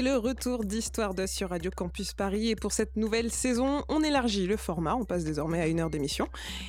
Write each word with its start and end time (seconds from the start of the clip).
C'est 0.00 0.06
le 0.06 0.16
retour 0.16 0.64
d'Histoire 0.64 1.12
de 1.12 1.26
sur 1.26 1.50
Radio 1.50 1.70
Campus 1.70 2.14
Paris 2.14 2.48
et 2.48 2.56
pour 2.56 2.72
cette 2.72 2.96
nouvelle 2.96 3.30
saison, 3.30 3.84
on 3.90 4.02
élargit 4.02 4.46
le 4.46 4.56
format, 4.56 4.94
on 4.94 5.04
passe 5.04 5.24
désormais 5.24 5.60
à 5.60 5.66
une 5.66 5.78
heure 5.78 5.90
d'émission 5.90 6.26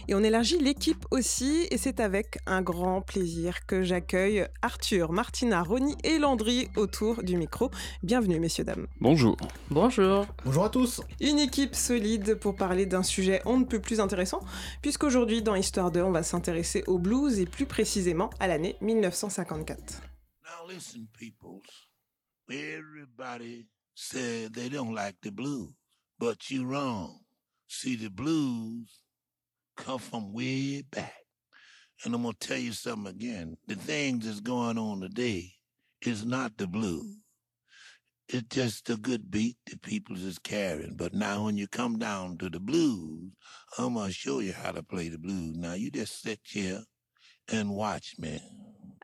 et 0.10 0.16
on 0.16 0.20
élargit 0.22 0.58
l'équipe 0.58 1.06
aussi 1.12 1.66
et 1.72 1.78
c'est 1.78 2.02
avec 2.02 2.40
un 2.46 2.62
grand 2.62 3.00
plaisir 3.02 3.66
que 3.66 3.84
j'accueille 3.84 4.46
Arthur, 4.62 5.14
Martina, 5.14 5.64
Ronnie 5.64 5.96
et 6.04 6.20
Landry 6.20 6.68
autour 6.76 7.24
du 7.24 7.38
micro. 7.38 7.72
Bienvenue 8.04 8.38
messieurs 8.38 8.66
dames. 8.66 8.88
Bonjour. 9.00 9.38
Bonjour. 9.70 10.26
Bonjour 10.44 10.66
à 10.66 10.70
tous. 10.70 11.00
Une 11.22 11.40
équipe 11.40 11.74
solide 11.74 12.36
pour 12.36 12.58
parler 12.58 12.86
d'un 12.86 13.02
sujet 13.02 13.42
on 13.46 13.60
ne 13.60 13.64
peut 13.64 13.80
plus 13.80 14.02
intéressant 14.02 14.42
puisqu'aujourd'hui 14.82 15.42
dans 15.42 15.56
Histoire 15.56 15.90
2, 15.90 16.02
on 16.02 16.12
va 16.12 16.24
s'intéresser 16.24 16.84
au 16.86 17.00
blues 17.00 17.40
et 17.40 17.46
plus 17.46 17.66
précisément 17.66 18.30
à 18.42 18.50
l'année 18.50 18.76
1954. 18.82 20.02
Now 20.44 20.70
listen, 20.70 21.08
peoples. 21.18 21.91
Everybody 22.52 23.68
said 23.96 24.54
they 24.54 24.68
don't 24.68 24.94
like 24.94 25.16
the 25.22 25.32
blues, 25.32 25.74
but 26.20 26.50
you 26.50 26.66
wrong. 26.66 27.22
See, 27.70 27.96
the 27.96 28.10
blues 28.10 29.00
come 29.78 30.00
from 30.00 30.34
way 30.34 30.82
back. 30.82 31.14
And 32.04 32.14
I'm 32.14 32.24
gonna 32.24 32.34
tell 32.42 32.58
you 32.58 32.74
something 32.74 33.10
again. 33.10 33.56
The 33.68 33.76
things 33.76 34.26
that's 34.26 34.42
going 34.42 34.78
on 34.78 35.00
today 35.00 35.54
is 36.02 36.26
not 36.26 36.58
the 36.58 36.68
blues. 36.68 37.16
It's 38.28 38.54
just 38.54 38.90
a 38.90 38.98
good 38.98 39.32
beat 39.32 39.56
the 39.66 39.78
people 39.78 40.18
is 40.18 40.38
carrying. 40.38 40.96
But 40.98 41.14
now 41.14 41.46
when 41.46 41.58
you 41.58 41.70
come 41.70 42.00
down 42.00 42.38
to 42.40 42.50
the 42.50 42.60
blues, 42.60 43.32
I'm 43.78 43.94
gonna 43.94 44.12
show 44.12 44.40
you 44.40 44.52
how 44.52 44.72
to 44.72 44.84
play 44.84 45.08
the 45.08 45.20
blues. 45.20 45.56
Now 45.56 45.76
you 45.76 45.90
just 45.90 46.22
sit 46.22 46.42
here 46.44 46.82
and 47.48 47.70
watch 47.70 48.16
me. 48.20 48.42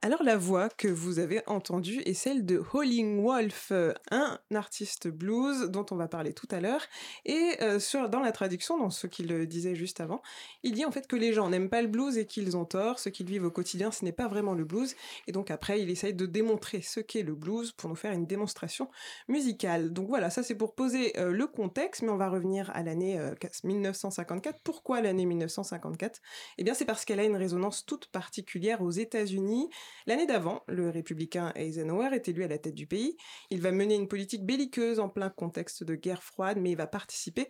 Alors 0.03 0.21
la 0.21 0.37
voix 0.37 0.69
que 0.69 0.87
vous 0.87 1.17
avez 1.17 1.41
entendue 1.47 2.03
est 2.05 2.13
celle 2.13 2.45
de 2.45 2.61
Howling 2.71 3.23
Wolf, 3.23 3.69
euh, 3.71 3.93
un 4.11 4.37
artiste 4.53 5.07
blues 5.07 5.71
dont 5.71 5.87
on 5.89 5.95
va 5.95 6.07
parler 6.07 6.33
tout 6.33 6.47
à 6.51 6.59
l'heure. 6.59 6.81
Et 7.25 7.55
euh, 7.61 7.79
dans 8.07 8.19
la 8.19 8.31
traduction, 8.31 8.77
dans 8.77 8.91
ce 8.91 9.07
qu'il 9.07 9.47
disait 9.47 9.73
juste 9.73 9.99
avant, 9.99 10.21
il 10.61 10.73
dit 10.73 10.85
en 10.85 10.91
fait 10.91 11.07
que 11.07 11.15
les 11.15 11.33
gens 11.33 11.49
n'aiment 11.49 11.69
pas 11.69 11.81
le 11.81 11.87
blues 11.87 12.19
et 12.19 12.27
qu'ils 12.27 12.55
ont 12.55 12.65
tort. 12.65 12.99
Ce 12.99 13.09
qu'ils 13.09 13.25
vivent 13.25 13.45
au 13.45 13.51
quotidien, 13.51 13.89
ce 13.89 14.05
n'est 14.05 14.11
pas 14.11 14.27
vraiment 14.27 14.53
le 14.53 14.65
blues. 14.65 14.95
Et 15.25 15.31
donc 15.31 15.49
après, 15.49 15.81
il 15.81 15.89
essaye 15.89 16.13
de 16.13 16.27
démontrer 16.27 16.83
ce 16.83 16.99
qu'est 16.99 17.23
le 17.23 17.33
blues 17.33 17.71
pour 17.71 17.89
nous 17.89 17.95
faire 17.95 18.11
une 18.11 18.27
démonstration 18.27 18.89
musicale. 19.27 19.91
Donc 19.93 20.09
voilà, 20.09 20.29
ça 20.29 20.43
c'est 20.43 20.55
pour 20.55 20.75
poser 20.75 21.17
euh, 21.17 21.31
le 21.31 21.47
contexte, 21.47 22.03
mais 22.03 22.09
on 22.09 22.17
va 22.17 22.29
revenir 22.29 22.69
à 22.75 22.83
l'année 22.83 23.19
1954. 23.63 24.59
Pourquoi 24.63 25.01
l'année 25.01 25.25
1954 25.25 26.21
Eh 26.59 26.63
bien 26.63 26.75
c'est 26.75 26.85
parce 26.85 27.03
qu'elle 27.03 27.19
a 27.19 27.25
une 27.25 27.35
résonance 27.35 27.83
toute 27.83 28.05
particulière 28.07 28.83
aux 28.83 28.91
États-Unis. 28.91 29.69
L'année 30.05 30.25
d'avant, 30.25 30.63
le 30.67 30.89
républicain 30.89 31.51
Eisenhower 31.55 32.09
est 32.13 32.27
élu 32.27 32.43
à 32.43 32.47
la 32.47 32.57
tête 32.57 32.75
du 32.75 32.87
pays. 32.87 33.17
Il 33.49 33.61
va 33.61 33.71
mener 33.71 33.95
une 33.95 34.07
politique 34.07 34.45
belliqueuse 34.45 34.99
en 34.99 35.09
plein 35.09 35.29
contexte 35.29 35.83
de 35.83 35.95
guerre 35.95 36.23
froide, 36.23 36.57
mais 36.59 36.71
il 36.71 36.77
va 36.77 36.87
participer 36.87 37.47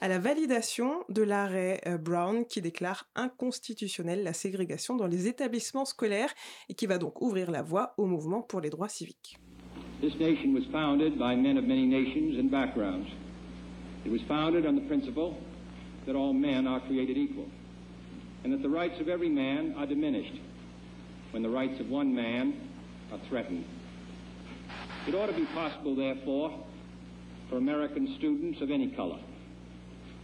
à 0.00 0.08
la 0.08 0.18
validation 0.18 1.04
de 1.08 1.22
l'arrêt 1.22 1.80
euh, 1.86 1.98
Brown 1.98 2.46
qui 2.46 2.62
déclare 2.62 3.08
inconstitutionnelle 3.14 4.22
la 4.22 4.32
ségrégation 4.32 4.96
dans 4.96 5.06
les 5.06 5.28
établissements 5.28 5.84
scolaires 5.84 6.32
et 6.68 6.74
qui 6.74 6.86
va 6.86 6.98
donc 6.98 7.20
ouvrir 7.20 7.50
la 7.50 7.62
voie 7.62 7.94
au 7.98 8.06
mouvement 8.06 8.42
pour 8.42 8.60
les 8.60 8.70
droits 8.70 8.88
civiques. 8.88 9.38
This 10.00 10.14
nation 10.18 10.54
was 10.54 10.64
founded 10.70 11.18
by 11.18 11.34
men 11.36 11.58
of 11.58 11.64
many 11.64 11.86
nations 11.86 12.38
and 12.38 12.50
backgrounds. 12.50 13.08
It 14.06 14.12
was 14.12 14.20
founded 14.28 14.64
on 14.64 14.76
the 14.76 14.86
principle 14.86 15.34
that 16.06 16.14
all 16.14 16.32
men 16.32 16.66
are 16.66 16.80
created 16.80 17.16
equal 17.16 17.48
and 18.44 18.52
that 18.52 18.62
the 18.62 18.68
rights 18.68 19.00
of 19.00 19.08
every 19.08 19.28
man 19.28 19.74
are 19.76 19.86
diminished 19.86 20.40
when 21.30 21.42
the 21.42 21.48
rights 21.48 21.78
of 21.80 21.88
one 21.88 22.14
man 22.14 22.54
are 23.12 23.18
threatened. 23.28 23.64
It 25.06 25.14
ought 25.14 25.26
to 25.26 25.32
be 25.32 25.46
possible, 25.46 25.94
therefore, 25.96 26.52
for 27.48 27.56
American 27.56 28.14
students 28.18 28.60
of 28.60 28.70
any 28.70 28.88
color 28.88 29.18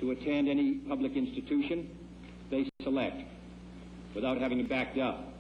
to 0.01 0.11
attend 0.11 0.49
any 0.49 0.75
public 0.89 1.17
institution 1.17 1.89
they 2.51 2.69
select 2.83 3.23
without 4.15 4.39
having 4.39 4.61
it 4.61 4.69
backed 4.69 4.99
up. 4.99 5.33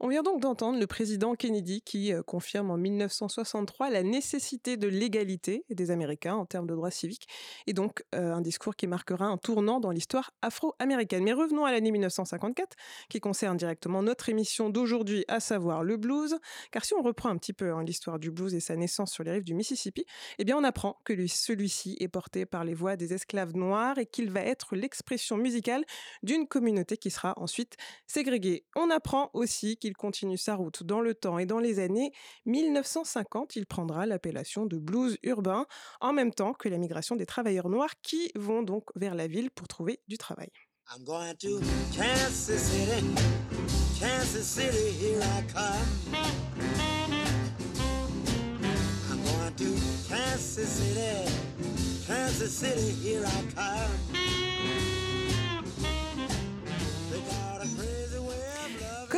On 0.00 0.08
vient 0.08 0.22
donc 0.22 0.40
d'entendre 0.40 0.78
le 0.78 0.86
président 0.86 1.34
Kennedy 1.34 1.80
qui 1.80 2.12
euh, 2.12 2.22
confirme 2.22 2.70
en 2.70 2.76
1963 2.76 3.90
la 3.90 4.02
nécessité 4.02 4.76
de 4.76 4.88
l'égalité 4.88 5.64
des 5.70 5.90
Américains 5.90 6.34
en 6.34 6.44
termes 6.44 6.66
de 6.66 6.74
droits 6.74 6.90
civiques, 6.90 7.28
et 7.66 7.72
donc 7.72 8.04
euh, 8.14 8.34
un 8.34 8.40
discours 8.40 8.76
qui 8.76 8.86
marquera 8.86 9.26
un 9.26 9.38
tournant 9.38 9.80
dans 9.80 9.90
l'histoire 9.90 10.32
afro-américaine. 10.42 11.24
Mais 11.24 11.32
revenons 11.32 11.64
à 11.64 11.72
l'année 11.72 11.90
1954, 11.90 12.76
qui 13.08 13.20
concerne 13.20 13.56
directement 13.56 14.02
notre 14.02 14.28
émission 14.28 14.70
d'aujourd'hui, 14.70 15.24
à 15.28 15.40
savoir 15.40 15.84
le 15.84 15.96
blues, 15.96 16.36
car 16.70 16.84
si 16.84 16.94
on 16.94 17.02
reprend 17.02 17.28
un 17.28 17.36
petit 17.36 17.52
peu 17.52 17.72
hein, 17.72 17.84
l'histoire 17.84 18.18
du 18.18 18.30
blues 18.30 18.54
et 18.54 18.60
sa 18.60 18.76
naissance 18.76 19.12
sur 19.12 19.24
les 19.24 19.30
rives 19.30 19.44
du 19.44 19.54
Mississippi, 19.54 20.04
eh 20.38 20.44
bien 20.44 20.56
on 20.56 20.64
apprend 20.64 20.98
que 21.04 21.26
celui-ci 21.26 21.96
est 22.00 22.08
porté 22.08 22.44
par 22.46 22.64
les 22.64 22.74
voix 22.74 22.96
des 22.96 23.14
esclaves 23.14 23.56
noirs 23.56 23.98
et 23.98 24.06
qu'il 24.06 24.30
va 24.30 24.40
être 24.40 24.76
l'expression 24.76 25.36
musicale 25.36 25.84
d'une 26.22 26.46
communauté 26.46 26.96
qui 26.96 27.10
sera 27.10 27.34
ensuite 27.36 27.76
ségrégée. 28.06 28.64
Apprend 28.90 29.30
aussi 29.34 29.76
qu'il 29.76 29.94
continue 29.94 30.38
sa 30.38 30.54
route 30.54 30.82
dans 30.82 31.00
le 31.00 31.14
temps 31.14 31.38
et 31.38 31.46
dans 31.46 31.58
les 31.58 31.78
années 31.78 32.12
1950, 32.46 33.56
il 33.56 33.66
prendra 33.66 34.06
l'appellation 34.06 34.66
de 34.66 34.78
blues 34.78 35.18
urbain, 35.22 35.66
en 36.00 36.12
même 36.12 36.32
temps 36.32 36.52
que 36.52 36.68
la 36.68 36.78
migration 36.78 37.16
des 37.16 37.26
travailleurs 37.26 37.68
noirs 37.68 37.94
qui 38.02 38.30
vont 38.34 38.62
donc 38.62 38.84
vers 38.96 39.14
la 39.14 39.26
ville 39.26 39.50
pour 39.50 39.68
trouver 39.68 40.00
du 40.08 40.18
travail. 40.18 40.50
I'm 40.94 41.04
going 41.04 41.36
to 41.36 41.60
Kansas 41.96 42.58
City. 42.58 43.32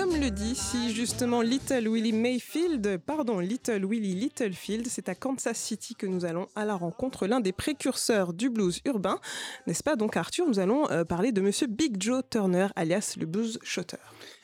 Comme 0.04 0.20
le 0.20 0.30
dit 0.30 0.54
si 0.54 0.94
justement 0.94 1.40
Little 1.40 1.88
Willie 1.88 2.12
Mayfield, 2.12 2.98
pardon, 3.06 3.38
Little 3.38 3.86
Willie 3.86 4.14
Littlefield, 4.14 4.86
c'est 4.86 5.08
à 5.08 5.14
Kansas 5.14 5.56
City 5.56 5.94
que 5.94 6.04
nous 6.04 6.26
allons 6.26 6.46
à 6.54 6.66
la 6.66 6.74
rencontre 6.74 7.26
l'un 7.26 7.40
des 7.40 7.52
précurseurs 7.52 8.34
du 8.34 8.50
blues 8.50 8.82
urbain. 8.84 9.18
N'est-ce 9.66 9.82
pas 9.82 9.96
donc 9.96 10.18
Arthur 10.18 10.46
Nous 10.46 10.58
allons 10.58 10.90
euh, 10.90 11.04
parler 11.04 11.32
de 11.32 11.40
monsieur 11.40 11.68
Big 11.68 12.02
Joe 12.02 12.22
Turner, 12.28 12.66
alias 12.76 13.14
le 13.18 13.24
blues 13.24 13.58
shotter. 13.62 13.96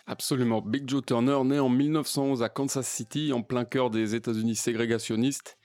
Absolument. 0.06 0.62
Big 0.62 0.88
Joe 0.88 1.04
Turner, 1.04 1.44
né 1.44 1.58
en 1.58 1.68
1911 1.68 2.42
à 2.42 2.48
Kansas 2.48 2.88
City, 2.88 3.34
en 3.34 3.42
plein 3.42 3.66
cœur 3.66 3.90
des 3.90 4.14
États-Unis 4.14 4.56
ségrégationnistes. 4.56 5.58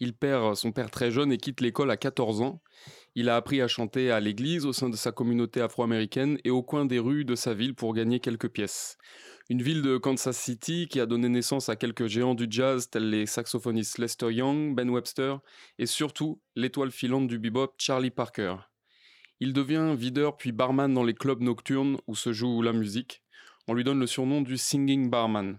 Il 0.00 0.14
perd 0.14 0.56
son 0.56 0.72
père 0.72 0.90
très 0.90 1.10
jeune 1.10 1.30
et 1.32 1.36
quitte 1.36 1.60
l'école 1.60 1.90
à 1.90 1.98
14 1.98 2.40
ans. 2.40 2.62
Il 3.14 3.28
a 3.28 3.36
appris 3.36 3.62
à 3.62 3.68
chanter 3.68 4.10
à 4.10 4.18
l'église 4.18 4.66
au 4.66 4.72
sein 4.72 4.88
de 4.88 4.96
sa 4.96 5.12
communauté 5.12 5.60
afro-américaine 5.60 6.38
et 6.44 6.50
au 6.50 6.62
coin 6.62 6.84
des 6.84 6.98
rues 6.98 7.24
de 7.24 7.36
sa 7.36 7.54
ville 7.54 7.74
pour 7.74 7.94
gagner 7.94 8.18
quelques 8.18 8.48
pièces. 8.48 8.98
Une 9.50 9.60
ville 9.60 9.82
de 9.82 9.98
Kansas 9.98 10.38
City 10.38 10.88
qui 10.88 11.00
a 11.00 11.06
donné 11.06 11.28
naissance 11.28 11.68
à 11.68 11.76
quelques 11.76 12.06
géants 12.06 12.34
du 12.34 12.46
jazz 12.48 12.88
tels 12.88 13.10
les 13.10 13.26
saxophonistes 13.26 13.98
Lester 13.98 14.32
Young, 14.32 14.74
Ben 14.74 14.88
Webster 14.88 15.36
et 15.78 15.84
surtout 15.84 16.40
l'étoile 16.56 16.90
filante 16.90 17.28
du 17.28 17.38
bebop 17.38 17.74
Charlie 17.76 18.10
Parker. 18.10 18.56
Il 19.40 19.52
devient 19.52 19.94
videur 19.98 20.38
puis 20.38 20.50
barman 20.50 20.94
dans 20.94 21.04
les 21.04 21.12
clubs 21.12 21.42
nocturnes 21.42 21.98
où 22.06 22.14
se 22.14 22.32
joue 22.32 22.62
la 22.62 22.72
musique. 22.72 23.22
On 23.68 23.74
lui 23.74 23.84
donne 23.84 24.00
le 24.00 24.06
surnom 24.06 24.40
du 24.40 24.56
Singing 24.56 25.10
Barman. 25.10 25.58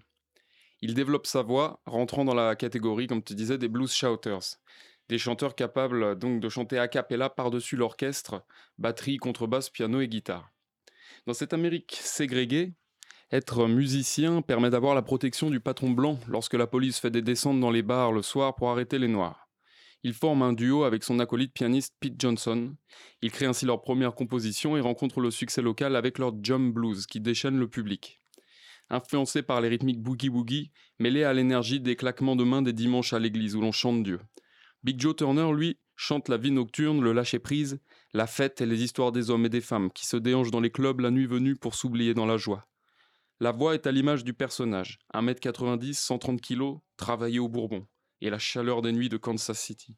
Il 0.81 0.95
développe 0.95 1.27
sa 1.27 1.43
voix, 1.43 1.79
rentrant 1.85 2.25
dans 2.25 2.33
la 2.33 2.55
catégorie, 2.55 3.05
comme 3.05 3.23
tu 3.23 3.35
disais, 3.35 3.59
des 3.59 3.67
blues 3.67 3.93
shouters. 3.93 4.57
Des 5.09 5.19
chanteurs 5.19 5.53
capables 5.53 6.17
donc 6.17 6.39
de 6.39 6.49
chanter 6.49 6.79
a 6.79 6.87
cappella 6.87 7.29
par-dessus 7.29 7.75
l'orchestre, 7.75 8.43
batterie, 8.79 9.17
contrebasse, 9.17 9.69
piano 9.69 10.01
et 10.01 10.07
guitare. 10.07 10.49
Dans 11.27 11.35
cette 11.35 11.53
Amérique 11.53 11.99
ségrégée, 12.01 12.73
être 13.35 13.67
musicien 13.67 14.41
permet 14.41 14.69
d'avoir 14.69 14.95
la 14.95 15.01
protection 15.01 15.49
du 15.49 15.59
patron 15.59 15.89
blanc 15.89 16.17
lorsque 16.27 16.53
la 16.53 16.67
police 16.67 16.99
fait 16.99 17.11
des 17.11 17.21
descentes 17.21 17.59
dans 17.59 17.69
les 17.69 17.83
bars 17.83 18.13
le 18.13 18.21
soir 18.21 18.55
pour 18.55 18.69
arrêter 18.69 18.97
les 18.97 19.09
noirs. 19.09 19.49
Il 20.03 20.13
forme 20.13 20.41
un 20.41 20.53
duo 20.53 20.83
avec 20.83 21.03
son 21.03 21.19
acolyte 21.19 21.53
pianiste 21.53 21.95
Pete 21.99 22.19
Johnson. 22.19 22.75
Ils 23.21 23.31
créent 23.31 23.47
ainsi 23.47 23.65
leur 23.65 23.81
première 23.81 24.15
composition 24.15 24.77
et 24.77 24.79
rencontrent 24.79 25.19
le 25.19 25.31
succès 25.31 25.61
local 25.61 25.95
avec 25.95 26.17
leur 26.17 26.31
Jump 26.41 26.73
Blues 26.73 27.05
qui 27.07 27.19
déchaîne 27.19 27.59
le 27.59 27.67
public. 27.67 28.21
influencé 28.89 29.41
par 29.41 29.61
les 29.61 29.67
rythmiques 29.67 30.01
boogie-woogie, 30.01 30.69
mêlé 30.99 31.23
à 31.23 31.33
l'énergie 31.33 31.81
des 31.81 31.95
claquements 31.95 32.35
de 32.35 32.43
mains 32.43 32.61
des 32.61 32.71
dimanches 32.71 33.13
à 33.13 33.19
l'église 33.19 33.55
où 33.55 33.61
l'on 33.61 33.71
chante 33.71 34.03
Dieu. 34.03 34.19
Big 34.83 35.01
Joe 35.01 35.15
Turner, 35.15 35.51
lui, 35.51 35.79
chante 35.95 36.29
la 36.29 36.37
vie 36.37 36.51
nocturne, 36.51 37.01
le 37.01 37.11
lâcher-prise, 37.11 37.79
la 38.13 38.27
fête 38.27 38.61
et 38.61 38.67
les 38.67 38.83
histoires 38.83 39.11
des 39.11 39.31
hommes 39.31 39.47
et 39.47 39.49
des 39.49 39.61
femmes 39.61 39.91
qui 39.91 40.05
se 40.05 40.17
déhanchent 40.17 40.51
dans 40.51 40.61
les 40.61 40.69
clubs 40.69 40.99
la 40.99 41.09
nuit 41.09 41.25
venue 41.25 41.55
pour 41.55 41.73
s'oublier 41.73 42.13
dans 42.13 42.27
la 42.27 42.37
joie. 42.37 42.67
La 43.41 43.51
voix 43.51 43.75
est 43.75 43.85
à 43.85 43.91
l'image 43.91 44.23
du 44.23 44.33
personnage, 44.33 44.97
1m90, 45.13 45.93
130 45.93 46.39
kg, 46.39 46.77
travaillé 46.95 47.39
au 47.39 47.49
Bourbon, 47.49 47.85
et 48.21 48.29
la 48.29 48.39
chaleur 48.39 48.81
des 48.81 48.93
nuits 48.93 49.09
de 49.09 49.17
Kansas 49.17 49.59
City. 49.59 49.97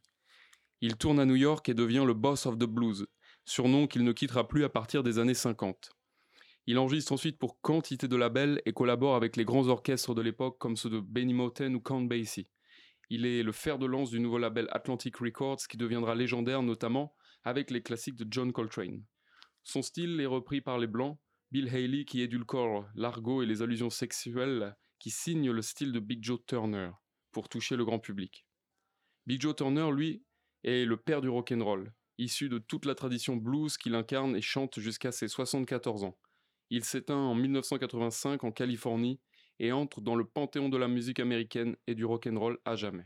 Il 0.82 0.98
tourne 0.98 1.20
à 1.20 1.26
New 1.26 1.36
York 1.36 1.70
et 1.70 1.76
devient 1.76 2.04
le 2.04 2.16
boss 2.16 2.48
of 2.48 2.58
the 2.58 2.64
blues, 2.64 3.06
surnom 3.46 3.86
qu'il 3.86 4.04
ne 4.04 4.12
quittera 4.12 4.48
plus 4.48 4.64
à 4.64 4.70
partir 4.70 5.04
des 5.04 5.20
années 5.20 5.36
50. 5.36 5.92
Il 6.66 6.80
enregistre 6.80 7.12
ensuite 7.12 7.38
pour 7.38 7.62
quantité 7.62 8.08
de 8.08 8.16
labels 8.16 8.60
et 8.66 8.74
collabore 8.74 9.16
avec 9.16 9.36
les 9.36 9.46
grands 9.46 9.68
orchestres 9.68 10.16
de 10.16 10.24
l'époque 10.24 10.58
comme 10.58 10.76
ceux 10.76 10.90
de 10.90 11.00
Benny 11.00 11.36
Moten 11.36 11.76
ou 11.76 11.80
Count 11.80 12.02
Basie. 12.02 12.50
Il 13.12 13.28
est 13.28 13.44
le 13.44 13.52
fer 13.52 13.78
de 13.78 13.86
lance 13.86 14.10
du 14.10 14.20
nouveau 14.20 14.40
label 14.40 14.68
Atlantic 14.72 15.16
Records 15.18 15.68
qui 15.70 15.78
deviendra 15.78 16.16
légendaire 16.16 16.64
notamment 16.64 17.16
avec 17.44 17.70
les 17.70 17.84
classiques 17.84 18.18
de 18.18 18.26
John 18.30 18.52
Coltrane. 18.52 19.06
Son 19.64 19.84
style 19.84 20.20
est 20.20 20.26
repris 20.26 20.60
par 20.60 20.80
les 20.80 20.88
Blancs, 20.88 21.20
Bill 21.52 21.70
Haley 21.74 22.04
qui 22.04 22.22
édulcore 22.22 22.86
l'argot 22.96 23.42
et 23.42 23.46
les 23.46 23.62
allusions 23.62 23.90
sexuelles 23.90 24.76
qui 25.00 25.12
signent 25.12 25.52
le 25.52 25.62
style 25.62 25.94
de 25.94 26.00
Big 26.00 26.22
Joe 26.22 26.40
Turner 26.46 26.92
pour 27.32 27.48
toucher 27.48 27.78
le 27.78 27.86
grand 27.86 28.00
public. 28.00 28.46
Big 29.26 29.42
Joe 29.42 29.56
Turner, 29.56 29.90
lui, 29.92 30.24
est 30.64 30.86
le 30.86 30.98
père 30.98 31.22
du 31.22 31.30
rock'n'roll, 31.30 31.94
issu 32.18 32.50
de 32.50 32.58
toute 32.58 32.86
la 32.86 32.96
tradition 32.96 33.38
blues 33.38 33.78
qu'il 33.78 33.96
incarne 33.96 34.36
et 34.36 34.42
chante 34.42 34.80
jusqu'à 34.80 35.14
ses 35.14 35.30
74 35.30 36.04
ans. 36.04 36.18
Il 36.70 36.84
s'éteint 36.84 37.16
en 37.16 37.36
1985 37.36 38.44
en 38.44 38.52
Californie 38.52 39.22
et 39.60 39.72
entre 39.72 40.02
dans 40.02 40.16
le 40.16 40.26
panthéon 40.26 40.68
de 40.68 40.78
la 40.78 40.90
musique 40.90 41.20
américaine 41.20 41.78
et 41.88 41.96
du 41.96 42.04
rock'n'roll 42.04 42.60
à 42.66 42.76
jamais. 42.76 43.06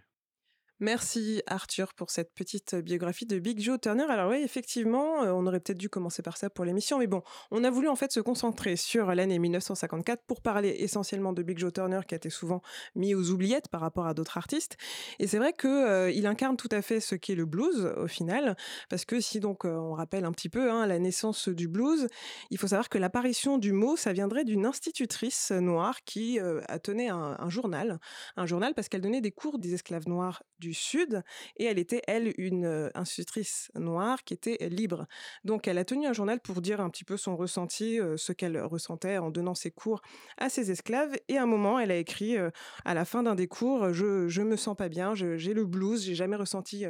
Merci 0.83 1.43
Arthur 1.45 1.93
pour 1.93 2.09
cette 2.09 2.33
petite 2.33 2.73
biographie 2.73 3.27
de 3.27 3.37
Big 3.37 3.59
Joe 3.59 3.79
Turner. 3.79 4.05
Alors 4.09 4.31
oui, 4.31 4.37
effectivement, 4.37 5.21
euh, 5.21 5.31
on 5.31 5.45
aurait 5.45 5.59
peut-être 5.59 5.77
dû 5.77 5.89
commencer 5.89 6.23
par 6.23 6.37
ça 6.37 6.49
pour 6.49 6.65
l'émission, 6.65 6.97
mais 6.97 7.05
bon, 7.05 7.21
on 7.51 7.63
a 7.63 7.69
voulu 7.69 7.87
en 7.87 7.95
fait 7.95 8.11
se 8.11 8.19
concentrer 8.19 8.75
sur 8.75 9.13
l'année 9.13 9.37
1954 9.37 10.23
pour 10.25 10.41
parler 10.41 10.69
essentiellement 10.79 11.33
de 11.33 11.43
Big 11.43 11.59
Joe 11.59 11.71
Turner 11.71 11.99
qui 12.07 12.15
a 12.15 12.17
été 12.17 12.31
souvent 12.31 12.63
mis 12.95 13.13
aux 13.13 13.29
oubliettes 13.29 13.67
par 13.67 13.79
rapport 13.79 14.07
à 14.07 14.15
d'autres 14.15 14.39
artistes. 14.39 14.75
Et 15.19 15.27
c'est 15.27 15.37
vrai 15.37 15.53
que 15.53 15.67
euh, 15.67 16.09
il 16.09 16.25
incarne 16.25 16.57
tout 16.57 16.69
à 16.71 16.81
fait 16.81 16.99
ce 16.99 17.13
qu'est 17.13 17.35
le 17.35 17.45
blues 17.45 17.93
au 17.97 18.07
final, 18.07 18.57
parce 18.89 19.05
que 19.05 19.19
si 19.19 19.39
donc 19.39 19.65
euh, 19.65 19.75
on 19.75 19.93
rappelle 19.93 20.25
un 20.25 20.31
petit 20.31 20.49
peu 20.49 20.71
hein, 20.71 20.87
la 20.87 20.97
naissance 20.97 21.47
du 21.47 21.67
blues, 21.67 22.07
il 22.49 22.57
faut 22.57 22.65
savoir 22.65 22.89
que 22.89 22.97
l'apparition 22.97 23.59
du 23.59 23.71
mot, 23.71 23.97
ça 23.97 24.13
viendrait 24.13 24.45
d'une 24.45 24.65
institutrice 24.65 25.51
noire 25.51 25.99
qui 26.05 26.39
un, 26.39 27.37
un 27.37 27.49
journal, 27.51 27.99
un 28.35 28.47
journal 28.47 28.73
parce 28.73 28.89
qu'elle 28.89 29.01
donnait 29.01 29.21
des 29.21 29.31
cours 29.31 29.59
des 29.59 29.75
esclaves 29.75 30.07
noirs 30.07 30.41
du 30.57 30.70
Sud 30.73 31.23
et 31.57 31.65
elle 31.65 31.79
était, 31.79 32.01
elle, 32.07 32.33
une 32.38 32.89
institutrice 32.95 33.71
noire 33.75 34.23
qui 34.23 34.33
était 34.33 34.57
libre. 34.69 35.07
Donc 35.44 35.68
elle 35.68 35.77
a 35.77 35.85
tenu 35.85 36.07
un 36.07 36.13
journal 36.13 36.39
pour 36.39 36.62
dire 36.62 36.81
un 36.81 36.89
petit 36.89 37.03
peu 37.03 37.18
son 37.18 37.35
ressenti, 37.35 38.00
ce 38.18 38.31
qu'elle 38.31 38.59
ressentait 38.62 39.18
en 39.18 39.31
donnant 39.31 39.56
ses 39.56 39.71
cours 39.71 40.01
à 40.38 40.50
ses 40.50 40.71
esclaves. 40.71 41.15
Et 41.27 41.38
à 41.38 41.44
un 41.44 41.47
moment, 41.47 41.79
elle 41.79 41.91
a 41.91 41.97
écrit 41.97 42.38
à 42.85 42.94
la 42.94 43.06
fin 43.06 43.23
d'un 43.23 43.35
des 43.35 43.47
cours, 43.47 43.94
je, 43.94 44.27
je 44.27 44.41
me 44.41 44.56
sens 44.56 44.75
pas 44.75 44.89
bien, 44.89 45.15
j'ai 45.15 45.53
le 45.53 45.65
blues, 45.65 46.03
j'ai 46.03 46.15
jamais 46.15 46.35
ressenti 46.35 46.85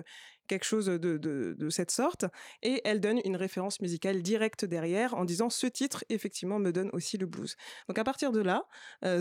quelque 0.47 0.65
chose 0.65 0.87
de, 0.87 0.97
de, 0.97 1.55
de, 1.57 1.69
cette 1.69 1.91
sorte. 1.91 2.25
Et 2.61 2.81
elle 2.83 2.99
donne 2.99 3.21
une 3.23 3.37
référence 3.37 3.79
musicale 3.79 4.21
directe 4.21 4.65
derrière 4.65 5.13
en 5.13 5.23
disant 5.23 5.49
ce 5.49 5.67
titre, 5.67 6.03
effectivement, 6.09 6.59
me 6.59 6.71
donne 6.71 6.89
aussi 6.91 7.17
le 7.17 7.25
blues. 7.25 7.55
Donc 7.87 7.97
à 7.97 8.03
partir 8.03 8.31
de 8.31 8.41
là, 8.41 8.65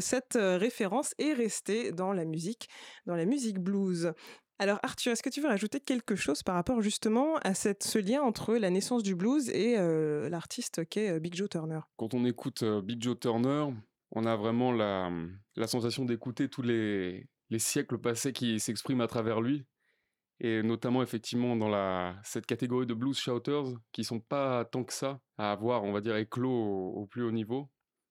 cette 0.00 0.36
référence 0.36 1.14
est 1.18 1.32
restée 1.32 1.92
dans 1.92 2.12
la 2.12 2.24
musique, 2.24 2.68
dans 3.06 3.16
la 3.16 3.26
musique 3.26 3.58
blues. 3.58 4.12
Alors 4.60 4.78
Arthur, 4.82 5.12
est-ce 5.12 5.22
que 5.22 5.30
tu 5.30 5.40
veux 5.40 5.48
rajouter 5.48 5.80
quelque 5.80 6.16
chose 6.16 6.42
par 6.42 6.54
rapport 6.54 6.82
justement 6.82 7.38
à 7.38 7.54
cette, 7.54 7.82
ce 7.82 7.98
lien 7.98 8.20
entre 8.20 8.56
la 8.56 8.68
naissance 8.68 9.02
du 9.02 9.14
blues 9.14 9.48
et 9.48 9.78
euh, 9.78 10.28
l'artiste 10.28 10.86
qu'est 10.86 11.12
euh, 11.12 11.18
Big 11.18 11.34
Joe 11.34 11.48
Turner? 11.48 11.80
Quand 11.96 12.12
on 12.12 12.26
écoute 12.26 12.62
euh, 12.62 12.82
Big 12.82 13.02
Joe 13.02 13.18
Turner, 13.18 13.68
on 14.10 14.26
a 14.26 14.36
vraiment 14.36 14.70
la, 14.70 15.10
sensation 15.66 16.04
d'écouter 16.04 16.50
tous 16.50 16.60
les, 16.60 17.26
les, 17.48 17.58
siècles 17.58 17.96
passés 17.96 18.34
qui 18.34 18.60
s'expriment 18.60 19.00
à 19.00 19.06
travers 19.06 19.40
lui. 19.40 19.64
Et 20.40 20.62
notamment 20.62 21.02
effectivement 21.02 21.56
dans 21.56 21.70
la, 21.70 22.16
cette 22.22 22.44
catégorie 22.44 22.86
de 22.86 22.92
blues 22.92 23.18
shouters 23.18 23.64
qui 23.92 24.04
sont 24.04 24.20
pas 24.20 24.66
tant 24.66 24.84
que 24.84 24.92
ça 24.92 25.20
à 25.38 25.52
avoir, 25.52 25.84
on 25.84 25.92
va 25.92 26.02
dire, 26.02 26.16
éclos 26.16 26.92
au 26.96 27.06
plus 27.06 27.22
haut 27.22 27.32
niveau. 27.32 27.70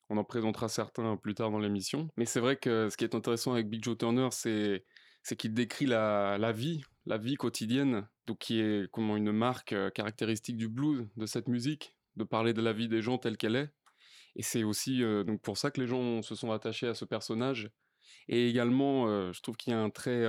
On 0.10 0.18
en 0.18 0.24
présentera 0.24 0.68
certains 0.68 1.16
plus 1.16 1.36
tard 1.36 1.52
dans 1.52 1.60
l'émission. 1.60 2.10
Mais 2.18 2.26
c'est 2.26 2.40
vrai 2.40 2.56
que 2.56 2.90
ce 2.90 2.98
qui 2.98 3.04
est 3.04 3.14
intéressant 3.14 3.54
avec 3.54 3.70
Big 3.70 3.84
Joe 3.84 3.96
Turner, 3.96 4.30
c'est 4.32 4.84
c'est 5.24 5.36
qu'il 5.36 5.54
décrit 5.54 5.86
la, 5.86 6.52
vie, 6.52 6.82
la 7.06 7.18
vie 7.18 7.36
quotidienne, 7.36 8.08
donc 8.28 8.40
qui 8.40 8.60
est 8.60 8.90
comment 8.92 9.18
une 9.18 9.32
marque 9.32 9.74
euh, 9.74 9.90
caractéristique 9.90 10.58
du 10.58 10.70
blues, 10.70 11.08
de 11.18 11.26
cette 11.26 11.48
musique, 11.48 11.96
de 12.16 12.24
parler 12.24 12.54
de 12.54 12.62
la 12.62 12.74
vie 12.74 12.88
des 12.88 13.02
gens 13.02 13.18
telle 13.18 13.38
qu'elle 13.38 13.56
est. 13.56 13.70
Et 14.36 14.44
c'est 14.44 14.64
aussi 14.64 15.04
euh, 15.04 15.24
donc 15.24 15.42
pour 15.42 15.58
ça 15.58 15.72
que 15.72 15.82
les 15.82 15.88
gens 15.88 16.22
se 16.22 16.36
sont 16.36 16.52
attachés 16.52 16.88
à 16.88 16.94
ce 16.94 17.06
personnage. 17.06 17.70
Et 18.28 18.50
également, 18.50 19.08
euh, 19.08 19.32
je 19.34 19.42
trouve 19.42 19.58
qu'il 19.58 19.74
y 19.74 19.76
a 19.76 19.80
un 19.80 19.90
trait 19.90 20.26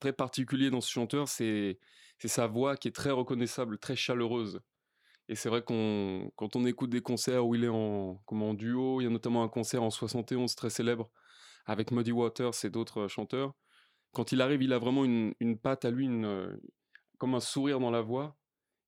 très 0.00 0.12
particulier 0.12 0.70
dans 0.70 0.80
ce 0.80 0.90
chanteur, 0.90 1.28
c'est 1.28 1.78
sa 2.24 2.46
voix 2.46 2.76
qui 2.76 2.88
est 2.88 2.92
très 2.92 3.10
reconnaissable, 3.10 3.78
très 3.78 3.96
chaleureuse. 3.96 4.60
Et 5.28 5.34
c'est 5.34 5.48
vrai 5.48 5.62
qu'on 5.62 6.30
quand 6.36 6.56
on 6.56 6.66
écoute 6.66 6.90
des 6.90 7.00
concerts 7.00 7.46
où 7.46 7.54
il 7.54 7.64
est 7.64 7.68
en, 7.68 8.20
comment, 8.26 8.50
en 8.50 8.54
duo, 8.54 9.00
il 9.00 9.04
y 9.04 9.06
a 9.06 9.10
notamment 9.10 9.42
un 9.42 9.48
concert 9.48 9.82
en 9.82 9.90
71 9.90 10.54
très 10.54 10.70
célèbre 10.70 11.10
avec 11.66 11.90
Muddy 11.90 12.12
Waters 12.12 12.52
et 12.64 12.70
d'autres 12.70 13.08
chanteurs, 13.08 13.54
quand 14.14 14.32
il 14.32 14.40
arrive, 14.40 14.62
il 14.62 14.72
a 14.72 14.78
vraiment 14.78 15.04
une, 15.04 15.58
patte 15.58 15.84
à 15.84 15.90
lui, 15.90 16.06
une, 16.06 16.24
euh, 16.24 16.56
comme 17.18 17.34
un 17.34 17.40
sourire 17.40 17.80
dans 17.80 17.90
la 17.90 18.00
voix, 18.00 18.36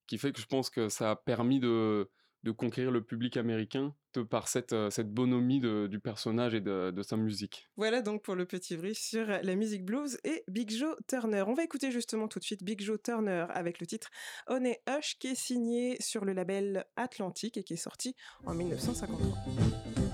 qui 0.07 0.19
fait 0.19 0.33
que 0.33 0.41
je 0.41 0.47
pense 0.47 0.71
que 0.71 0.89
ça 0.89 1.11
a 1.11 1.17
permis 1.17 1.61
de, 1.61 2.09
conquérir 2.57 2.93
le 2.93 3.03
public 3.03 3.37
américain 3.37 3.93
de 4.15 4.23
par 4.23 4.47
cette, 4.47 4.73
euh, 4.73 4.89
bonhomie 5.05 5.61
du 5.61 5.99
personnage 5.99 6.55
et 6.55 6.61
de, 6.61 6.93
de, 6.93 7.03
sa 7.03 7.17
musique. 7.17 7.69
Voilà 7.77 8.03
donc 8.03 8.23
pour 8.23 8.37
le 8.37 8.47
petit 8.47 8.77
brief 8.77 8.97
sur 8.97 9.27
la 9.27 9.55
musique 9.57 9.85
blues 9.85 10.17
et 10.23 10.45
Big 10.47 10.71
Joe 10.71 10.95
Turner. 11.09 11.43
On 11.49 11.55
va 11.55 11.65
écouter 11.65 11.91
justement 11.91 12.29
tout 12.29 12.39
de 12.39 12.45
suite 12.45 12.63
Big 12.63 12.81
Joe 12.81 13.03
Turner 13.03 13.47
avec 13.51 13.81
le 13.81 13.87
titre 13.87 14.11
On 14.47 14.65
est 14.65 14.81
Hush 14.89 15.19
qui 15.19 15.27
est 15.27 15.35
signé 15.35 15.97
sur 16.01 16.25
le 16.25 16.35
label 16.35 16.87
Atlantique 16.95 17.57
et 17.57 17.65
qui 17.65 17.73
est 17.73 17.77
sorti 17.77 18.15
en 18.45 18.55
1953. 18.55 20.06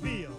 Feel. 0.00 0.33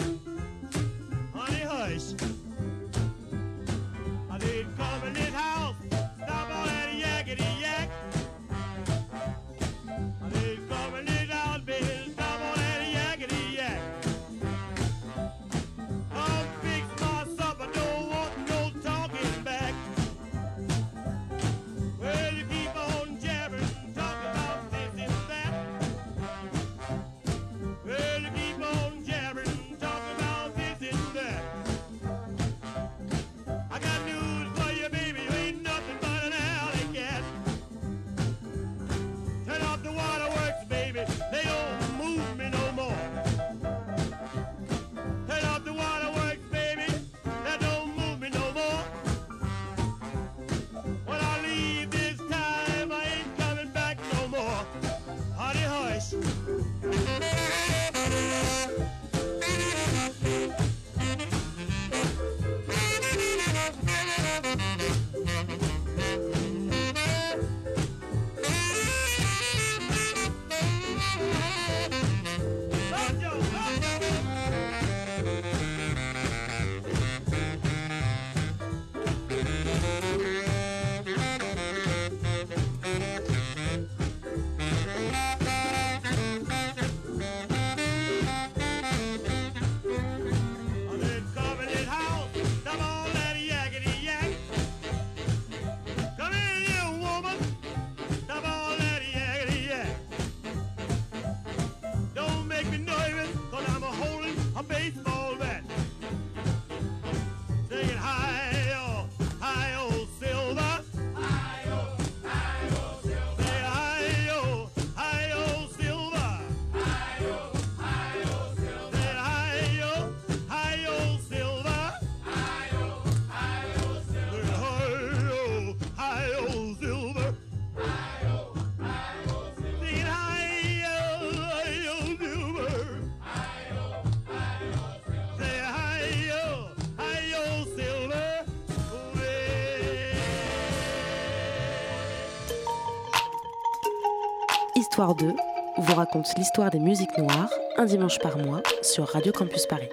Histoire 144.96 145.16
2 145.16 145.36
vous 145.78 145.94
raconte 145.94 146.34
l'histoire 146.38 146.72
des 146.72 146.80
musiques 146.80 147.18
noires 147.18 147.50
un 147.76 147.84
dimanche 147.84 148.18
par 148.20 148.38
mois 148.38 148.64
sur 148.82 149.06
Radio 149.06 149.34
Campus 149.34 149.66
Paris. 149.66 149.90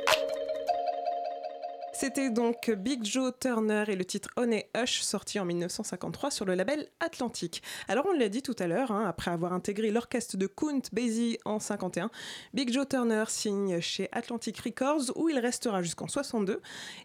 C'était 2.02 2.30
donc 2.30 2.68
Big 2.68 3.04
Joe 3.04 3.32
Turner 3.38 3.84
et 3.86 3.94
le 3.94 4.04
titre 4.04 4.28
Honey 4.34 4.68
Hush 4.76 5.02
sorti 5.02 5.38
en 5.38 5.44
1953 5.44 6.32
sur 6.32 6.44
le 6.44 6.56
label 6.56 6.88
Atlantique. 6.98 7.62
Alors 7.86 8.06
on 8.10 8.12
l'a 8.12 8.28
dit 8.28 8.42
tout 8.42 8.56
à 8.58 8.66
l'heure, 8.66 8.90
hein, 8.90 9.06
après 9.06 9.30
avoir 9.30 9.52
intégré 9.52 9.92
l'orchestre 9.92 10.36
de 10.36 10.48
Count 10.48 10.82
Basie 10.92 11.38
en 11.44 11.60
51, 11.60 12.10
Big 12.54 12.72
Joe 12.72 12.88
Turner 12.88 13.22
signe 13.28 13.80
chez 13.80 14.08
Atlantic 14.10 14.58
Records 14.58 15.12
où 15.14 15.28
il 15.28 15.38
restera 15.38 15.80
jusqu'en 15.80 16.08
62 16.08 16.60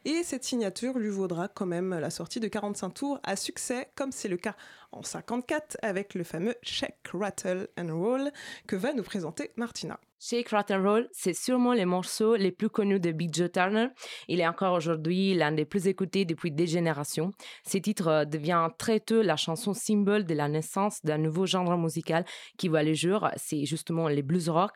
et 0.05 0.23
cette 0.23 0.43
signature 0.43 0.97
lui 0.97 1.09
vaudra 1.09 1.47
quand 1.47 1.67
même 1.67 1.91
la 1.93 2.09
sortie 2.09 2.39
de 2.39 2.47
45 2.47 2.89
tours 2.89 3.19
à 3.21 3.35
succès 3.35 3.91
comme 3.93 4.11
c'est 4.11 4.29
le 4.29 4.37
cas 4.37 4.55
en 4.91 5.03
54 5.03 5.77
avec 5.83 6.15
le 6.15 6.23
fameux 6.23 6.55
Check 6.63 6.95
Rattle 7.13 7.67
and 7.77 7.95
Roll 7.95 8.31
que 8.65 8.75
va 8.75 8.93
nous 8.93 9.03
présenter 9.03 9.51
Martina. 9.57 9.99
Shake, 10.19 10.49
Rattle 10.49 10.81
Roll, 10.83 11.07
c'est 11.11 11.35
sûrement 11.35 11.75
le 11.75 11.85
morceau 11.85 12.35
les 12.35 12.51
plus 12.51 12.69
connus 12.69 12.99
de 12.99 13.11
Big 13.11 13.31
Joe 13.35 13.51
Turner. 13.51 13.89
Il 14.27 14.39
est 14.39 14.47
encore 14.47 14.73
aujourd'hui 14.73 15.35
l'un 15.35 15.51
des 15.51 15.63
plus 15.63 15.85
écoutés 15.85 16.25
depuis 16.25 16.49
des 16.49 16.65
générations. 16.65 17.33
Ce 17.63 17.77
titre 17.77 18.07
euh, 18.07 18.25
devient 18.25 18.67
très 18.79 18.99
tôt 18.99 19.21
la 19.21 19.35
chanson 19.35 19.75
symbole 19.75 20.25
de 20.25 20.33
la 20.33 20.49
naissance 20.49 21.05
d'un 21.05 21.19
nouveau 21.19 21.45
genre 21.45 21.77
musical 21.77 22.25
qui 22.57 22.67
voit 22.67 22.81
le 22.81 22.95
jour. 22.95 23.29
C'est 23.35 23.65
justement 23.65 24.07
les 24.07 24.23
blues 24.23 24.49
rock. 24.49 24.71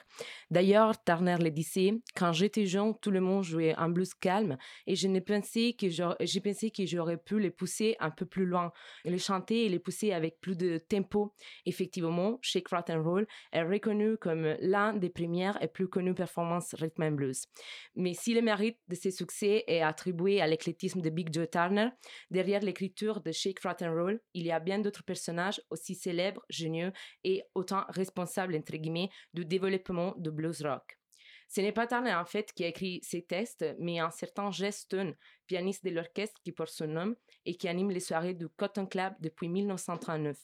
D'ailleurs, 0.51 1.03
Turner 1.03 1.38
le 1.39 1.50
disait, 1.50 1.93
quand 2.15 2.33
j'étais 2.33 2.67
jeune, 2.67 2.93
tout 3.01 3.10
le 3.10 3.19
monde 3.19 3.43
jouait 3.43 3.74
un 3.77 3.89
blues 3.89 4.13
calme 4.13 4.57
et 4.86 4.95
je 4.95 5.07
pensais 5.19 5.74
que 5.74 5.89
j'ai 5.89 6.41
pensé 6.41 6.69
que 6.69 6.86
j'aurais 6.86 7.17
pu 7.17 7.39
les 7.39 7.50
pousser 7.50 7.95
un 8.00 8.12
peu 8.12 8.27
plus 8.27 8.45
loin, 8.45 8.71
les 9.05 9.17
chanter 9.17 9.65
et 9.65 9.69
les 9.69 9.79
pousser 9.79 10.12
avec 10.12 10.39
plus 10.39 10.55
de 10.55 10.77
tempo. 10.77 11.33
Effectivement, 11.65 12.38
Shake, 12.43 12.67
Rattle 12.69 13.00
Roll 13.00 13.27
est 13.51 13.63
reconnu 13.63 14.17
comme 14.17 14.55
l'un 14.60 14.93
des 14.93 15.10
premiers 15.10 15.30
et 15.61 15.67
plus 15.67 15.88
connues 15.88 16.13
performances 16.13 16.73
rhythm 16.75 17.03
and 17.03 17.11
blues. 17.11 17.45
Mais 17.95 18.13
si 18.13 18.33
le 18.33 18.41
mérite 18.41 18.79
de 18.88 18.95
ces 18.95 19.11
succès 19.11 19.63
est 19.67 19.81
attribué 19.81 20.41
à 20.41 20.47
l'éclectisme 20.47 21.01
de 21.01 21.09
Big 21.09 21.33
Joe 21.33 21.50
Turner, 21.50 21.89
derrière 22.29 22.61
l'écriture 22.61 23.21
de 23.21 23.31
Shake, 23.31 23.59
Rattle 23.59 23.89
Roll, 23.89 24.21
il 24.33 24.45
y 24.45 24.51
a 24.51 24.59
bien 24.59 24.79
d'autres 24.79 25.03
personnages 25.03 25.61
aussi 25.69 25.95
célèbres, 25.95 26.41
génieux 26.50 26.91
et 27.23 27.43
autant 27.55 27.83
responsables, 27.89 28.55
entre 28.55 28.77
guillemets, 28.77 29.09
du 29.33 29.45
développement 29.45 30.13
de 30.17 30.29
blues 30.29 30.61
rock. 30.61 30.97
Ce 31.53 31.59
n'est 31.59 31.73
pas 31.73 31.85
Turner 31.85 32.13
en 32.13 32.23
fait 32.23 32.53
qui 32.53 32.63
a 32.63 32.67
écrit 32.67 33.01
ces 33.03 33.23
textes, 33.23 33.65
mais 33.77 34.00
un 34.00 34.09
certain 34.09 34.51
Jess 34.51 34.79
Stone, 34.79 35.15
pianiste 35.47 35.83
de 35.83 35.89
l'orchestre 35.89 36.39
qui 36.45 36.53
porte 36.53 36.71
son 36.71 36.88
nom 36.88 37.15
et 37.45 37.55
qui 37.55 37.67
anime 37.67 37.91
les 37.91 38.00
soirées 38.00 38.33
du 38.33 38.48
Cotton 38.50 38.86
Club 38.86 39.13
depuis 39.19 39.50
1939. 39.50 40.38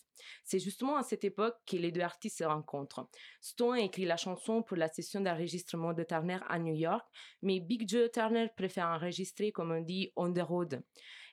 C'est 0.44 0.60
justement 0.60 0.98
à 0.98 1.04
cette 1.04 1.24
époque 1.24 1.56
que 1.66 1.78
les 1.78 1.92
deux 1.92 2.02
artistes 2.02 2.40
se 2.40 2.44
rencontrent. 2.44 3.08
Stone 3.40 3.78
écrit 3.78 4.06
la 4.06 4.18
chanson 4.18 4.64
pour 4.64 4.78
la 4.78 4.88
session 4.88 5.22
d'enregistrement 5.22 5.94
de 5.94 6.04
Turner 6.04 6.40
à 6.48 6.60
New 6.60 6.74
York, 6.74 7.06
mais 7.42 7.60
Big 7.60 7.88
Joe 7.88 8.12
Turner 8.12 8.48
préfère 8.56 8.88
enregistrer, 8.88 9.52
comme 9.52 9.72
on 9.72 9.82
dit, 9.82 10.12
on 10.16 10.32
the 10.34 10.42
road. 10.42 10.82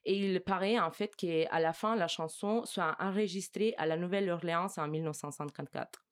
Et 0.04 0.18
il 0.18 0.40
paraît 0.42 0.78
en 0.78 0.90
fait 0.90 1.16
qu'à 1.16 1.60
la 1.60 1.72
fin, 1.72 1.96
la 1.96 2.08
chanson 2.08 2.64
soit 2.64 2.94
enregistrée 3.00 3.74
à 3.78 3.86
la 3.86 3.96
Nouvelle-Orléans 3.96 4.68
en 4.76 4.88
1954. 4.88 6.04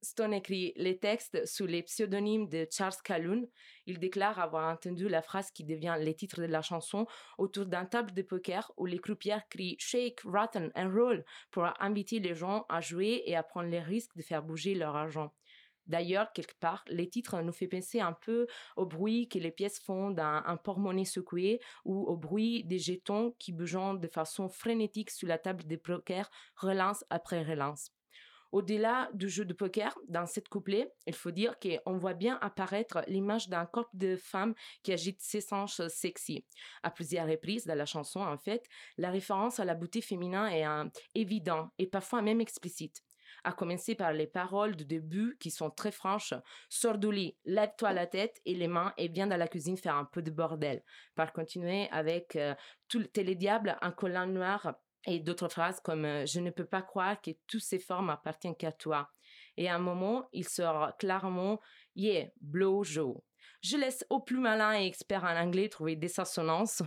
Stone 0.00 0.32
écrit 0.32 0.72
les 0.76 0.96
textes 0.96 1.44
sous 1.44 1.66
les 1.66 1.82
pseudonymes 1.82 2.48
de 2.48 2.68
Charles 2.70 2.94
Calhoun. 3.02 3.48
Il 3.86 3.98
déclare 3.98 4.38
avoir 4.38 4.72
entendu 4.72 5.08
la 5.08 5.22
phrase 5.22 5.50
qui 5.50 5.64
devient 5.64 5.96
le 5.98 6.14
titre 6.14 6.40
de 6.40 6.46
la 6.46 6.62
chanson 6.62 7.06
autour 7.36 7.66
d'un 7.66 7.84
table 7.84 8.12
de 8.12 8.22
poker 8.22 8.70
où 8.76 8.86
les 8.86 9.00
croupières 9.00 9.48
crient 9.48 9.76
Shake, 9.80 10.20
Rotten 10.20 10.70
and 10.76 10.90
Roll 10.94 11.24
pour 11.50 11.66
inviter 11.80 12.20
les 12.20 12.36
gens 12.36 12.64
à 12.68 12.80
jouer 12.80 13.24
et 13.26 13.34
à 13.34 13.42
prendre 13.42 13.68
les 13.68 13.80
risques 13.80 14.16
de 14.16 14.22
faire 14.22 14.44
bouger 14.44 14.74
leur 14.74 14.94
argent. 14.94 15.32
D'ailleurs, 15.88 16.32
quelque 16.32 16.58
part, 16.60 16.84
les 16.88 17.08
titres 17.08 17.40
nous 17.40 17.52
fait 17.52 17.66
penser 17.66 17.98
un 17.98 18.12
peu 18.12 18.46
au 18.76 18.86
bruit 18.86 19.28
que 19.28 19.38
les 19.38 19.50
pièces 19.50 19.80
font 19.80 20.10
d'un 20.10 20.44
un 20.46 20.56
porte-monnaie 20.58 21.06
secoué 21.06 21.60
ou 21.84 22.04
au 22.04 22.16
bruit 22.16 22.62
des 22.64 22.78
jetons 22.78 23.34
qui 23.38 23.52
bougent 23.52 23.98
de 23.98 24.08
façon 24.08 24.48
frénétique 24.48 25.10
sur 25.10 25.26
la 25.26 25.38
table 25.38 25.66
de 25.66 25.76
poker 25.76 26.30
relance 26.56 27.04
après 27.10 27.42
relance. 27.42 27.90
Au-delà 28.50 29.10
du 29.12 29.28
jeu 29.28 29.44
de 29.44 29.52
poker, 29.52 29.96
dans 30.08 30.26
cette 30.26 30.48
couplet, 30.48 30.90
il 31.06 31.14
faut 31.14 31.30
dire 31.30 31.56
qu'on 31.58 31.98
voit 31.98 32.14
bien 32.14 32.38
apparaître 32.40 33.02
l'image 33.06 33.48
d'un 33.48 33.66
corps 33.66 33.90
de 33.92 34.16
femme 34.16 34.54
qui 34.82 34.92
agite 34.92 35.20
ses 35.20 35.52
hanches 35.52 35.86
sexy. 35.88 36.44
À 36.82 36.90
plusieurs 36.90 37.28
reprises 37.28 37.66
dans 37.66 37.74
la 37.74 37.86
chanson, 37.86 38.20
en 38.20 38.38
fait, 38.38 38.64
la 38.96 39.10
référence 39.10 39.60
à 39.60 39.64
la 39.64 39.74
beauté 39.74 40.00
féminin 40.00 40.46
est 40.46 40.66
évidente 41.14 41.70
et 41.78 41.86
parfois 41.86 42.22
même 42.22 42.40
explicite. 42.40 43.02
À 43.44 43.52
commencer 43.52 43.94
par 43.94 44.12
les 44.12 44.26
paroles 44.26 44.76
du 44.76 44.84
début 44.84 45.36
qui 45.38 45.50
sont 45.50 45.70
très 45.70 45.92
franches. 45.92 46.34
Sors 46.68 46.98
du 46.98 47.12
lit, 47.12 47.36
lève-toi 47.44 47.92
la 47.92 48.06
tête 48.06 48.40
et 48.44 48.54
les 48.54 48.68
mains 48.68 48.92
et 48.96 49.08
viens 49.08 49.26
dans 49.26 49.36
la 49.36 49.48
cuisine 49.48 49.76
faire 49.76 49.94
un 49.94 50.04
peu 50.04 50.22
de 50.22 50.30
bordel. 50.30 50.82
Par 51.14 51.32
continuer 51.32 51.88
avec 51.90 52.36
euh, 52.36 52.54
tout 52.88 52.98
le 52.98 53.06
télédiable, 53.06 53.76
un 53.80 53.92
collant 53.92 54.26
noir 54.26 54.74
et 55.06 55.20
d'autres 55.20 55.48
phrases 55.48 55.80
comme 55.80 56.26
Je 56.26 56.40
ne 56.40 56.50
peux 56.50 56.64
pas 56.66 56.82
croire 56.82 57.20
que 57.20 57.30
toutes 57.46 57.62
ces 57.62 57.78
formes 57.78 58.10
appartiennent 58.10 58.56
qu'à 58.56 58.72
toi. 58.72 59.10
Et 59.56 59.68
à 59.68 59.74
un 59.74 59.78
moment, 59.78 60.28
il 60.32 60.48
sort 60.48 60.96
clairement 60.98 61.60
Yeah, 61.96 62.28
blow 62.40 62.84
Joe. 62.84 63.16
Je 63.62 63.76
laisse 63.76 64.04
au 64.10 64.20
plus 64.20 64.38
malin 64.38 64.80
et 64.80 64.86
expert 64.86 65.24
en 65.24 65.36
anglais 65.36 65.68
trouver 65.68 65.96
des 65.96 66.20
assonances. 66.20 66.82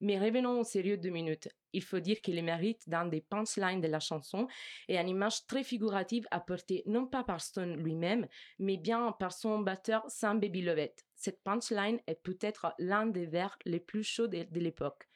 Mais 0.00 0.18
revenons 0.18 0.60
au 0.60 0.64
sérieux 0.64 0.96
deux 0.96 1.10
minutes. 1.10 1.48
Il 1.72 1.82
faut 1.82 2.00
dire 2.00 2.20
qu'il 2.22 2.42
mérite 2.42 2.88
d'un 2.88 3.06
des 3.06 3.20
punchlines 3.20 3.82
de 3.82 3.86
la 3.86 4.00
chanson 4.00 4.48
et 4.88 4.98
une 4.98 5.08
image 5.08 5.46
très 5.46 5.62
figurative 5.62 6.26
apportée 6.30 6.82
non 6.86 7.06
pas 7.06 7.22
par 7.22 7.40
Stone 7.40 7.76
lui-même, 7.76 8.26
mais 8.58 8.78
bien 8.78 9.12
par 9.12 9.32
son 9.32 9.58
batteur 9.58 10.02
Sam 10.08 10.40
Baby 10.40 10.62
Lovett. 10.62 11.04
Cette 11.14 11.42
punchline 11.42 12.00
est 12.06 12.22
peut-être 12.22 12.74
l'un 12.78 13.06
des 13.06 13.26
vers 13.26 13.58
les 13.66 13.78
plus 13.78 14.02
chauds 14.02 14.26
de 14.26 14.58
l'époque. 14.58 15.09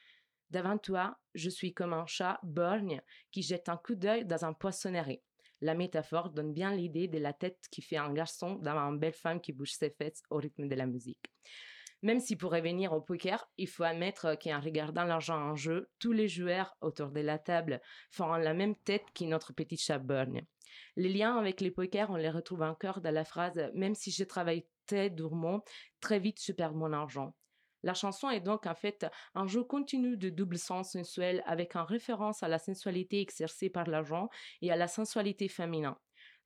Devant 0.55 0.79
toi, 0.79 1.19
je 1.35 1.51
suis 1.51 1.75
comme 1.75 1.93
un 1.93 2.07
chat 2.07 2.39
borgne 2.45 3.03
qui 3.33 3.43
jette 3.43 3.69
un 3.69 3.77
coup 3.77 3.97
d'œil 3.97 4.25
dans 4.25 4.45
un 4.45 4.53
poissonnerie. 4.53 5.21
La 5.61 5.75
métaphore 5.75 6.31
donne 6.31 6.53
bien 6.53 6.73
l'idée 6.73 7.09
de 7.09 7.19
la 7.19 7.33
tête 7.33 7.59
qui 7.73 7.83
fait 7.83 7.97
un 7.97 8.13
garçon 8.13 8.55
devant 8.55 8.89
une 8.93 9.01
belle 9.01 9.15
femme 9.15 9.41
qui 9.41 9.53
bouge 9.53 9.73
ses 9.73 9.91
fesses 9.91 10.23
au 10.31 10.37
rythme 10.37 10.69
de 10.69 10.75
la 10.77 10.87
musique. 10.87 11.33
Même 12.03 12.21
si 12.21 12.37
pour 12.37 12.53
revenir 12.53 12.93
au 12.93 13.01
poker, 13.01 13.51
il 13.57 13.67
faut 13.67 13.83
admettre 13.83 14.39
qu'en 14.41 14.61
regardant 14.61 15.03
l'argent 15.03 15.43
en 15.43 15.57
jeu, 15.57 15.91
tous 15.99 16.13
les 16.13 16.29
joueurs 16.29 16.77
autour 16.81 17.11
de 17.11 17.21
la 17.21 17.41
table 17.41 17.81
font 18.13 18.33
la 18.35 18.55
même 18.55 18.77
tête 18.77 19.11
qu'une 19.13 19.31
notre 19.31 19.53
petit 19.55 19.77
chat 19.77 19.99
borgne. 19.99 20.47
Les 20.95 21.09
liens 21.09 21.37
avec 21.37 21.61
les 21.63 21.73
pokers, 21.73 22.11
on 22.11 22.17
les 22.17 22.31
retrouve 22.31 22.63
encore 22.63 23.01
dans 23.01 23.13
la 23.13 23.25
phrase 23.25 23.61
Même 23.75 23.97
si 23.97 24.13
je 24.13 24.23
travaille 24.23 24.69
très 24.87 25.11
durement, 25.11 25.65
très 25.99 26.21
vite 26.21 26.41
je 26.41 26.53
perds 26.53 26.75
mon 26.75 26.93
argent. 26.93 27.35
La 27.85 27.93
chanson 27.93 28.31
est 28.31 28.41
donc 28.41 28.67
en 28.67 28.75
fait 28.75 29.07
un 29.35 29.47
jeu 29.47 29.63
continu 29.63 30.17
de 30.17 30.31
double 30.31 30.57
sens 30.57 30.93
sensuel 30.93 31.43
avec 31.45 31.77
en 31.77 31.85
référence 31.85 32.43
à 32.43 32.49
la 32.49 32.59
sensualité 32.59 33.21
exercée 33.21 33.69
par 33.69 33.87
l'agent 33.87 34.31
et 34.63 34.73
à 34.73 34.77
la 34.77 34.89
sensualité 34.89 35.49
féminin. 35.49 35.99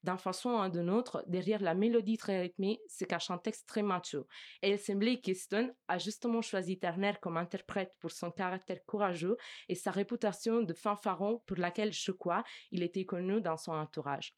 D'une 0.02 0.18
façon 0.18 0.50
ou 0.50 0.68
d'une 0.68 0.90
autre, 0.90 1.22
derrière 1.28 1.62
la 1.62 1.74
mélodie 1.74 2.18
très 2.18 2.40
rythmée 2.40 2.80
se 2.88 3.04
cache 3.04 3.30
un 3.30 3.38
texte 3.38 3.68
très 3.68 3.82
macho. 3.82 4.26
Et 4.62 4.72
il 4.72 4.78
semblait 4.80 5.20
que 5.20 5.32
Stone 5.32 5.72
a 5.86 5.98
justement 5.98 6.42
choisi 6.42 6.76
Turner 6.76 7.12
comme 7.22 7.36
interprète 7.36 7.94
pour 8.00 8.10
son 8.10 8.32
caractère 8.32 8.84
courageux 8.84 9.36
et 9.68 9.76
sa 9.76 9.92
réputation 9.92 10.62
de 10.62 10.74
fanfaron 10.74 11.44
pour 11.46 11.58
laquelle, 11.58 11.92
je 11.92 12.10
crois, 12.10 12.42
il 12.72 12.82
était 12.82 13.04
connu 13.04 13.40
dans 13.40 13.56
son 13.56 13.74
entourage. 13.74 14.34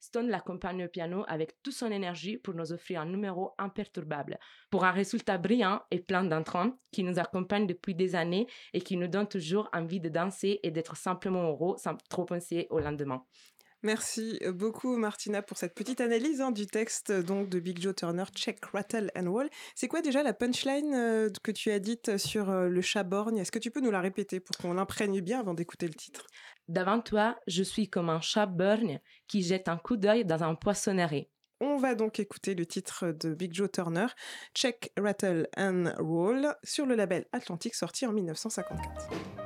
Stone 0.00 0.28
l'accompagne 0.28 0.84
au 0.84 0.88
piano 0.88 1.24
avec 1.28 1.62
toute 1.62 1.74
son 1.74 1.90
énergie 1.90 2.36
pour 2.36 2.54
nous 2.54 2.72
offrir 2.72 3.00
un 3.00 3.06
numéro 3.06 3.52
imperturbable, 3.58 4.38
pour 4.70 4.84
un 4.84 4.90
résultat 4.90 5.38
brillant 5.38 5.82
et 5.90 6.00
plein 6.00 6.24
d'entrain 6.24 6.76
qui 6.92 7.02
nous 7.02 7.18
accompagne 7.18 7.66
depuis 7.66 7.94
des 7.94 8.14
années 8.14 8.46
et 8.72 8.80
qui 8.80 8.96
nous 8.96 9.08
donne 9.08 9.28
toujours 9.28 9.68
envie 9.72 10.00
de 10.00 10.08
danser 10.08 10.60
et 10.62 10.70
d'être 10.70 10.96
simplement 10.96 11.42
heureux 11.48 11.76
sans 11.78 11.96
trop 12.08 12.24
penser 12.24 12.66
au 12.70 12.80
lendemain. 12.80 13.24
Merci 13.82 14.40
beaucoup 14.54 14.96
Martina 14.96 15.42
pour 15.42 15.58
cette 15.58 15.74
petite 15.74 16.00
analyse 16.00 16.40
hein, 16.40 16.50
du 16.50 16.66
texte 16.66 17.12
donc 17.12 17.48
de 17.48 17.60
Big 17.60 17.78
Joe 17.80 17.94
Turner, 17.94 18.24
Check, 18.34 18.64
Rattle 18.64 19.12
and 19.14 19.26
Wall. 19.26 19.48
C'est 19.74 19.86
quoi 19.86 20.00
déjà 20.00 20.22
la 20.22 20.32
punchline 20.32 20.94
euh, 20.94 21.28
que 21.42 21.52
tu 21.52 21.70
as 21.70 21.78
dite 21.78 22.16
sur 22.16 22.50
euh, 22.50 22.68
le 22.68 22.80
chat 22.80 23.04
borgne 23.04 23.38
Est-ce 23.38 23.52
que 23.52 23.58
tu 23.58 23.70
peux 23.70 23.80
nous 23.80 23.90
la 23.90 24.00
répéter 24.00 24.40
pour 24.40 24.56
qu'on 24.56 24.72
l'imprègne 24.72 25.20
bien 25.20 25.40
avant 25.40 25.54
d'écouter 25.54 25.86
le 25.86 25.94
titre? 25.94 26.26
Devant 26.68 27.00
toi, 27.00 27.36
je 27.46 27.62
suis 27.62 27.88
comme 27.88 28.10
un 28.10 28.20
chat 28.20 28.46
borgne 28.46 29.00
qui 29.28 29.42
jette 29.42 29.68
un 29.68 29.76
coup 29.76 29.96
d'œil 29.96 30.24
dans 30.24 30.42
un 30.42 30.54
poissonnerie. 30.56 31.28
On 31.60 31.76
va 31.76 31.94
donc 31.94 32.18
écouter 32.18 32.54
le 32.54 32.66
titre 32.66 33.12
de 33.12 33.34
Big 33.34 33.54
Joe 33.54 33.70
Turner, 33.70 34.06
Check, 34.54 34.92
Rattle 34.98 35.48
and 35.56 35.92
Roll, 35.98 36.54
sur 36.64 36.84
le 36.84 36.96
label 36.96 37.24
Atlantique 37.32 37.74
sorti 37.74 38.04
en 38.04 38.12
1954. 38.12 39.45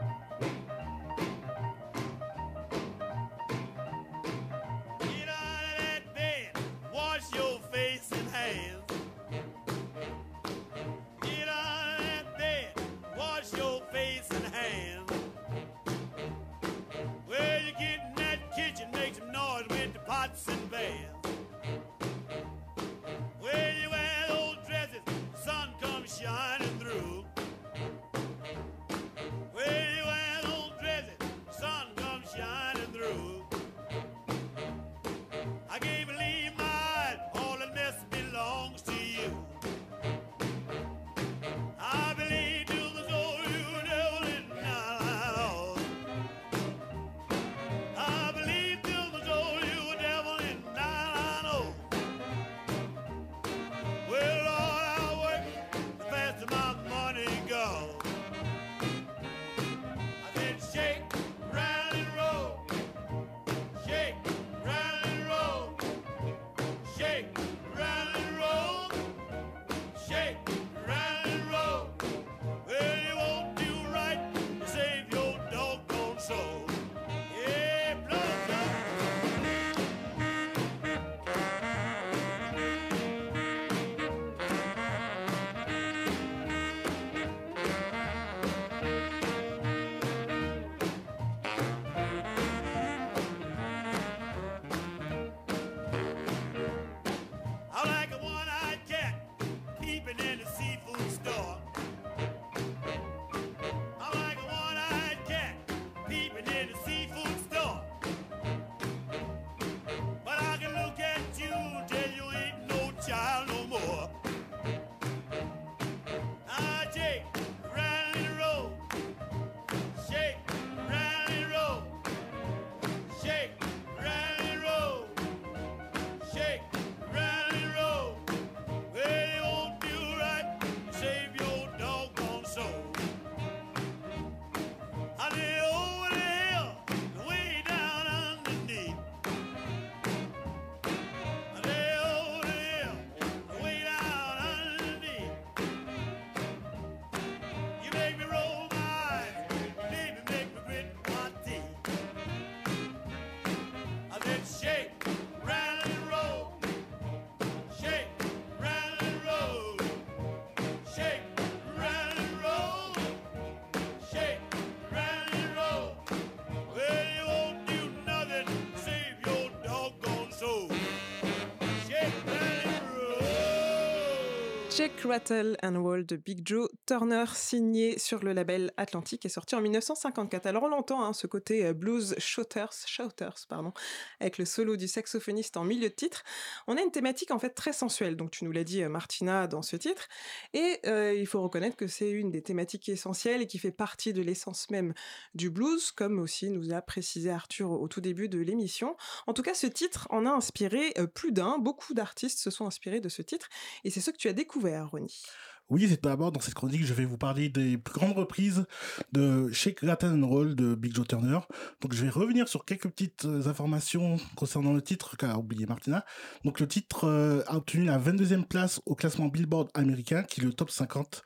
Shake, 174.81 175.05
Rattle 175.05 175.57
and 175.63 175.85
Roll 175.85 176.05
de 176.05 176.17
Big 176.17 176.43
Joe 176.43 176.67
Turner, 176.91 177.27
signé 177.37 178.01
sur 178.01 178.25
le 178.25 178.33
label 178.33 178.73
Atlantique 178.77 179.25
et 179.25 179.29
sorti 179.29 179.55
en 179.55 179.61
1954. 179.61 180.47
Alors 180.47 180.65
on 180.65 180.69
l'entend, 180.69 181.05
hein, 181.05 181.13
ce 181.13 181.29
côté 181.29 181.65
euh, 181.65 181.73
blues 181.73 182.17
shouters, 182.19 182.73
shouters, 182.85 183.47
pardon, 183.49 183.73
avec 184.19 184.39
le 184.39 184.45
solo 184.45 184.75
du 184.75 184.89
saxophoniste 184.89 185.57
en 185.57 185.63
milieu 185.63 185.89
de 185.89 185.95
titre. 185.95 186.25
On 186.67 186.77
a 186.77 186.83
une 186.83 186.91
thématique 186.91 187.31
en 187.31 187.39
fait 187.39 187.51
très 187.51 187.73
sensuelle, 187.73 188.17
donc 188.17 188.33
tu 188.33 188.45
nous 188.45 188.51
l'as 188.51 188.65
dit 188.65 188.83
euh, 188.83 188.89
Martina 188.89 189.47
dans 189.47 189.63
ce 189.63 189.77
titre, 189.77 190.09
et 190.53 190.81
euh, 190.85 191.15
il 191.15 191.29
faut 191.29 191.41
reconnaître 191.41 191.77
que 191.77 191.87
c'est 191.87 192.11
une 192.11 192.33
des 192.33 192.43
thématiques 192.43 192.89
essentielles 192.89 193.43
et 193.43 193.47
qui 193.47 193.61
fait 193.61 193.71
partie 193.71 194.13
de 194.13 194.21
l'essence 194.21 194.69
même 194.69 194.93
du 195.37 195.49
blues, 195.49 195.93
comme 195.93 196.19
aussi 196.19 196.51
nous 196.51 196.73
a 196.73 196.83
précisé 196.83 197.31
Arthur 197.31 197.71
au 197.71 197.87
tout 197.87 198.01
début 198.01 198.29
de 198.29 198.41
l'émission. 198.41 198.97
En 199.29 199.33
tout 199.33 199.43
cas, 199.43 199.55
ce 199.55 199.69
titre 199.69 200.09
en 200.11 200.27
a 200.27 200.31
inspiré 200.31 200.93
plus 201.15 201.31
d'un, 201.31 201.59
beaucoup 201.59 201.95
d'artistes 201.95 202.41
se 202.41 202.51
sont 202.51 202.67
inspirés 202.67 202.99
de 202.99 203.09
ce 203.09 203.23
titre, 203.23 203.49
et 203.85 203.91
c'est 203.91 204.01
ce 204.01 204.11
que 204.11 204.17
tu 204.17 204.27
as 204.27 204.33
découvert, 204.33 204.91
Ronnie. 204.91 205.23
Oui, 205.71 205.87
c'est 205.89 206.03
d'abord 206.03 206.33
dans 206.33 206.41
cette 206.41 206.55
chronique, 206.55 206.85
je 206.85 206.93
vais 206.93 207.05
vous 207.05 207.17
parler 207.17 207.49
des 207.49 207.79
grandes 207.79 208.17
reprises 208.17 208.67
de 209.13 209.53
Shake, 209.53 209.85
and 209.85 210.27
Roll 210.27 210.57
de 210.57 210.75
Big 210.75 210.93
Joe 210.93 211.07
Turner. 211.07 211.39
Donc, 211.81 211.95
je 211.95 212.03
vais 212.05 212.11
revenir 212.11 212.49
sur 212.49 212.65
quelques 212.65 212.89
petites 212.89 213.25
euh, 213.25 213.49
informations 213.49 214.17
concernant 214.35 214.73
le 214.73 214.83
titre 214.83 215.17
qu'a 215.17 215.39
oublié 215.39 215.67
Martina. 215.67 216.05
Donc, 216.45 216.59
le 216.59 216.67
titre 216.67 217.05
euh, 217.07 217.45
a 217.47 217.57
obtenu 217.57 217.85
la 217.85 218.01
22e 218.01 218.45
place 218.45 218.81
au 218.85 218.97
classement 218.97 219.29
Billboard 219.29 219.69
américain, 219.75 220.25
qui 220.25 220.41
est 220.41 220.45
le 220.45 220.53
top 220.53 220.73
50 220.73 221.23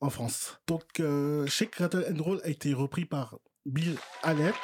en 0.00 0.08
France. 0.08 0.58
Donc, 0.66 1.00
euh, 1.00 1.46
Shake, 1.46 1.74
Rattle 1.74 2.06
and 2.10 2.22
Roll 2.22 2.40
a 2.44 2.48
été 2.48 2.72
repris 2.72 3.04
par 3.04 3.36
Bill 3.66 3.96
Haley. 4.22 4.54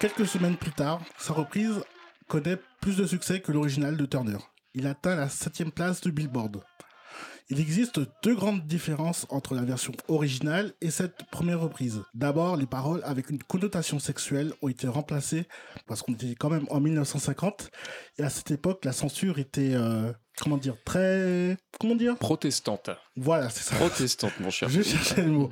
Quelques 0.00 0.26
semaines 0.26 0.56
plus 0.56 0.72
tard, 0.72 1.02
sa 1.18 1.34
reprise 1.34 1.82
connaît 2.26 2.58
plus 2.80 2.96
de 2.96 3.06
succès 3.06 3.42
que 3.42 3.52
l'original 3.52 3.98
de 3.98 4.06
Turner. 4.06 4.38
Il 4.72 4.86
atteint 4.86 5.14
la 5.14 5.26
7e 5.26 5.70
place 5.70 6.00
de 6.00 6.10
Billboard. 6.10 6.62
Il 7.50 7.60
existe 7.60 7.98
deux 8.22 8.34
grandes 8.34 8.66
différences 8.66 9.26
entre 9.30 9.54
la 9.54 9.62
version 9.62 9.94
originale 10.08 10.74
et 10.82 10.90
cette 10.90 11.24
première 11.30 11.60
reprise. 11.60 12.02
D'abord, 12.12 12.56
les 12.58 12.66
paroles 12.66 13.00
avec 13.04 13.30
une 13.30 13.42
connotation 13.42 13.98
sexuelle 13.98 14.52
ont 14.60 14.68
été 14.68 14.86
remplacées 14.86 15.46
parce 15.86 16.02
qu'on 16.02 16.12
était 16.12 16.34
quand 16.34 16.50
même 16.50 16.66
en 16.68 16.78
1950 16.78 17.70
et 18.18 18.22
à 18.22 18.28
cette 18.28 18.50
époque, 18.50 18.84
la 18.84 18.92
censure 18.92 19.38
était, 19.38 19.72
euh, 19.72 20.12
comment 20.38 20.58
dire, 20.58 20.76
très, 20.84 21.56
comment 21.80 21.94
dire? 21.94 22.18
Protestante. 22.18 22.90
Voilà, 23.16 23.48
c'est 23.48 23.62
ça. 23.62 23.76
Protestante, 23.76 24.38
mon 24.40 24.50
cher. 24.50 24.68
Je 24.68 24.82
cherchais 24.82 25.22
le 25.22 25.30
mot. 25.30 25.50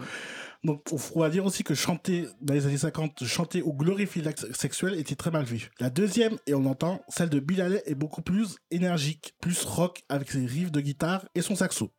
Donc, 0.66 0.82
on 1.14 1.20
va 1.20 1.30
dire 1.30 1.46
aussi 1.46 1.62
que 1.62 1.74
chanter, 1.74 2.26
dans 2.40 2.52
les 2.52 2.66
années 2.66 2.76
50, 2.76 3.24
chanter 3.24 3.62
ou 3.62 3.72
glorifier 3.72 4.20
l'acte 4.20 4.52
sexuel 4.52 4.98
était 4.98 5.14
très 5.14 5.30
mal 5.30 5.44
vu. 5.44 5.70
La 5.78 5.90
deuxième, 5.90 6.36
et 6.46 6.54
on 6.54 6.62
l'entend, 6.62 7.02
celle 7.08 7.30
de 7.30 7.38
Bill 7.38 7.60
Haley 7.60 7.82
est 7.86 7.94
beaucoup 7.94 8.20
plus 8.20 8.56
énergique, 8.72 9.34
plus 9.40 9.62
rock 9.64 10.02
avec 10.08 10.30
ses 10.30 10.44
riffs 10.44 10.72
de 10.72 10.80
guitare 10.80 11.24
et 11.36 11.40
son 11.40 11.54
saxo. 11.54 11.92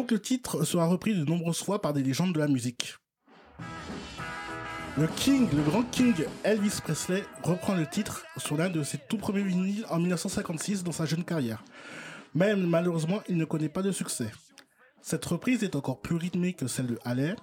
Donc 0.00 0.12
le 0.12 0.18
titre 0.18 0.64
sera 0.64 0.86
repris 0.86 1.14
de 1.14 1.26
nombreuses 1.26 1.62
fois 1.62 1.82
par 1.82 1.92
des 1.92 2.02
légendes 2.02 2.32
de 2.32 2.38
la 2.38 2.48
musique. 2.48 2.96
Le 4.96 5.06
King, 5.06 5.46
le 5.54 5.62
grand 5.62 5.82
King 5.82 6.14
Elvis 6.42 6.80
Presley 6.82 7.22
reprend 7.42 7.74
le 7.74 7.86
titre 7.86 8.24
sur 8.38 8.56
l'un 8.56 8.70
de 8.70 8.82
ses 8.82 8.96
tout 8.96 9.18
premiers 9.18 9.42
vinyles 9.42 9.84
en 9.90 9.98
1956 9.98 10.84
dans 10.84 10.92
sa 10.92 11.04
jeune 11.04 11.22
carrière. 11.22 11.62
Mais 12.34 12.56
malheureusement, 12.56 13.20
il 13.28 13.36
ne 13.36 13.44
connaît 13.44 13.68
pas 13.68 13.82
de 13.82 13.92
succès. 13.92 14.30
Cette 15.02 15.26
reprise 15.26 15.62
est 15.64 15.76
encore 15.76 16.00
plus 16.00 16.16
rythmée 16.16 16.54
que 16.54 16.66
celle 16.66 16.86
de 16.86 16.98
Haley. 17.04 17.36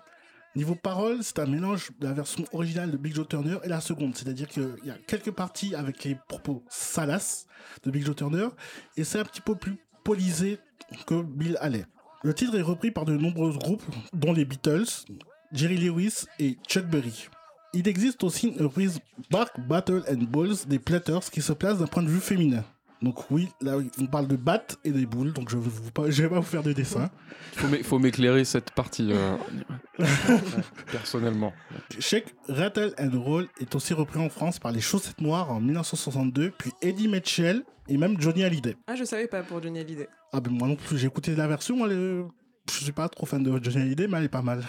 Niveau 0.55 0.73
parole, 0.73 1.19
c'est 1.21 1.37
un 1.37 1.45
mélange 1.45 1.91
de 1.99 2.07
la 2.07 2.13
version 2.13 2.43
originale 2.53 2.89
de 2.89 2.97
Big 2.97 3.13
Joe 3.13 3.27
Turner 3.27 3.59
et 3.65 3.69
la 3.69 3.81
seconde, 3.81 4.17
c'est-à-dire 4.17 4.47
qu'il 4.47 4.77
y 4.83 4.89
a 4.89 4.97
quelques 5.05 5.29
parties 5.29 5.75
avec 5.75 6.03
les 6.05 6.17
propos 6.27 6.63
salaces 6.69 7.45
de 7.83 7.91
Big 7.91 8.03
Joe 8.03 8.15
Turner 8.15 8.47
et 8.95 9.03
c'est 9.03 9.19
un 9.19 9.25
petit 9.25 9.41
peu 9.41 9.53
plus 9.53 9.77
polisé 10.03 10.57
que 11.05 11.21
Bill 11.21 11.55
Haley. 11.61 11.85
Le 12.23 12.33
titre 12.33 12.55
est 12.57 12.63
repris 12.63 12.91
par 12.91 13.05
de 13.05 13.15
nombreux 13.15 13.53
groupes, 13.53 13.83
dont 14.13 14.33
les 14.33 14.45
Beatles, 14.45 15.05
Jerry 15.51 15.77
Lewis 15.77 16.25
et 16.39 16.57
Chuck 16.67 16.85
Berry. 16.85 17.29
Il 17.73 17.87
existe 17.87 18.23
aussi 18.23 18.47
une 18.47 18.61
reprise 18.61 18.99
Bark, 19.29 19.59
Battle 19.67 20.03
and 20.09 20.23
Balls 20.23 20.65
des 20.67 20.79
Platters 20.79 21.29
qui 21.31 21.41
se 21.41 21.53
place 21.53 21.77
d'un 21.77 21.85
point 21.85 22.03
de 22.03 22.09
vue 22.09 22.19
féminin. 22.19 22.63
Donc 23.01 23.29
oui, 23.29 23.47
là 23.61 23.77
on 24.01 24.07
parle 24.07 24.27
de 24.27 24.35
batte 24.35 24.77
et 24.83 24.91
des 24.91 25.05
boules, 25.05 25.31
donc 25.33 25.49
je 25.49 25.57
ne 25.57 25.61
vais 25.61 25.91
pas, 25.93 26.09
je 26.09 26.23
vais 26.23 26.29
pas 26.29 26.39
vous 26.39 26.41
faire 26.45 26.63
de 26.63 26.73
dessin. 26.73 27.09
M'é- 27.69 27.83
faut 27.83 27.99
m'éclairer 27.99 28.43
cette 28.43 28.71
partie, 28.71 29.09
euh, 29.11 29.35
personnellement. 30.91 31.53
Shake, 31.99 32.33
Rattle 32.49 32.93
and 32.99 33.11
Roll 33.21 33.47
est 33.59 33.73
aussi 33.75 33.93
repris 33.93 34.19
en 34.19 34.29
France 34.29 34.59
par 34.59 34.71
les 34.71 34.81
Chaussettes 34.81 35.21
Noires 35.21 35.51
en 35.51 35.59
1962, 35.59 36.51
puis 36.57 36.71
Eddie 36.81 37.07
Mitchell 37.07 37.63
et 37.87 37.97
même 37.97 38.19
Johnny 38.19 38.43
Hallyday. 38.43 38.75
Ah, 38.87 38.95
je 38.95 39.03
savais 39.03 39.27
pas 39.27 39.43
pour 39.43 39.61
Johnny 39.61 39.79
Hallyday. 39.79 40.07
Ah 40.33 40.39
ben 40.41 40.51
moi 40.51 40.67
non 40.67 40.75
plus, 40.75 40.97
j'ai 40.97 41.07
écouté 41.07 41.35
la 41.35 41.47
version, 41.47 41.85
elle 41.85 41.91
est- 41.91 42.25
je 42.71 42.83
suis 42.83 42.91
pas 42.91 43.07
trop 43.09 43.25
fan 43.25 43.43
de 43.43 43.63
Johnny 43.63 43.77
Hallyday, 43.85 44.07
mais 44.07 44.17
elle 44.17 44.23
est 44.25 44.29
pas 44.29 44.41
mal. 44.41 44.63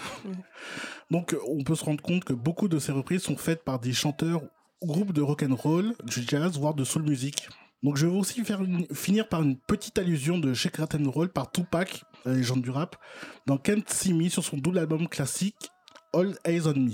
Donc 1.11 1.33
euh, 1.33 1.39
on 1.47 1.63
peut 1.63 1.75
se 1.75 1.83
rendre 1.83 2.01
compte 2.03 2.23
que 2.23 2.33
beaucoup 2.33 2.67
de 2.67 2.79
ces 2.79 2.91
reprises 2.91 3.23
sont 3.23 3.37
faites 3.37 3.63
par 3.63 3.79
des 3.79 3.91
chanteurs 3.93 4.41
ou 4.81 4.87
groupes 4.87 5.11
de 5.13 5.21
rock 5.21 5.43
and 5.43 5.55
roll, 5.55 5.93
du 6.05 6.21
jazz, 6.27 6.57
voire 6.57 6.73
de 6.73 6.83
soul 6.83 7.03
music. 7.03 7.49
Donc 7.81 7.95
je 7.95 8.05
vais 8.07 8.17
aussi 8.17 8.43
faire 8.43 8.61
finir 8.93 9.29
par 9.29 9.41
une 9.41 9.57
petite 9.57 9.97
allusion 9.97 10.37
de 10.37 10.53
Shake 10.53 10.77
Rattle 10.77 11.05
and 11.07 11.11
Roll 11.11 11.29
par 11.29 11.51
Tupac, 11.51 12.03
la 12.25 12.33
légende 12.33 12.61
du 12.61 12.69
rap, 12.69 12.97
dans 13.45 13.57
Can't 13.57 13.83
See 13.87 14.13
Me 14.13 14.27
sur 14.27 14.43
son 14.43 14.57
double 14.57 14.79
album 14.79 15.07
classique 15.07 15.69
All 16.13 16.35
Eyes 16.45 16.67
on 16.67 16.73
Me. 16.73 16.91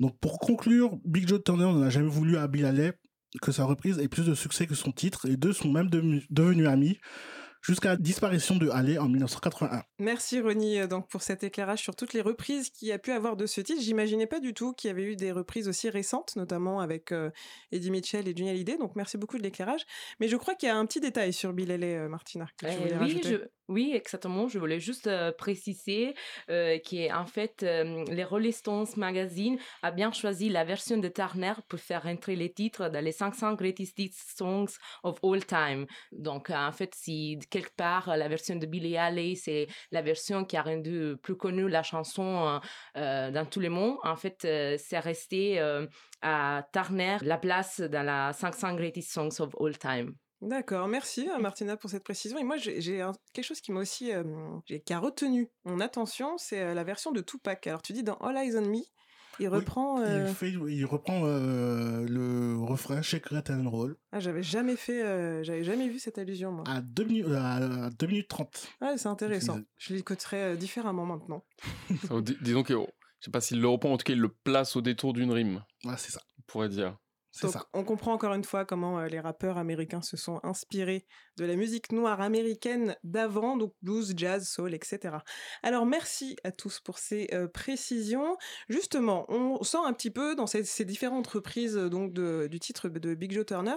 Donc 0.00 0.18
pour 0.18 0.38
conclure, 0.38 0.98
Big 1.04 1.26
Joe 1.26 1.42
Turner 1.42 1.72
n'a 1.72 1.88
jamais 1.88 2.08
voulu 2.08 2.36
à 2.36 2.46
Bill 2.46 2.66
Haley 2.66 2.92
que 3.40 3.52
sa 3.52 3.64
reprise 3.64 3.98
ait 3.98 4.08
plus 4.08 4.26
de 4.26 4.34
succès 4.34 4.66
que 4.66 4.74
son 4.74 4.92
titre, 4.92 5.26
et 5.28 5.36
deux 5.36 5.52
sont 5.52 5.72
même 5.72 5.88
devenu- 5.88 6.24
devenus 6.30 6.68
amis, 6.68 6.98
jusqu'à 7.66 7.90
la 7.90 7.96
disparition 7.96 8.56
de 8.56 8.68
Haley 8.68 8.98
en 8.98 9.08
1981. 9.08 9.82
Merci 9.98 10.40
Ronnie 10.40 10.78
euh, 10.80 10.86
donc 10.86 11.08
pour 11.08 11.22
cet 11.22 11.42
éclairage 11.44 11.80
sur 11.80 11.96
toutes 11.96 12.12
les 12.12 12.20
reprises 12.20 12.70
qu'il 12.70 12.88
y 12.88 12.92
a 12.92 12.98
pu 12.98 13.10
avoir 13.10 13.36
de 13.36 13.46
ce 13.46 13.60
titre. 13.60 13.80
J'imaginais 13.80 14.26
pas 14.26 14.40
du 14.40 14.54
tout 14.54 14.72
qu'il 14.74 14.88
y 14.88 14.90
avait 14.90 15.04
eu 15.04 15.16
des 15.16 15.32
reprises 15.32 15.68
aussi 15.68 15.88
récentes, 15.88 16.36
notamment 16.36 16.80
avec 16.80 17.10
euh, 17.12 17.30
Eddie 17.72 17.90
Mitchell 17.90 18.28
et 18.28 18.34
Johnny 18.36 18.50
Hallyday. 18.50 18.76
Donc 18.76 18.96
merci 18.96 19.16
beaucoup 19.18 19.38
de 19.38 19.42
l'éclairage. 19.42 19.84
Mais 20.20 20.28
je 20.28 20.36
crois 20.36 20.54
qu'il 20.54 20.68
y 20.68 20.72
a 20.72 20.76
un 20.76 20.86
petit 20.86 21.00
détail 21.00 21.32
sur 21.32 21.52
Bill 21.52 21.70
Haley, 21.72 21.96
euh, 21.96 22.08
Martina, 22.08 22.46
que 22.58 22.66
tu 22.66 22.72
Euh, 22.72 22.76
voulais 22.76 22.92
oui, 22.92 22.98
rajouter. 22.98 23.28
je- 23.30 23.48
oui, 23.68 23.92
exactement. 23.94 24.46
Je 24.46 24.58
voulais 24.58 24.78
juste 24.78 25.06
euh, 25.06 25.32
préciser 25.32 26.14
euh, 26.50 26.78
qu'en 26.88 27.24
fait, 27.24 27.62
euh, 27.62 28.04
les 28.08 28.24
Rolling 28.24 28.52
Stones 28.52 28.86
Magazine 28.96 29.58
a 29.82 29.90
bien 29.90 30.12
choisi 30.12 30.50
la 30.50 30.64
version 30.64 30.98
de 30.98 31.08
Turner 31.08 31.54
pour 31.68 31.78
faire 31.80 32.04
entrer 32.04 32.36
les 32.36 32.52
titres 32.52 32.90
dans 32.90 33.02
les 33.02 33.12
500 33.12 33.54
Greatest 33.54 33.98
Hits 33.98 34.12
Songs 34.36 34.66
of 35.02 35.16
All 35.22 35.46
Time. 35.46 35.86
Donc, 36.12 36.50
euh, 36.50 36.54
en 36.56 36.72
fait, 36.72 36.92
si 36.94 37.38
quelque 37.54 37.76
part 37.76 38.08
euh, 38.08 38.16
la 38.16 38.28
version 38.28 38.56
de 38.56 38.66
Billie 38.66 38.96
Eilish, 38.96 39.42
c'est 39.44 39.68
la 39.92 40.02
version 40.02 40.44
qui 40.44 40.56
a 40.56 40.62
rendu 40.62 41.14
plus 41.22 41.36
connue 41.36 41.68
la 41.68 41.82
chanson 41.82 42.46
euh, 42.46 42.58
euh, 42.96 43.30
dans 43.30 43.46
tout 43.46 43.60
le 43.60 43.70
monde, 43.70 43.96
en 44.02 44.16
fait, 44.16 44.44
euh, 44.44 44.76
c'est 44.78 44.98
resté 44.98 45.60
euh, 45.60 45.86
à 46.20 46.66
Turner 46.72 47.18
la 47.22 47.38
place 47.38 47.80
dans 47.80 48.02
la 48.02 48.32
500 48.32 48.74
Greatest 48.74 49.12
Songs 49.12 49.40
of 49.40 49.54
All 49.60 49.78
Time. 49.78 50.14
D'accord, 50.40 50.88
merci 50.88 51.28
euh, 51.30 51.38
Martina 51.38 51.76
pour 51.76 51.88
cette 51.88 52.04
précision. 52.04 52.36
Et 52.38 52.44
moi, 52.44 52.56
j'ai 52.58 53.02
quelque 53.32 53.44
chose 53.44 53.60
qui 53.60 53.72
m'a 53.72 53.80
aussi 53.80 54.12
euh, 54.12 54.24
qui 54.66 54.92
a 54.92 54.98
retenu 54.98 55.48
mon 55.64 55.80
attention, 55.80 56.36
c'est 56.36 56.60
euh, 56.60 56.74
la 56.74 56.84
version 56.84 57.12
de 57.12 57.22
Tupac. 57.22 57.66
Alors 57.66 57.80
tu 57.80 57.94
dis 57.94 58.02
dans 58.02 58.16
All 58.16 58.36
Eyes 58.36 58.56
on 58.56 58.62
Me, 58.62 58.82
il 59.40 59.48
reprend. 59.48 60.00
euh, 60.00 60.26
Il, 60.28 60.34
fait- 60.34 60.50
il 60.50 60.84
reprend 60.84 61.22
euh, 61.24 62.06
le 62.08 62.56
refrain 62.62 63.02
Shake 63.02 63.26
Rattle 63.26 63.52
and 63.64 63.70
Roll 63.70 63.96
Ah, 64.12 64.20
j'avais 64.20 64.42
jamais 64.42 64.76
fait, 64.76 65.02
euh, 65.04 65.42
j'avais 65.42 65.64
jamais 65.64 65.88
vu 65.88 65.98
cette 65.98 66.18
allusion 66.18 66.52
moi. 66.52 66.64
à 66.68 66.80
2 66.80 67.04
minutes, 67.04 67.26
à 67.34 67.90
2 67.98 68.06
minutes 68.06 68.28
30. 68.28 68.68
Ah, 68.80 68.94
c'est 68.96 69.08
intéressant. 69.08 69.60
Je 69.78 69.94
l'écouterai 69.94 70.42
euh, 70.42 70.56
différemment 70.56 71.06
maintenant. 71.06 71.44
Dis- 72.22 72.36
disons 72.40 72.62
que, 72.62 72.74
je 72.74 73.24
sais 73.24 73.30
pas 73.30 73.40
s'il 73.40 73.60
le 73.60 73.68
reprend, 73.68 73.92
en 73.92 73.96
tout 73.96 74.04
cas, 74.04 74.12
il 74.12 74.20
le 74.20 74.28
place 74.28 74.76
au 74.76 74.80
détour 74.82 75.12
d'une 75.12 75.32
rime. 75.32 75.62
Ouais, 75.84 75.94
c'est 75.98 76.12
ça. 76.12 76.20
On 76.38 76.42
pourrait 76.46 76.68
dire. 76.68 76.96
Donc, 77.42 77.52
ça. 77.52 77.66
on 77.72 77.84
comprend 77.84 78.12
encore 78.12 78.34
une 78.34 78.44
fois 78.44 78.64
comment 78.64 79.00
euh, 79.00 79.06
les 79.08 79.20
rappeurs 79.20 79.58
américains 79.58 80.02
se 80.02 80.16
sont 80.16 80.40
inspirés 80.44 81.04
de 81.36 81.44
la 81.44 81.56
musique 81.56 81.90
noire 81.90 82.20
américaine 82.20 82.96
d'avant, 83.02 83.56
donc 83.56 83.74
blues, 83.82 84.14
jazz, 84.16 84.48
soul, 84.48 84.72
etc. 84.72 85.16
Alors 85.64 85.84
merci 85.84 86.36
à 86.44 86.52
tous 86.52 86.78
pour 86.80 86.98
ces 86.98 87.28
euh, 87.32 87.48
précisions. 87.48 88.36
Justement, 88.68 89.26
on 89.28 89.62
sent 89.64 89.78
un 89.84 89.92
petit 89.92 90.10
peu 90.10 90.36
dans 90.36 90.46
ces, 90.46 90.62
ces 90.64 90.84
différentes 90.84 91.26
reprises 91.26 91.76
euh, 91.76 91.88
donc 91.88 92.12
de- 92.12 92.46
du 92.48 92.60
titre 92.60 92.88
de 92.88 93.14
Big 93.14 93.32
Joe 93.32 93.44
Turner 93.44 93.74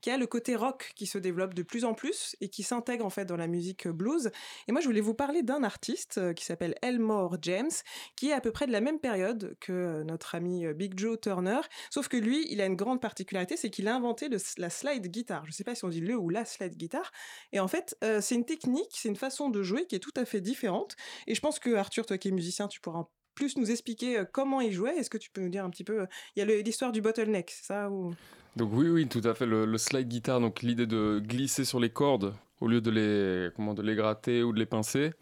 qu'il 0.00 0.12
y 0.12 0.14
a 0.14 0.18
le 0.18 0.26
côté 0.26 0.54
rock 0.54 0.92
qui 0.94 1.06
se 1.06 1.18
développe 1.18 1.54
de 1.54 1.62
plus 1.62 1.84
en 1.84 1.94
plus 1.94 2.36
et 2.40 2.48
qui 2.48 2.62
s'intègre 2.62 3.04
en 3.04 3.10
fait 3.10 3.24
dans 3.24 3.36
la 3.36 3.48
musique 3.48 3.88
blues. 3.88 4.30
Et 4.68 4.72
moi, 4.72 4.80
je 4.80 4.86
voulais 4.86 5.00
vous 5.00 5.14
parler 5.14 5.42
d'un 5.42 5.64
artiste 5.64 6.18
euh, 6.18 6.32
qui 6.32 6.44
s'appelle 6.44 6.76
Elmore 6.80 7.38
James, 7.42 7.70
qui 8.14 8.30
est 8.30 8.32
à 8.32 8.40
peu 8.40 8.52
près 8.52 8.66
de 8.68 8.72
la 8.72 8.80
même 8.80 9.00
période 9.00 9.56
que 9.60 10.02
notre 10.04 10.36
ami 10.36 10.72
Big 10.74 10.98
Joe 10.98 11.20
Turner, 11.20 11.60
sauf 11.90 12.06
que 12.08 12.16
lui, 12.16 12.46
il 12.50 12.60
a 12.60 12.66
une 12.66 12.76
grande 12.76 12.99
particularité, 13.00 13.56
c'est 13.56 13.70
qu'il 13.70 13.88
a 13.88 13.94
inventé 13.94 14.28
la 14.58 14.70
slide 14.70 15.06
guitar. 15.08 15.44
Je 15.46 15.52
sais 15.52 15.64
pas 15.64 15.74
si 15.74 15.84
on 15.84 15.88
dit 15.88 16.00
le 16.00 16.16
ou 16.16 16.28
la 16.28 16.44
slide 16.44 16.76
guitar. 16.76 17.10
Et 17.52 17.60
en 17.60 17.68
fait, 17.68 17.96
euh, 18.04 18.20
c'est 18.20 18.34
une 18.34 18.44
technique, 18.44 18.90
c'est 18.92 19.08
une 19.08 19.16
façon 19.16 19.50
de 19.50 19.62
jouer 19.62 19.86
qui 19.86 19.96
est 19.96 20.00
tout 20.00 20.12
à 20.16 20.24
fait 20.24 20.40
différente. 20.40 20.96
Et 21.26 21.34
je 21.34 21.40
pense 21.40 21.58
que 21.58 21.74
Arthur, 21.74 22.06
toi 22.06 22.18
qui 22.18 22.28
es 22.28 22.30
musicien, 22.30 22.68
tu 22.68 22.80
pourras 22.80 23.06
plus 23.34 23.56
nous 23.56 23.70
expliquer 23.70 24.18
euh, 24.18 24.24
comment 24.30 24.60
il 24.60 24.72
jouait. 24.72 24.96
Est-ce 24.96 25.10
que 25.10 25.18
tu 25.18 25.30
peux 25.30 25.40
nous 25.40 25.48
dire 25.48 25.64
un 25.64 25.70
petit 25.70 25.84
peu 25.84 26.02
euh, 26.02 26.06
Il 26.36 26.40
y 26.40 26.42
a 26.42 26.62
l'histoire 26.62 26.92
du 26.92 27.00
bottleneck, 27.00 27.50
c'est 27.50 27.66
ça 27.66 27.90
ou... 27.90 28.14
Donc 28.56 28.70
oui, 28.72 28.88
oui, 28.88 29.08
tout 29.08 29.22
à 29.24 29.34
fait. 29.34 29.46
Le, 29.46 29.78
slide 29.78 30.08
guitar, 30.08 30.40
donc 30.40 30.62
l'idée 30.62 30.86
de 30.86 31.20
glisser 31.24 31.64
sur 31.64 31.78
les 31.78 31.90
cordes 31.90 32.34
au 32.60 32.66
lieu 32.66 32.80
de 32.80 32.90
les, 32.90 33.50
comment, 33.54 33.74
de 33.74 33.82
les 33.82 33.94
gratter 33.94 34.42
ou 34.42 34.52
de 34.52 34.58
les 34.58 34.66
pincer. 34.66 35.12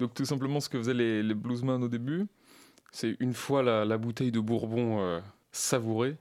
Donc 0.00 0.12
tout 0.12 0.24
simplement 0.24 0.60
ce 0.60 0.68
que 0.68 0.78
faisaient 0.78 0.94
les, 0.94 1.22
les 1.22 1.34
bluesmen 1.34 1.82
au 1.82 1.88
début, 1.88 2.26
c'est 2.90 3.16
une 3.20 3.32
fois 3.32 3.62
la, 3.62 3.98
bouteille 3.98 4.32
de 4.32 4.40
bourbon 4.40 5.20
savourée, 5.58 6.16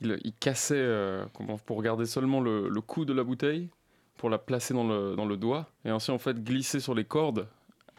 ils, 0.00 0.18
ils 0.24 0.32
cassaient 0.32 0.74
euh, 0.76 1.24
pour 1.64 1.82
garder 1.82 2.06
seulement 2.06 2.40
le, 2.40 2.68
le 2.68 2.80
cou 2.80 3.04
de 3.04 3.12
la 3.12 3.24
bouteille, 3.24 3.68
pour 4.16 4.30
la 4.30 4.38
placer 4.38 4.74
dans 4.74 4.86
le, 4.86 5.14
dans 5.14 5.26
le 5.26 5.36
doigt, 5.36 5.68
et 5.84 5.90
ensuite 5.90 6.14
en 6.14 6.18
fait 6.18 6.42
glisser 6.42 6.80
sur 6.80 6.94
les 6.94 7.04
cordes 7.04 7.48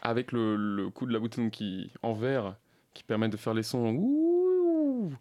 avec 0.02 0.32
le, 0.32 0.56
le 0.56 0.90
cou 0.90 1.06
de 1.06 1.12
la 1.12 1.18
bouteille 1.18 1.50
qui, 1.50 1.90
en 2.02 2.12
verre 2.12 2.54
qui 2.94 3.02
permet 3.02 3.28
de 3.28 3.36
faire 3.36 3.54
les 3.54 3.62
sons 3.62 3.92
ouh 3.94 5.12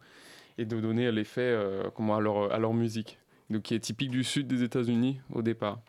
et 0.58 0.66
de 0.66 0.80
donner 0.80 1.12
l'effet 1.12 1.42
euh, 1.42 1.90
comment 1.96 2.16
à 2.16 2.20
leur, 2.20 2.52
à 2.52 2.58
leur 2.58 2.74
musique, 2.74 3.20
donc 3.50 3.64
qui 3.64 3.76
est 3.76 3.80
typique 3.80 4.10
du 4.10 4.24
sud 4.24 4.48
des 4.48 4.64
États-Unis 4.64 5.20
au 5.32 5.42
départ. 5.42 5.80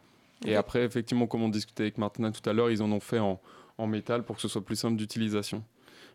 Et 0.45 0.55
après, 0.55 0.85
effectivement, 0.85 1.27
comme 1.27 1.43
on 1.43 1.49
discutait 1.49 1.85
avec 1.85 1.99
Martina 1.99 2.31
tout 2.31 2.49
à 2.49 2.53
l'heure, 2.53 2.71
ils 2.71 2.83
en 2.83 2.93
ont 2.93 3.01
fait 3.01 3.19
en, 3.19 3.41
en 3.77 3.87
métal 3.87 4.23
pour 4.23 4.37
que 4.37 4.43
ce 4.43 4.49
soit 4.49 4.65
plus 4.65 4.77
simple 4.77 4.97
d'utilisation. 4.97 5.65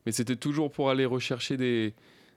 Mais 0.06 0.12
c'était 0.12 0.36
toujours 0.36 0.71
pour 0.71 0.89
aller 0.89 1.06
rechercher 1.06 1.58
des, 1.58 1.93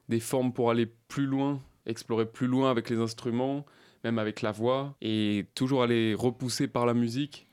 des 0.09 0.21
formes 0.21 0.53
pour 0.53 0.71
aller 0.71 0.87
plus 1.09 1.27
loin, 1.27 1.61
explorer 1.87 2.27
plus 2.27 2.47
loin 2.47 2.71
avec 2.71 2.90
les 2.90 2.99
instruments, 2.99 3.64
même 4.05 4.19
avec 4.19 4.42
la 4.42 4.53
voix, 4.53 4.95
et 5.01 5.47
toujours 5.55 5.83
aller 5.83 6.14
repousser 6.14 6.69
par 6.69 6.87
la 6.87 6.95
musique 6.95 7.47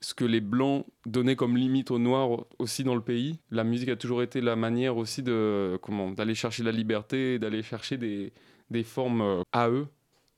ce 0.00 0.14
que 0.14 0.24
les 0.24 0.40
blancs 0.40 0.86
donnaient 1.04 1.36
comme 1.36 1.56
limite 1.56 1.90
aux 1.90 1.98
noirs 1.98 2.46
aussi 2.58 2.84
dans 2.84 2.94
le 2.94 3.02
pays. 3.02 3.38
La 3.50 3.64
musique 3.64 3.90
a 3.90 3.96
toujours 3.96 4.22
été 4.22 4.40
la 4.40 4.56
manière 4.56 4.96
aussi 4.96 5.22
de 5.22 5.78
comment 5.82 6.10
d'aller 6.10 6.34
chercher 6.34 6.62
la 6.62 6.72
liberté, 6.72 7.38
d'aller 7.38 7.62
chercher 7.62 7.98
des, 7.98 8.32
des 8.70 8.82
formes 8.82 9.20
euh, 9.20 9.42
à 9.52 9.68
eux 9.68 9.86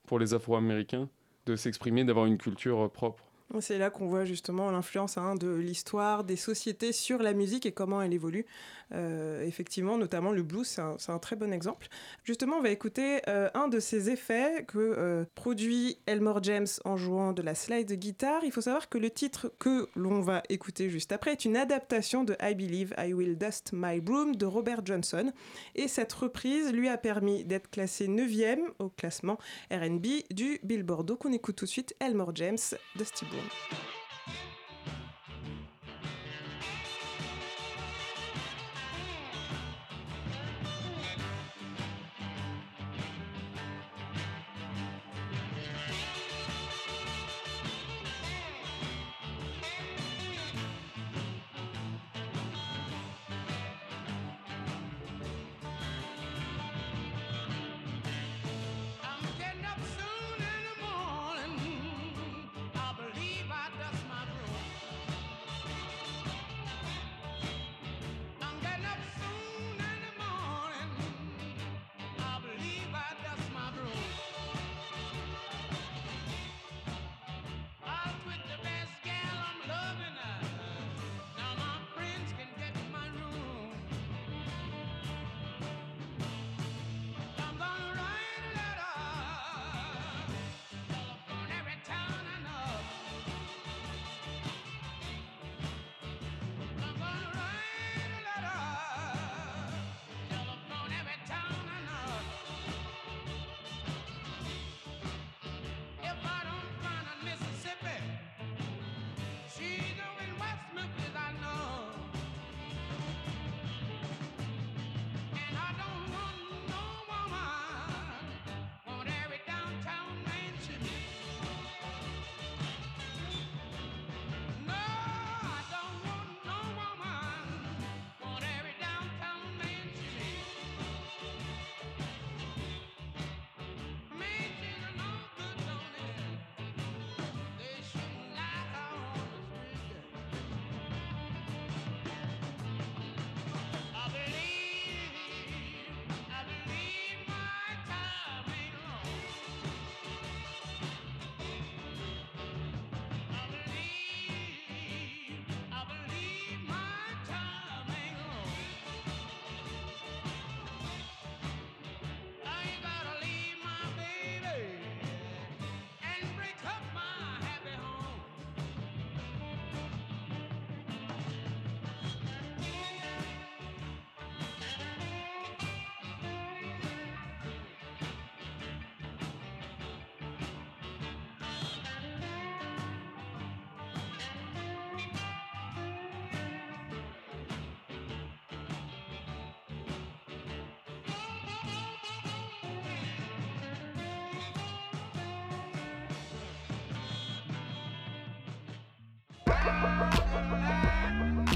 pour 0.06 0.18
les 0.18 0.34
Afro-Américains, 0.34 1.08
de 1.46 1.56
s'exprimer, 1.56 2.04
d'avoir 2.04 2.26
une 2.26 2.38
culture 2.38 2.80
euh, 2.80 2.88
propre. 2.88 3.24
C'est 3.60 3.76
là 3.76 3.90
qu'on 3.90 4.06
voit 4.06 4.24
justement 4.24 4.70
l'influence 4.70 5.18
hein, 5.18 5.34
de 5.34 5.52
l'histoire 5.52 6.24
des 6.24 6.36
sociétés 6.36 6.92
sur 6.92 7.22
la 7.22 7.34
musique 7.34 7.66
et 7.66 7.72
comment 7.72 8.00
elle 8.00 8.14
évolue. 8.14 8.46
Euh, 8.94 9.42
effectivement, 9.46 9.96
notamment 9.96 10.32
le 10.32 10.42
blues, 10.42 10.66
c'est 10.66 11.12
un, 11.12 11.18
très 11.18 11.36
bon 11.36 11.52
exemple. 11.52 11.88
Justement, 12.24 12.56
on 12.56 12.62
va 12.62 12.70
écouter 12.70 13.20
euh, 13.28 13.48
un 13.54 13.68
de 13.68 13.80
ces 13.80 14.10
effets 14.10 14.64
que 14.66 14.78
euh, 14.78 15.24
produit 15.34 15.98
Elmore 16.06 16.42
James 16.42 16.66
en 16.84 16.96
jouant 16.96 17.32
de 17.32 17.42
la 17.42 17.54
slide 17.54 17.92
guitare. 17.92 18.44
Il 18.44 18.52
faut 18.52 18.60
savoir 18.60 18.88
que 18.88 18.98
le 18.98 19.10
titre 19.10 19.52
que 19.58 19.88
l'on 19.94 20.20
va 20.20 20.42
écouter 20.48 20.90
juste 20.90 21.12
après 21.12 21.32
est 21.32 21.44
une 21.44 21.56
adaptation 21.56 22.24
de 22.24 22.36
I 22.42 22.54
Believe 22.54 22.94
I 22.98 23.12
Will 23.12 23.38
Dust 23.38 23.70
My 23.72 24.00
Broom 24.00 24.36
de 24.36 24.46
Robert 24.46 24.84
Johnson. 24.84 25.32
Et 25.74 25.88
cette 25.88 26.12
reprise 26.12 26.72
lui 26.72 26.88
a 26.88 26.98
permis 26.98 27.44
d'être 27.44 27.70
classé 27.70 28.08
9e 28.08 28.60
au 28.78 28.88
classement 28.88 29.38
RB 29.70 30.06
du 30.30 30.58
Billboard. 30.62 31.06
Donc 31.06 31.24
on 31.24 31.32
écoute 31.32 31.56
tout 31.56 31.64
de 31.64 31.70
suite 31.70 31.94
Elmore 32.00 32.32
James, 32.34 32.58
Dusty 32.96 33.24
Broom. 33.26 34.01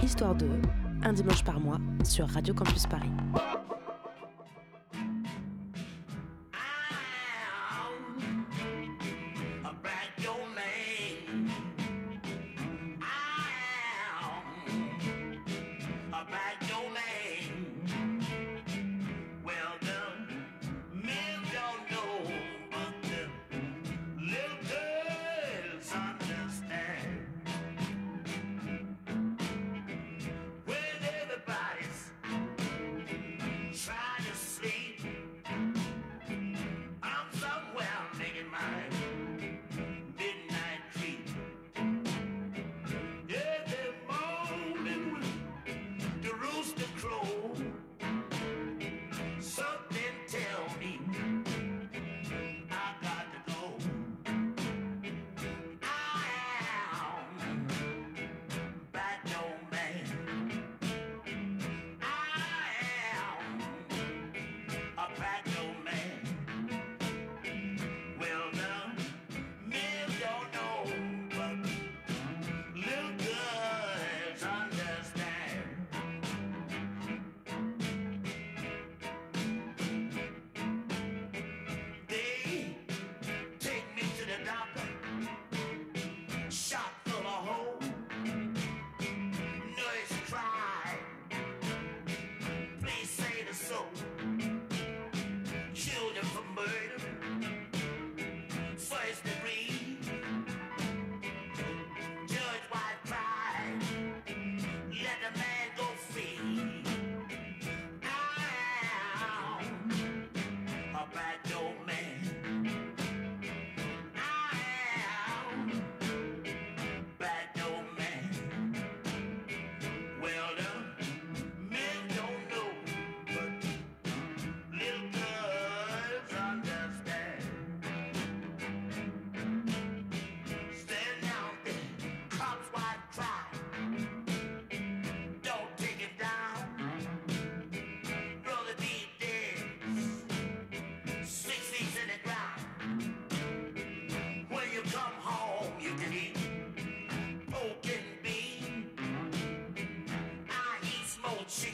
Histoire 0.02 0.34
de 0.34 0.46
un 1.02 1.12
dimanche 1.12 1.44
par 1.44 1.60
mois 1.60 1.78
sur 2.04 2.28
Radio 2.28 2.54
Campus 2.54 2.86
Paris. 2.86 3.10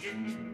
Thank 0.03 0.27
you. 0.27 0.52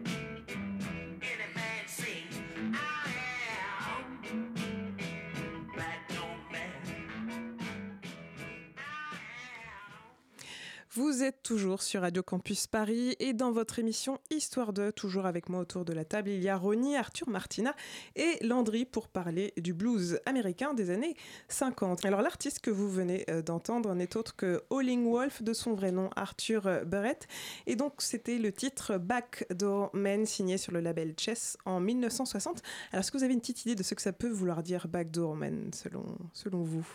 Vous 10.93 11.21
êtes 11.21 11.43
toujours 11.43 11.83
sur 11.83 12.01
Radio 12.01 12.23
Campus 12.23 12.65
Paris 12.65 13.15
et 13.19 13.33
dans 13.33 13.51
votre 13.51 13.77
émission 13.77 14.19
Histoire 14.31 14.73
de, 14.73 14.89
toujours 14.89 15.27
avec 15.27 15.47
moi 15.47 15.59
autour 15.59 15.85
de 15.85 15.93
la 15.93 16.03
table, 16.03 16.31
il 16.31 16.41
y 16.41 16.49
a 16.49 16.57
Ronnie, 16.57 16.97
Arthur, 16.97 17.29
Martina 17.29 17.75
et 18.15 18.43
Landry 18.43 18.85
pour 18.85 19.07
parler 19.07 19.53
du 19.57 19.75
blues 19.75 20.19
américain 20.25 20.73
des 20.73 20.89
années 20.89 21.15
50. 21.49 22.05
Alors 22.05 22.23
l'artiste 22.23 22.61
que 22.61 22.71
vous 22.71 22.89
venez 22.89 23.23
euh, 23.29 23.43
d'entendre 23.43 23.93
n'est 23.93 24.17
autre 24.17 24.35
que 24.35 24.63
Howling 24.71 25.07
Wolf, 25.07 25.43
de 25.43 25.53
son 25.53 25.75
vrai 25.75 25.91
nom 25.91 26.09
Arthur 26.15 26.65
euh, 26.65 26.83
Barrett. 26.85 27.27
Et 27.67 27.75
donc 27.75 27.93
c'était 27.99 28.39
le 28.39 28.51
titre 28.51 28.97
Backdoor 28.97 29.91
Man 29.93 30.25
signé 30.25 30.57
sur 30.57 30.71
le 30.71 30.79
label 30.79 31.13
Chess 31.19 31.55
en 31.65 31.79
1960. 31.79 32.63
Alors 32.91 33.01
est-ce 33.01 33.11
que 33.11 33.17
vous 33.19 33.23
avez 33.23 33.33
une 33.33 33.41
petite 33.41 33.63
idée 33.63 33.75
de 33.75 33.83
ce 33.83 33.93
que 33.93 34.01
ça 34.01 34.11
peut 34.11 34.29
vouloir 34.29 34.63
dire 34.63 34.87
Backdoor 34.87 35.35
Man 35.35 35.69
selon, 35.71 36.63
vous? 36.63 36.87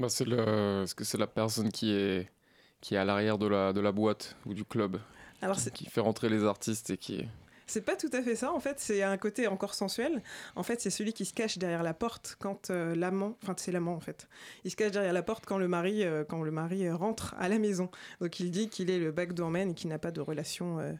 Bah, 0.00 0.08
c'est. 0.08 0.24
Est-ce 0.28 0.96
que 0.96 1.04
c'est 1.04 1.18
la 1.18 1.28
personne 1.28 1.70
qui 1.70 1.92
est, 1.92 2.28
qui 2.84 2.96
est 2.96 2.98
à 2.98 3.04
l'arrière 3.06 3.38
de 3.38 3.46
la, 3.46 3.72
de 3.72 3.80
la 3.80 3.92
boîte 3.92 4.36
ou 4.44 4.52
du 4.52 4.62
club 4.62 4.98
Alors, 5.40 5.56
qui, 5.56 5.86
fait 5.86 6.02
rentrer 6.02 6.28
les 6.28 6.44
artistes 6.44 6.90
et 6.90 6.98
qui... 6.98 7.26
C'est 7.66 7.80
pas 7.80 7.96
tout 7.96 8.10
à 8.12 8.20
fait 8.20 8.36
ça, 8.36 8.52
en 8.52 8.60
fait, 8.60 8.78
c'est 8.78 9.02
un 9.02 9.16
côté 9.16 9.46
encore 9.46 9.72
sensuel. 9.72 10.22
En 10.54 10.62
fait, 10.62 10.82
c'est 10.82 10.90
celui 10.90 11.14
qui 11.14 11.24
se 11.24 11.32
cache 11.32 11.56
derrière 11.56 11.82
la 11.82 11.94
porte 11.94 12.36
quand 12.38 12.68
euh, 12.68 12.94
l'amant, 12.94 13.38
enfin 13.42 13.54
c'est 13.56 13.72
l'amant 13.72 13.94
en 13.94 14.00
fait, 14.00 14.28
il 14.64 14.70
se 14.70 14.76
cache 14.76 14.90
derrière 14.92 15.14
la 15.14 15.22
porte 15.22 15.46
quand 15.46 15.56
le 15.56 15.66
mari, 15.66 16.04
euh, 16.04 16.24
quand 16.24 16.42
le 16.42 16.50
mari 16.50 16.86
euh, 16.86 16.94
rentre 16.94 17.34
à 17.38 17.48
la 17.48 17.58
maison. 17.58 17.88
Donc 18.20 18.38
il 18.38 18.50
dit 18.50 18.68
qu'il 18.68 18.90
est 18.90 18.98
le 18.98 19.12
backdoor 19.12 19.48
man 19.48 19.70
et 19.70 19.74
qu'il 19.74 19.88
n'a 19.88 19.98
pas 19.98 20.10
de 20.10 20.20
relation, 20.20 20.78
euh, 20.78 20.92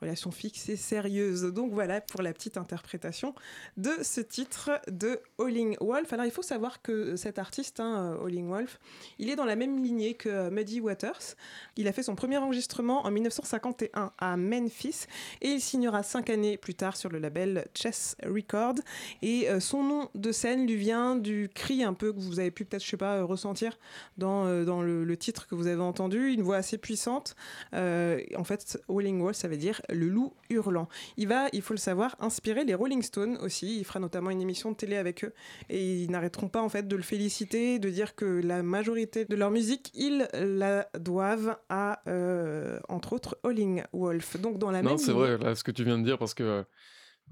relation 0.00 0.30
fixe 0.30 0.68
et 0.68 0.76
sérieuse. 0.76 1.42
Donc 1.42 1.72
voilà 1.72 2.00
pour 2.00 2.22
la 2.22 2.32
petite 2.32 2.56
interprétation 2.56 3.34
de 3.76 3.90
ce 4.02 4.20
titre 4.20 4.70
de 4.88 5.20
Howling 5.38 5.76
Wolf. 5.80 6.12
Alors 6.12 6.26
il 6.26 6.30
faut 6.30 6.42
savoir 6.42 6.82
que 6.82 7.16
cet 7.16 7.38
artiste, 7.38 7.80
hein, 7.80 8.14
euh, 8.14 8.22
Howling 8.22 8.48
Wolf, 8.48 8.80
il 9.18 9.30
est 9.30 9.36
dans 9.36 9.44
la 9.44 9.56
même 9.56 9.82
lignée 9.82 10.14
que 10.14 10.28
euh, 10.28 10.50
Muddy 10.50 10.80
Waters. 10.80 11.36
Il 11.76 11.88
a 11.88 11.92
fait 11.92 12.02
son 12.02 12.14
premier 12.14 12.38
enregistrement 12.38 13.04
en 13.04 13.10
1951 13.10 14.12
à 14.18 14.36
Memphis 14.36 15.06
et 15.40 15.48
il 15.48 15.60
signera 15.60 16.02
cinq 16.02 16.30
années 16.30 16.56
plus 16.56 16.74
tard 16.74 16.96
sur 16.96 17.10
le 17.10 17.18
label 17.18 17.66
Chess 17.74 18.16
Record. 18.24 18.76
Et 19.22 19.48
euh, 19.48 19.60
son 19.60 19.82
nom 19.82 20.08
de 20.14 20.32
scène 20.32 20.66
lui 20.66 20.76
vient 20.76 21.16
du 21.16 21.50
cri 21.54 21.84
un 21.84 21.94
peu 21.94 22.12
que 22.12 22.18
vous 22.18 22.40
avez 22.40 22.50
pu 22.50 22.64
peut-être, 22.64 22.84
je 22.84 22.88
sais 22.88 22.96
pas, 22.96 23.22
ressentir 23.22 23.78
dans, 24.16 24.64
dans 24.64 24.82
le, 24.82 25.16
titre 25.16 25.46
que 25.46 25.54
vous 25.54 25.66
avez 25.66 25.82
entendu, 25.82 26.32
une 26.32 26.42
voix 26.42 26.56
assez 26.56 26.78
puissante. 26.78 27.34
En 27.72 28.44
fait, 28.44 28.80
Howling 28.88 29.20
Wolf, 29.20 29.36
ça 29.36 29.48
veut 29.48 29.56
dire 29.56 29.82
le 29.92 30.08
loup 30.08 30.34
hurlant. 30.48 30.88
Il 31.16 31.28
va, 31.28 31.48
il 31.52 31.62
faut 31.62 31.74
le 31.74 31.78
savoir, 31.78 32.16
inspirer 32.20 32.64
les 32.64 32.74
Rolling 32.74 33.02
Stones 33.02 33.36
aussi. 33.38 33.78
Il 33.78 33.84
fera 33.84 34.00
notamment 34.00 34.30
une 34.30 34.40
émission 34.40 34.70
de 34.72 34.76
télé 34.76 34.96
avec 34.96 35.24
eux 35.24 35.32
et 35.68 36.02
ils 36.02 36.10
n'arrêteront 36.10 36.48
pas 36.48 36.62
en 36.62 36.68
fait 36.68 36.86
de 36.88 36.96
le 36.96 37.02
féliciter, 37.02 37.78
de 37.78 37.88
dire 37.90 38.14
que 38.14 38.24
la 38.24 38.62
majorité 38.62 39.24
de 39.24 39.36
leur 39.36 39.50
musique, 39.50 39.90
ils 39.94 40.28
la 40.34 40.88
doivent 40.98 41.56
à, 41.68 42.02
euh, 42.08 42.80
entre 42.88 43.12
autres, 43.12 43.38
Howling 43.44 43.82
Wolf. 43.92 44.40
Donc 44.40 44.58
dans 44.58 44.70
la 44.70 44.82
non, 44.82 44.90
même 44.90 44.98
c'est 44.98 45.12
lignée- 45.12 45.36
vrai, 45.36 45.38
là, 45.38 45.54
ce 45.54 45.64
que 45.64 45.70
tu 45.72 45.84
viens 45.84 45.98
de 45.98 46.04
dire, 46.04 46.18
parce 46.18 46.34
que... 46.34 46.64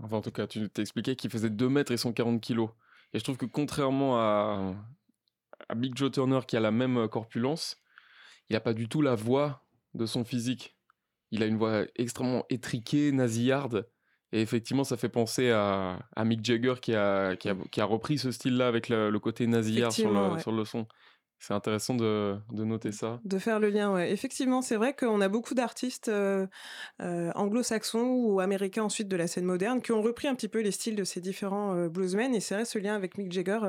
Enfin, 0.00 0.18
en 0.18 0.20
tout 0.20 0.30
cas, 0.30 0.46
tu 0.46 0.68
t'expliquais 0.70 1.16
qu'il 1.16 1.28
faisait 1.28 1.50
2 1.50 1.68
mètres 1.68 1.90
et 1.90 1.96
140 1.96 2.40
kilos. 2.40 2.70
Et 3.12 3.18
je 3.18 3.24
trouve 3.24 3.36
que 3.36 3.46
contrairement 3.46 4.16
à, 4.18 4.74
à 5.68 5.74
Big 5.74 5.96
Joe 5.96 6.12
Turner, 6.12 6.38
qui 6.46 6.56
a 6.56 6.60
la 6.60 6.70
même 6.70 6.96
euh, 6.98 7.08
corpulence, 7.08 7.76
il 8.48 8.52
n'a 8.52 8.60
pas 8.60 8.74
du 8.74 8.88
tout 8.88 9.02
la 9.02 9.16
voix 9.16 9.66
de 9.94 10.06
son 10.06 10.24
physique. 10.24 10.77
Il 11.30 11.42
a 11.42 11.46
une 11.46 11.56
voix 11.56 11.84
extrêmement 11.96 12.44
étriquée, 12.50 13.12
nasillarde. 13.12 13.88
Et 14.32 14.42
effectivement, 14.42 14.84
ça 14.84 14.96
fait 14.96 15.08
penser 15.08 15.50
à, 15.50 15.98
à 16.14 16.24
Mick 16.24 16.44
Jagger 16.44 16.74
qui 16.82 16.94
a, 16.94 17.36
qui, 17.36 17.48
a, 17.48 17.56
qui 17.70 17.80
a 17.80 17.84
repris 17.84 18.18
ce 18.18 18.30
style-là 18.30 18.68
avec 18.68 18.88
le, 18.88 19.10
le 19.10 19.18
côté 19.18 19.46
nasillard 19.46 19.92
sur 19.92 20.10
ouais. 20.10 20.40
sur 20.40 20.52
le 20.52 20.64
son. 20.64 20.86
C'est 21.40 21.54
intéressant 21.54 21.94
de, 21.94 22.36
noter 22.50 22.90
ça. 22.90 23.20
De 23.24 23.38
faire 23.38 23.60
le 23.60 23.70
lien, 23.70 23.92
ouais. 23.92 24.10
Effectivement, 24.10 24.60
c'est 24.60 24.74
vrai 24.74 24.94
qu'on 24.94 25.20
a 25.20 25.28
beaucoup 25.28 25.54
d'artistes 25.54 26.08
euh, 26.08 26.46
euh, 27.00 27.30
anglo-saxons 27.36 28.08
ou 28.08 28.40
américains 28.40 28.82
ensuite 28.82 29.06
de 29.06 29.16
la 29.16 29.28
scène 29.28 29.44
moderne 29.44 29.80
qui 29.80 29.92
ont 29.92 30.02
repris 30.02 30.26
un 30.26 30.34
petit 30.34 30.48
peu 30.48 30.60
les 30.60 30.72
styles 30.72 30.96
de 30.96 31.04
ces 31.04 31.20
différents 31.20 31.76
euh, 31.76 31.88
bluesmen. 31.88 32.34
Et 32.34 32.40
c'est 32.40 32.54
vrai, 32.56 32.64
ce 32.64 32.78
lien 32.78 32.96
avec 32.96 33.18
Mick 33.18 33.30
Jagger, 33.30 33.60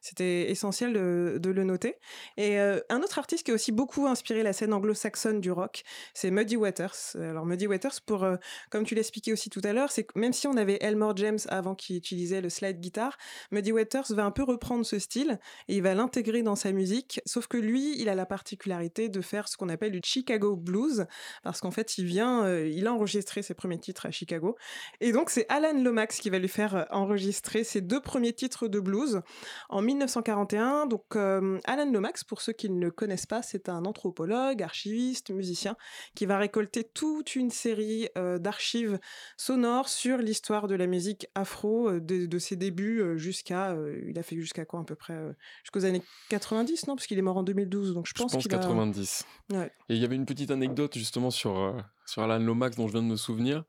c'était 0.00 0.50
essentiel 0.50 0.92
de, 0.92 1.50
le 1.50 1.64
noter. 1.64 1.96
Et 2.36 2.58
un 2.58 3.00
autre 3.02 3.18
artiste 3.18 3.44
qui 3.44 3.50
a 3.50 3.54
aussi 3.54 3.72
beaucoup 3.72 4.06
inspiré 4.06 4.42
la 4.42 4.52
scène 4.52 4.72
anglo-saxonne 4.72 5.40
du 5.40 5.50
rock, 5.50 5.82
c'est 6.14 6.30
Muddy 6.30 6.56
Waters. 6.56 7.16
Alors 7.16 7.46
Muddy 7.46 7.66
Waters, 7.66 8.00
pour, 8.04 8.26
comme 8.70 8.84
tu 8.84 8.94
l'expliquais 8.94 9.32
aussi 9.32 9.50
tout 9.50 9.62
à 9.64 9.72
l'heure, 9.72 9.90
c'est 9.90 10.04
que 10.04 10.18
même 10.18 10.32
si 10.32 10.46
on 10.46 10.56
avait 10.56 10.78
Elmore 10.80 11.16
James 11.16 11.38
avant 11.48 11.74
qui 11.74 11.96
utilisait 11.96 12.40
le 12.40 12.50
slide 12.50 12.80
guitar, 12.80 13.16
Muddy 13.50 13.72
Waters 13.72 14.06
va 14.10 14.24
un 14.24 14.30
peu 14.30 14.42
reprendre 14.42 14.84
ce 14.84 14.98
style 14.98 15.38
et 15.68 15.76
il 15.76 15.82
va 15.82 15.94
l'intégrer 15.94 16.42
dans 16.42 16.56
sa 16.56 16.72
musique. 16.72 17.07
Sauf 17.26 17.46
que 17.46 17.56
lui, 17.56 18.00
il 18.00 18.08
a 18.08 18.14
la 18.14 18.26
particularité 18.26 19.08
de 19.08 19.20
faire 19.20 19.48
ce 19.48 19.56
qu'on 19.56 19.68
appelle 19.68 19.92
du 19.92 20.00
Chicago 20.04 20.56
Blues, 20.56 21.06
parce 21.42 21.60
qu'en 21.60 21.70
fait, 21.70 21.98
il 21.98 22.04
vient, 22.04 22.44
euh, 22.44 22.68
il 22.68 22.86
a 22.86 22.92
enregistré 22.92 23.42
ses 23.42 23.54
premiers 23.54 23.78
titres 23.78 24.06
à 24.06 24.10
Chicago. 24.10 24.56
Et 25.00 25.12
donc, 25.12 25.30
c'est 25.30 25.46
Alan 25.48 25.80
Lomax 25.80 26.18
qui 26.18 26.30
va 26.30 26.38
lui 26.38 26.48
faire 26.48 26.76
euh, 26.76 26.84
enregistrer 26.90 27.64
ses 27.64 27.80
deux 27.80 28.00
premiers 28.00 28.32
titres 28.32 28.68
de 28.68 28.80
blues 28.80 29.22
en 29.68 29.82
1941. 29.82 30.86
Donc, 30.86 31.16
euh, 31.16 31.58
Alan 31.64 31.90
Lomax, 31.90 32.24
pour 32.24 32.40
ceux 32.40 32.52
qui 32.52 32.70
ne 32.70 32.84
le 32.84 32.90
connaissent 32.90 33.26
pas, 33.26 33.42
c'est 33.42 33.68
un 33.68 33.84
anthropologue, 33.84 34.62
archiviste, 34.62 35.30
musicien, 35.30 35.76
qui 36.14 36.26
va 36.26 36.38
récolter 36.38 36.84
toute 36.84 37.36
une 37.36 37.50
série 37.50 38.08
d'archives 38.38 38.98
sonores 39.36 39.88
sur 39.88 40.18
l'histoire 40.18 40.66
de 40.66 40.74
la 40.74 40.86
musique 40.86 41.26
afro, 41.34 41.92
de, 41.92 42.26
de 42.26 42.38
ses 42.38 42.56
débuts 42.56 43.02
jusqu'à, 43.16 43.76
il 44.06 44.18
a 44.18 44.22
fait 44.22 44.36
jusqu'à 44.36 44.64
quoi 44.64 44.80
à 44.80 44.84
peu 44.84 44.94
près, 44.94 45.16
jusqu'aux 45.62 45.84
années 45.84 46.02
90, 46.30 46.86
non? 46.86 46.96
Parce 46.98 47.06
qu'il 47.06 47.16
est 47.16 47.22
mort 47.22 47.36
en 47.36 47.44
2012, 47.44 47.94
donc 47.94 48.06
je 48.06 48.12
Je 48.16 48.20
pense, 48.20 48.32
pense 48.32 48.42
qu'il 48.42 48.52
a... 48.56 48.58
90. 48.58 49.24
Ouais. 49.52 49.70
Et 49.88 49.94
il 49.94 50.00
y 50.02 50.04
avait 50.04 50.16
une 50.16 50.26
petite 50.26 50.50
anecdote 50.50 50.98
justement 50.98 51.30
sur, 51.30 51.56
euh, 51.56 51.78
sur 52.06 52.22
Alan 52.22 52.44
Lomax 52.44 52.76
dont 52.76 52.88
je 52.88 52.92
viens 52.92 53.02
de 53.02 53.06
me 53.06 53.14
souvenir. 53.16 53.62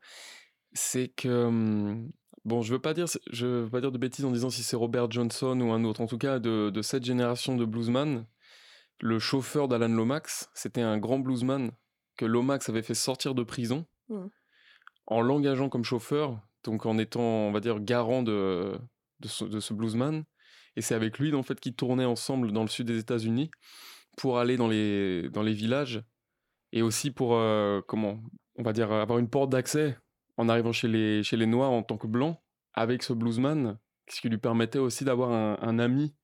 C'est 0.72 1.08
que, 1.08 1.44
hum, 1.46 2.10
bon, 2.44 2.62
je 2.62 2.72
veux 2.72 2.80
pas 2.80 2.92
dire, 2.92 3.06
je 3.30 3.46
veux 3.46 3.70
pas 3.70 3.80
dire 3.80 3.92
de 3.92 3.98
bêtises 3.98 4.24
en 4.24 4.32
disant 4.32 4.50
si 4.50 4.64
c'est 4.64 4.74
Robert 4.74 5.08
Johnson 5.12 5.60
ou 5.60 5.70
un 5.70 5.84
autre. 5.84 6.00
En 6.00 6.06
tout 6.08 6.18
cas, 6.18 6.40
de, 6.40 6.70
de 6.70 6.82
cette 6.82 7.04
génération 7.04 7.54
de 7.56 7.64
bluesman, 7.64 8.26
le 9.00 9.18
chauffeur 9.20 9.68
d'Alan 9.68 9.88
Lomax, 9.94 10.50
c'était 10.54 10.82
un 10.82 10.98
grand 10.98 11.20
bluesman 11.20 11.70
que 12.16 12.24
Lomax 12.24 12.68
avait 12.68 12.82
fait 12.82 12.94
sortir 12.94 13.34
de 13.36 13.44
prison 13.44 13.86
Ouais. 14.08 14.26
en 15.06 15.20
l'engageant 15.20 15.68
comme 15.68 15.84
chauffeur, 15.84 16.40
donc 16.64 16.84
en 16.84 16.98
étant, 16.98 17.20
on 17.22 17.52
va 17.52 17.60
dire, 17.60 17.78
garant 17.78 18.24
de, 18.24 18.76
de, 19.20 19.28
ce, 19.28 19.44
de 19.44 19.60
ce 19.60 19.72
bluesman. 19.72 20.24
Et 20.76 20.82
c'est 20.82 20.94
avec 20.94 21.18
lui, 21.18 21.34
en 21.34 21.42
fait, 21.42 21.58
qu'ils 21.58 21.74
tournaient 21.74 22.04
ensemble 22.04 22.52
dans 22.52 22.62
le 22.62 22.68
sud 22.68 22.86
des 22.86 22.98
États-Unis 22.98 23.50
pour 24.16 24.38
aller 24.38 24.56
dans 24.56 24.68
les, 24.68 25.30
villages 25.52 26.02
et 26.72 26.82
aussi 26.82 27.10
pour, 27.10 27.34
euh, 27.34 27.80
comment, 27.86 28.20
on 28.56 28.62
va 28.62 28.72
dire, 28.72 28.92
avoir 28.92 29.18
une 29.18 29.28
porte 29.28 29.50
d'accès 29.50 29.96
en 30.36 30.48
arrivant 30.48 30.72
chez 30.72 30.88
les, 30.88 31.46
Noirs 31.46 31.70
en 31.70 31.82
tant 31.82 31.96
que 31.96 32.06
blanc 32.06 32.42
avec 32.74 33.02
ce 33.02 33.12
bluesman, 33.12 33.78
ce 34.08 34.20
qui 34.20 34.28
lui 34.28 34.38
permettait 34.38 34.78
aussi 34.78 35.04
d'avoir 35.04 35.30
un, 35.30 35.78
ami 35.78 36.14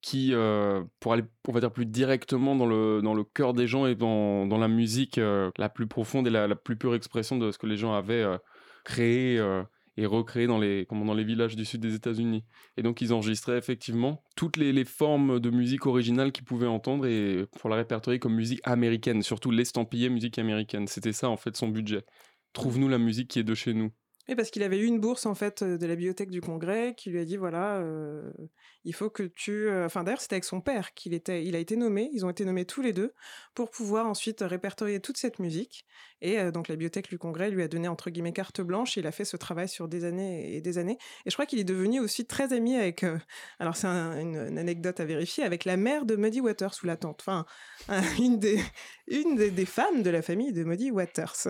qui, 0.00 0.32
euh, 0.32 0.82
pour 0.98 1.12
aller, 1.12 1.24
on 1.46 1.52
va 1.52 1.60
dire, 1.60 1.72
plus 1.72 1.84
directement 1.84 2.56
dans 2.56 2.66
le, 2.66 3.24
cœur 3.34 3.52
des 3.52 3.66
gens 3.66 3.86
et 3.86 3.94
dans, 3.94 4.46
la 4.46 4.68
musique 4.68 5.18
euh, 5.18 5.50
la 5.58 5.68
plus 5.68 5.86
profonde 5.86 6.26
et 6.26 6.30
la, 6.30 6.54
plus 6.56 6.76
pure 6.76 6.94
expression 6.94 7.36
de 7.36 7.50
ce 7.50 7.58
que 7.58 7.66
les 7.66 7.76
gens 7.76 7.92
avaient 7.92 8.26
créé 8.84 9.38
et 10.00 10.06
recréé 10.06 10.46
dans 10.46 10.58
les, 10.58 10.86
comment, 10.88 11.04
dans 11.04 11.12
les 11.12 11.24
villages 11.24 11.56
du 11.56 11.66
sud 11.66 11.82
des 11.82 11.94
États-Unis. 11.94 12.42
Et 12.78 12.82
donc, 12.82 13.02
ils 13.02 13.12
enregistraient 13.12 13.58
effectivement 13.58 14.24
toutes 14.34 14.56
les, 14.56 14.72
les 14.72 14.86
formes 14.86 15.40
de 15.40 15.50
musique 15.50 15.84
originale 15.84 16.32
qu'ils 16.32 16.46
pouvaient 16.46 16.66
entendre 16.66 17.04
et 17.06 17.44
pour 17.60 17.68
la 17.68 17.76
répertorier 17.76 18.18
comme 18.18 18.34
musique 18.34 18.60
américaine, 18.64 19.20
surtout 19.20 19.50
l'estampiller 19.50 20.08
musique 20.08 20.38
américaine. 20.38 20.86
C'était 20.86 21.12
ça, 21.12 21.28
en 21.28 21.36
fait, 21.36 21.54
son 21.54 21.68
budget. 21.68 22.06
Trouve-nous 22.54 22.88
la 22.88 22.96
musique 22.96 23.28
qui 23.28 23.40
est 23.40 23.44
de 23.44 23.54
chez 23.54 23.74
nous. 23.74 23.92
Parce 24.36 24.50
qu'il 24.50 24.62
avait 24.62 24.78
eu 24.78 24.84
une 24.84 25.00
bourse 25.00 25.26
en 25.26 25.34
fait 25.34 25.62
euh, 25.62 25.78
de 25.78 25.86
la 25.86 25.94
bibliothèque 25.94 26.30
du 26.30 26.40
Congrès 26.40 26.94
qui 26.96 27.10
lui 27.10 27.18
a 27.18 27.24
dit 27.24 27.36
voilà 27.36 27.78
euh, 27.78 28.30
il 28.84 28.94
faut 28.94 29.10
que 29.10 29.22
tu 29.22 29.68
euh, 29.68 29.86
enfin 29.86 30.04
d'ailleurs 30.04 30.20
c'était 30.20 30.34
avec 30.34 30.44
son 30.44 30.60
père 30.60 30.94
qu'il 30.94 31.14
était 31.14 31.44
il 31.44 31.56
a 31.56 31.58
été 31.58 31.76
nommé 31.76 32.10
ils 32.12 32.24
ont 32.24 32.30
été 32.30 32.44
nommés 32.44 32.64
tous 32.64 32.82
les 32.82 32.92
deux 32.92 33.12
pour 33.54 33.70
pouvoir 33.70 34.06
ensuite 34.06 34.40
répertorier 34.40 35.00
toute 35.00 35.16
cette 35.16 35.38
musique. 35.38 35.84
Et 36.22 36.52
donc 36.52 36.68
la 36.68 36.74
bibliothèque 36.74 37.08
du 37.08 37.16
Congrès 37.18 37.50
lui 37.50 37.62
a 37.62 37.68
donné 37.68 37.88
entre 37.88 38.10
guillemets 38.10 38.34
carte 38.34 38.60
blanche 38.60 38.98
il 38.98 39.06
a 39.06 39.12
fait 39.12 39.24
ce 39.24 39.38
travail 39.38 39.70
sur 39.70 39.88
des 39.88 40.04
années 40.04 40.54
et 40.54 40.60
des 40.60 40.76
années. 40.76 40.98
Et 41.24 41.30
je 41.30 41.34
crois 41.34 41.46
qu'il 41.46 41.58
est 41.58 41.64
devenu 41.64 41.98
aussi 41.98 42.26
très 42.26 42.52
ami 42.52 42.76
avec 42.76 43.06
alors 43.58 43.74
c'est 43.74 43.86
un- 43.86 44.20
une, 44.20 44.58
anecdote 44.58 45.00
à 45.00 45.06
vérifier 45.06 45.44
avec 45.44 45.64
la 45.64 45.78
mère 45.78 46.04
de 46.04 46.16
Muddy 46.16 46.42
Waters 46.42 46.74
ou 46.82 46.86
la 46.86 46.98
tante 46.98 47.22
enfin 47.22 47.46
un- 47.88 48.02
une 48.20 48.38
des 48.38 48.60
une 49.06 49.34
des, 49.36 49.66
femmes 49.66 50.02
de 50.02 50.10
la 50.10 50.22
famille 50.22 50.52
de 50.52 50.62
Muddy 50.62 50.90
Waters. 50.90 51.48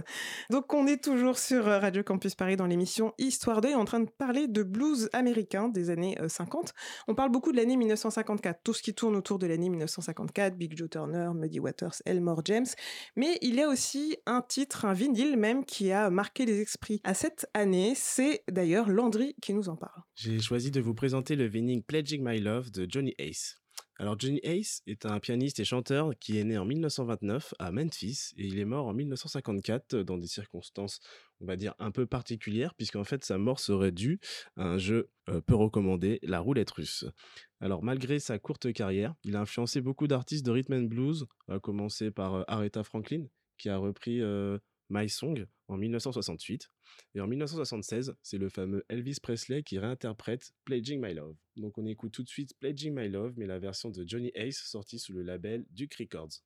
Donc 0.50 0.72
on 0.72 0.86
est 0.86 1.02
toujours 1.02 1.38
sur 1.38 1.64
Radio 1.64 2.02
Campus 2.04 2.34
Paris 2.34 2.56
dans 2.56 2.66
l'émission 2.70 3.12
Histoire 3.18 3.60
d'œil 3.60 3.74
en 3.74 3.84
train 3.84 4.00
de 4.00 4.08
parler 4.08 4.48
de 4.48 4.62
blues 4.62 5.10
américain 5.12 5.68
des 5.68 5.90
années 5.90 6.16
euh, 6.20 6.28
50. 6.28 6.72
On 7.08 7.14
parle 7.14 7.30
beaucoup 7.30 7.52
de 7.52 7.56
l'année 7.56 7.76
1954, 7.76 8.60
tout 8.64 8.72
ce 8.72 8.82
qui 8.82 8.94
tourne 8.94 9.16
autour 9.16 9.38
de 9.38 9.46
l'année 9.46 9.68
1954, 9.68 10.56
Big 10.56 10.76
Joe 10.76 10.88
Turner, 10.88 11.30
Muddy 11.34 11.60
Waters, 11.60 12.02
Elmore 12.06 12.42
James, 12.44 12.66
mais 13.16 13.38
il 13.42 13.56
y 13.56 13.62
a 13.62 13.68
aussi 13.68 14.16
un 14.26 14.40
titre, 14.40 14.84
un 14.84 14.94
vinyle 14.94 15.36
même 15.36 15.64
qui 15.64 15.92
a 15.92 16.10
marqué 16.10 16.46
les 16.46 16.60
esprits 16.60 17.00
à 17.04 17.14
cette 17.14 17.46
année, 17.54 17.92
c'est 17.94 18.42
d'ailleurs 18.50 18.88
Landry 18.88 19.34
qui 19.42 19.52
nous 19.52 19.68
en 19.68 19.76
parle. 19.76 20.02
J'ai 20.14 20.40
choisi 20.40 20.70
de 20.70 20.80
vous 20.80 20.94
présenter 20.94 21.36
le 21.36 21.46
vinyle 21.46 21.82
Pledging 21.82 22.22
My 22.24 22.40
Love 22.40 22.70
de 22.70 22.86
Johnny 22.88 23.14
Ace. 23.18 23.59
Alors 24.00 24.18
Johnny 24.18 24.40
Ace 24.44 24.80
est 24.86 25.04
un 25.04 25.20
pianiste 25.20 25.60
et 25.60 25.64
chanteur 25.66 26.12
qui 26.18 26.38
est 26.38 26.44
né 26.44 26.56
en 26.56 26.64
1929 26.64 27.52
à 27.58 27.70
Memphis 27.70 28.30
et 28.38 28.46
il 28.46 28.58
est 28.58 28.64
mort 28.64 28.86
en 28.86 28.94
1954 28.94 29.96
dans 29.96 30.16
des 30.16 30.26
circonstances, 30.26 31.00
on 31.42 31.44
va 31.44 31.56
dire, 31.56 31.74
un 31.78 31.90
peu 31.90 32.06
particulières 32.06 32.72
puisqu'en 32.74 33.04
fait 33.04 33.22
sa 33.26 33.36
mort 33.36 33.60
serait 33.60 33.92
due 33.92 34.18
à 34.56 34.64
un 34.64 34.78
jeu 34.78 35.10
euh, 35.28 35.42
peu 35.42 35.54
recommandé, 35.54 36.18
la 36.22 36.40
roulette 36.40 36.70
russe. 36.70 37.04
Alors 37.60 37.82
malgré 37.82 38.20
sa 38.20 38.38
courte 38.38 38.72
carrière, 38.72 39.14
il 39.22 39.36
a 39.36 39.42
influencé 39.42 39.82
beaucoup 39.82 40.06
d'artistes 40.06 40.46
de 40.46 40.50
rhythm 40.50 40.72
and 40.72 40.84
blues, 40.84 41.26
à 41.48 41.58
commencer 41.58 42.10
par 42.10 42.36
euh, 42.36 42.44
Aretha 42.48 42.82
Franklin 42.82 43.26
qui 43.58 43.68
a 43.68 43.76
repris 43.76 44.22
euh, 44.22 44.56
My 44.88 45.10
Song 45.10 45.46
en 45.70 45.76
1968. 45.76 46.68
Et 47.14 47.20
en 47.20 47.28
1976, 47.28 48.14
c'est 48.22 48.38
le 48.38 48.48
fameux 48.48 48.84
Elvis 48.88 49.18
Presley 49.22 49.62
qui 49.62 49.78
réinterprète 49.78 50.52
Pledging 50.64 51.00
My 51.00 51.14
Love. 51.14 51.36
Donc 51.56 51.78
on 51.78 51.86
écoute 51.86 52.12
tout 52.12 52.24
de 52.24 52.28
suite 52.28 52.54
Pledging 52.58 52.94
My 52.94 53.08
Love, 53.08 53.34
mais 53.36 53.46
la 53.46 53.58
version 53.58 53.90
de 53.90 54.04
Johnny 54.06 54.32
Ace 54.34 54.58
sortie 54.58 54.98
sous 54.98 55.12
le 55.12 55.22
label 55.22 55.64
Duke 55.70 55.94
Records. 55.94 56.42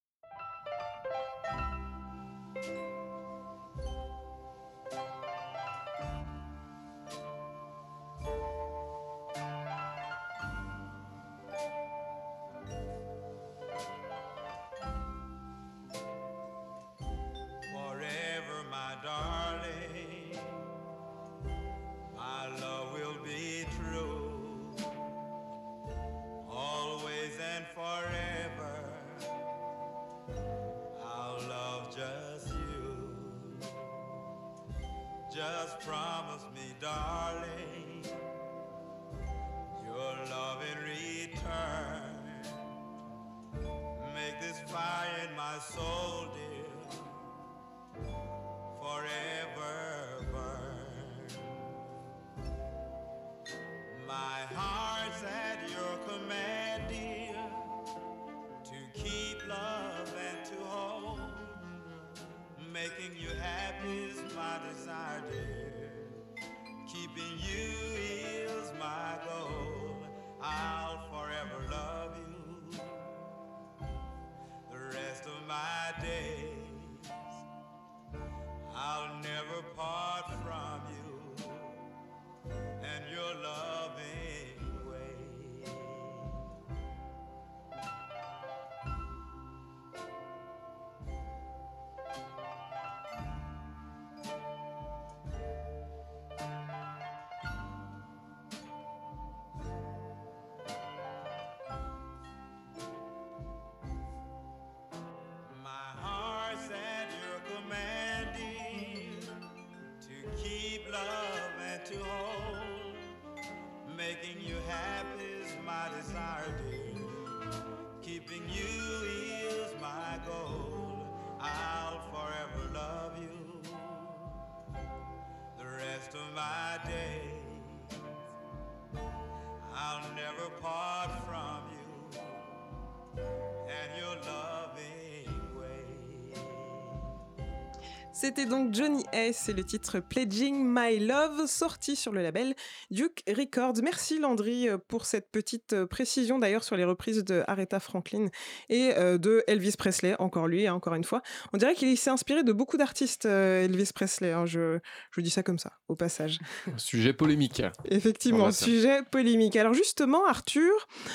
C'était 138.16 138.46
donc 138.46 138.72
Johnny 138.72 139.02
S. 139.12 139.48
et 139.48 139.52
le 139.52 139.64
titre 139.64 139.98
Pledging 139.98 140.64
My 140.64 141.00
Love, 141.00 141.46
sorti 141.48 141.96
sur 141.96 142.12
le 142.12 142.22
label 142.22 142.54
Duke 142.92 143.24
Records. 143.28 143.82
Merci 143.82 144.20
Landry 144.20 144.68
euh, 144.68 144.78
pour 144.78 145.04
cette 145.04 145.32
petite 145.32 145.72
euh, 145.72 145.84
précision 145.84 146.38
d'ailleurs 146.38 146.62
sur 146.62 146.76
les 146.76 146.84
reprises 146.84 147.24
de 147.24 147.42
Aretha 147.48 147.80
Franklin 147.80 148.26
et 148.68 148.92
euh, 148.96 149.18
de 149.18 149.42
Elvis 149.48 149.74
Presley, 149.76 150.14
encore 150.20 150.46
lui, 150.46 150.68
hein, 150.68 150.74
encore 150.74 150.94
une 150.94 151.02
fois. 151.02 151.22
On 151.52 151.58
dirait 151.58 151.74
qu'il 151.74 151.98
s'est 151.98 152.08
inspiré 152.08 152.44
de 152.44 152.52
beaucoup 152.52 152.76
d'artistes, 152.76 153.24
Elvis 153.24 153.90
Presley. 153.92 154.30
hein, 154.30 154.46
je, 154.46 154.78
je 155.10 155.20
dis 155.20 155.30
ça 155.30 155.42
comme 155.42 155.58
ça, 155.58 155.72
au 155.88 155.96
passage. 155.96 156.38
Un 156.72 156.78
sujet 156.78 157.14
polémique. 157.14 157.62
Effectivement, 157.86 158.52
sujet 158.52 159.02
polémique. 159.10 159.56
Alors 159.56 159.74
justement, 159.74 160.24
Arthur, 160.24 160.70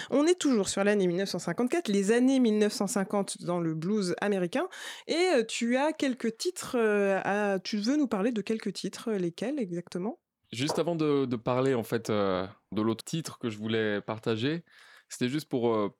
on 0.10 0.28
est 0.28 0.38
toujours 0.38 0.68
sur 0.68 0.84
l'année 0.84 1.08
1954, 1.08 1.88
les 1.88 2.12
années 2.12 2.41
1950 2.41 3.43
dans 3.43 3.62
le 3.62 3.74
blues 3.74 4.16
américain, 4.20 4.68
et 5.08 5.45
tu 5.47 5.78
as 5.78 5.93
quelques 5.93 6.36
titres, 6.36 6.76
à- 7.24 7.60
tu 7.60 7.78
veux 7.78 7.98
nous 7.98 8.08
parler 8.08 8.32
de 8.32 8.42
quelques 8.42 8.74
titres, 8.74 9.10
euh, 9.10 9.18
lesquels 9.18 9.60
exactement? 9.60 10.20
Juste 10.52 10.80
avant 10.80 10.96
de, 10.96 11.36
parler 11.36 11.76
en 11.76 11.84
fait 11.84 12.10
euh, 12.10 12.48
de 12.72 12.82
l'autre 12.82 13.04
titre 13.04 13.38
que 13.38 13.50
je 13.50 13.58
voulais 13.58 14.02
partager, 14.02 14.64
c'était 15.08 15.30
juste 15.30 15.48
pour, 15.48 15.74
euh, 15.74 15.96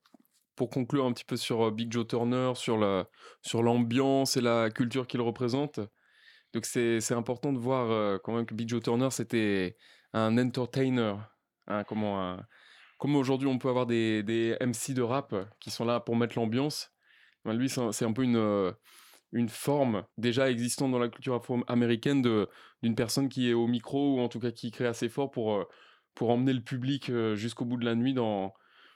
pour 0.56 0.70
conclure 0.70 1.06
un 1.06 1.14
petit 1.14 1.26
peu 1.26 1.38
sur 1.38 1.68
euh, 1.68 1.72
Big 1.72 1.92
Joe 1.92 2.08
Turner, 2.08 2.54
sur 2.56 2.78
la, 2.78 3.08
sur 3.44 3.62
l'ambiance 3.62 4.38
et 4.38 4.42
la 4.42 4.72
culture 4.72 5.06
qu'il 5.06 5.22
représente. 5.22 5.80
Donc 6.54 6.66
c'est, 6.66 7.00
c'est 7.00 7.14
important 7.14 7.54
de 7.54 7.60
voir 7.60 7.92
euh, 7.92 8.18
quand 8.24 8.34
même 8.34 8.46
que 8.46 8.56
Big 8.56 8.68
Joe 8.68 8.82
Turner 8.82 9.10
c'était 9.12 9.78
un 10.14 10.36
entertainer, 10.40 11.16
hein, 11.68 11.84
comment, 11.84 12.20
un- 12.20 12.44
comme 12.98 13.16
aujourd'hui 13.16 13.48
on 13.48 13.60
peut 13.60 13.70
avoir 13.70 13.86
des, 13.86 14.24
des 14.24 14.58
MC 14.60 14.96
de 14.96 15.04
rap 15.04 15.36
qui 15.60 15.70
sont 15.70 15.86
là 15.86 16.00
pour 16.00 16.16
mettre 16.16 16.38
l'ambiance. 16.38 16.92
Ben, 17.46 17.54
lui 17.54 17.70
c'est 17.70 18.06
un, 18.06 18.14
peu 18.14 18.24
une, 18.24 18.36
euh, 18.36 18.72
une 19.32 19.50
forme 19.50 20.06
déjà 20.18 20.50
existante 20.50 20.92
dans 20.92 21.00
la 21.00 21.10
culture 21.10 21.36
afro-américaine 21.36 22.22
d'une 22.82 22.96
personne 22.96 23.30
qui 23.30 23.50
est 23.50 23.54
au 23.54 23.68
micro 23.68 24.16
ou 24.16 24.20
en 24.20 24.30
tout 24.30 24.40
cas 24.40 24.52
qui 24.52 24.72
crée 24.72 24.88
assez 24.88 25.10
fort 25.10 25.32
pour, 25.32 25.54
euh, 25.54 25.68
pour 26.16 26.30
emmener 26.30 26.54
le 26.54 26.62
public 26.62 27.10
euh, 27.10 27.36
jusqu'au 27.36 27.66
bout 27.66 27.78
de 27.78 27.86
la 27.86 27.96
nuit 27.96 28.14
dans 28.14 28.54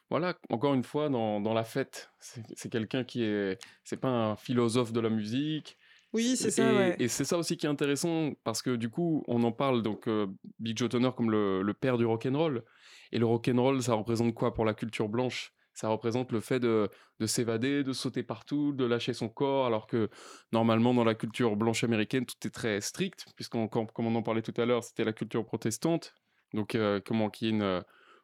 voilà 0.10 0.38
encore 0.50 0.74
une 0.74 0.84
fois 0.84 1.10
dans, 1.10 1.40
dans 1.40 1.54
la 1.54 1.64
fête. 1.64 2.12
C'est, 2.20 2.70
quelqu'un 2.70 3.04
qui 3.04 3.24
est 3.24 3.58
c'est 3.84 3.98
pas 4.00 4.10
un 4.10 4.36
philosophe 4.36 4.92
de 4.92 5.00
la 5.00 5.10
musique. 5.10 5.78
Oui, 6.14 6.36
c'est 6.38 6.50
et, 6.50 6.52
ça, 6.52 6.74
ouais. 6.74 6.96
et 7.00 7.08
c'est 7.08 7.26
ça 7.26 7.38
aussi 7.40 7.58
qui 7.58 7.66
est 7.66 7.70
intéressant 7.70 8.34
parce 8.44 8.62
que 8.62 8.76
du 8.76 8.90
coup 8.90 9.24
on 9.28 9.42
en 9.44 9.52
parle 9.52 9.82
donc 9.82 10.08
euh, 10.08 10.28
Big 10.60 10.78
Joe 10.78 10.90
Turner 10.90 11.10
comme 11.16 11.32
le, 11.32 11.64
le 11.64 11.74
père 11.74 11.98
du 11.98 12.06
rock 12.06 12.28
and 12.28 12.38
roll 12.38 12.64
et 13.12 13.18
le 13.18 13.26
rock 13.26 13.50
and 13.52 13.60
roll 13.60 13.82
ça 13.82 13.96
représente 13.96 14.36
quoi 14.36 14.54
pour 14.54 14.66
la 14.66 14.76
culture 14.76 15.10
blanche? 15.10 15.54
Ça 15.74 15.88
représente 15.88 16.32
le 16.32 16.40
fait 16.40 16.60
de, 16.60 16.90
de 17.20 17.26
s'évader, 17.26 17.84
de 17.84 17.94
sauter 17.94 18.24
partout, 18.24 18.74
de 18.74 18.86
lâcher 18.86 19.14
son 19.14 19.30
corps, 19.30 19.66
alors 19.66 19.88
que 19.88 20.10
normalement 20.52 20.94
dans 20.94 21.04
la 21.04 21.16
culture 21.16 21.56
blanche 21.56 21.84
américaine, 21.84 22.26
tout 22.26 22.48
est 22.48 22.52
très 22.52 22.80
strict, 22.82 23.26
puisqu'on, 23.36 23.68
comme 23.68 24.06
on 24.06 24.16
en 24.16 24.24
parlait 24.24 24.42
tout 24.42 24.54
à 24.62 24.66
l'heure, 24.66 24.84
c'était 24.84 25.04
la 25.04 25.14
culture 25.14 25.46
protestante, 25.46 26.14
donc 26.54 26.76
euh, 26.76 27.00
comment 27.04 27.30
qui 27.30 27.48
est 27.48 27.50
une, 27.50 27.64
euh, 27.64 27.82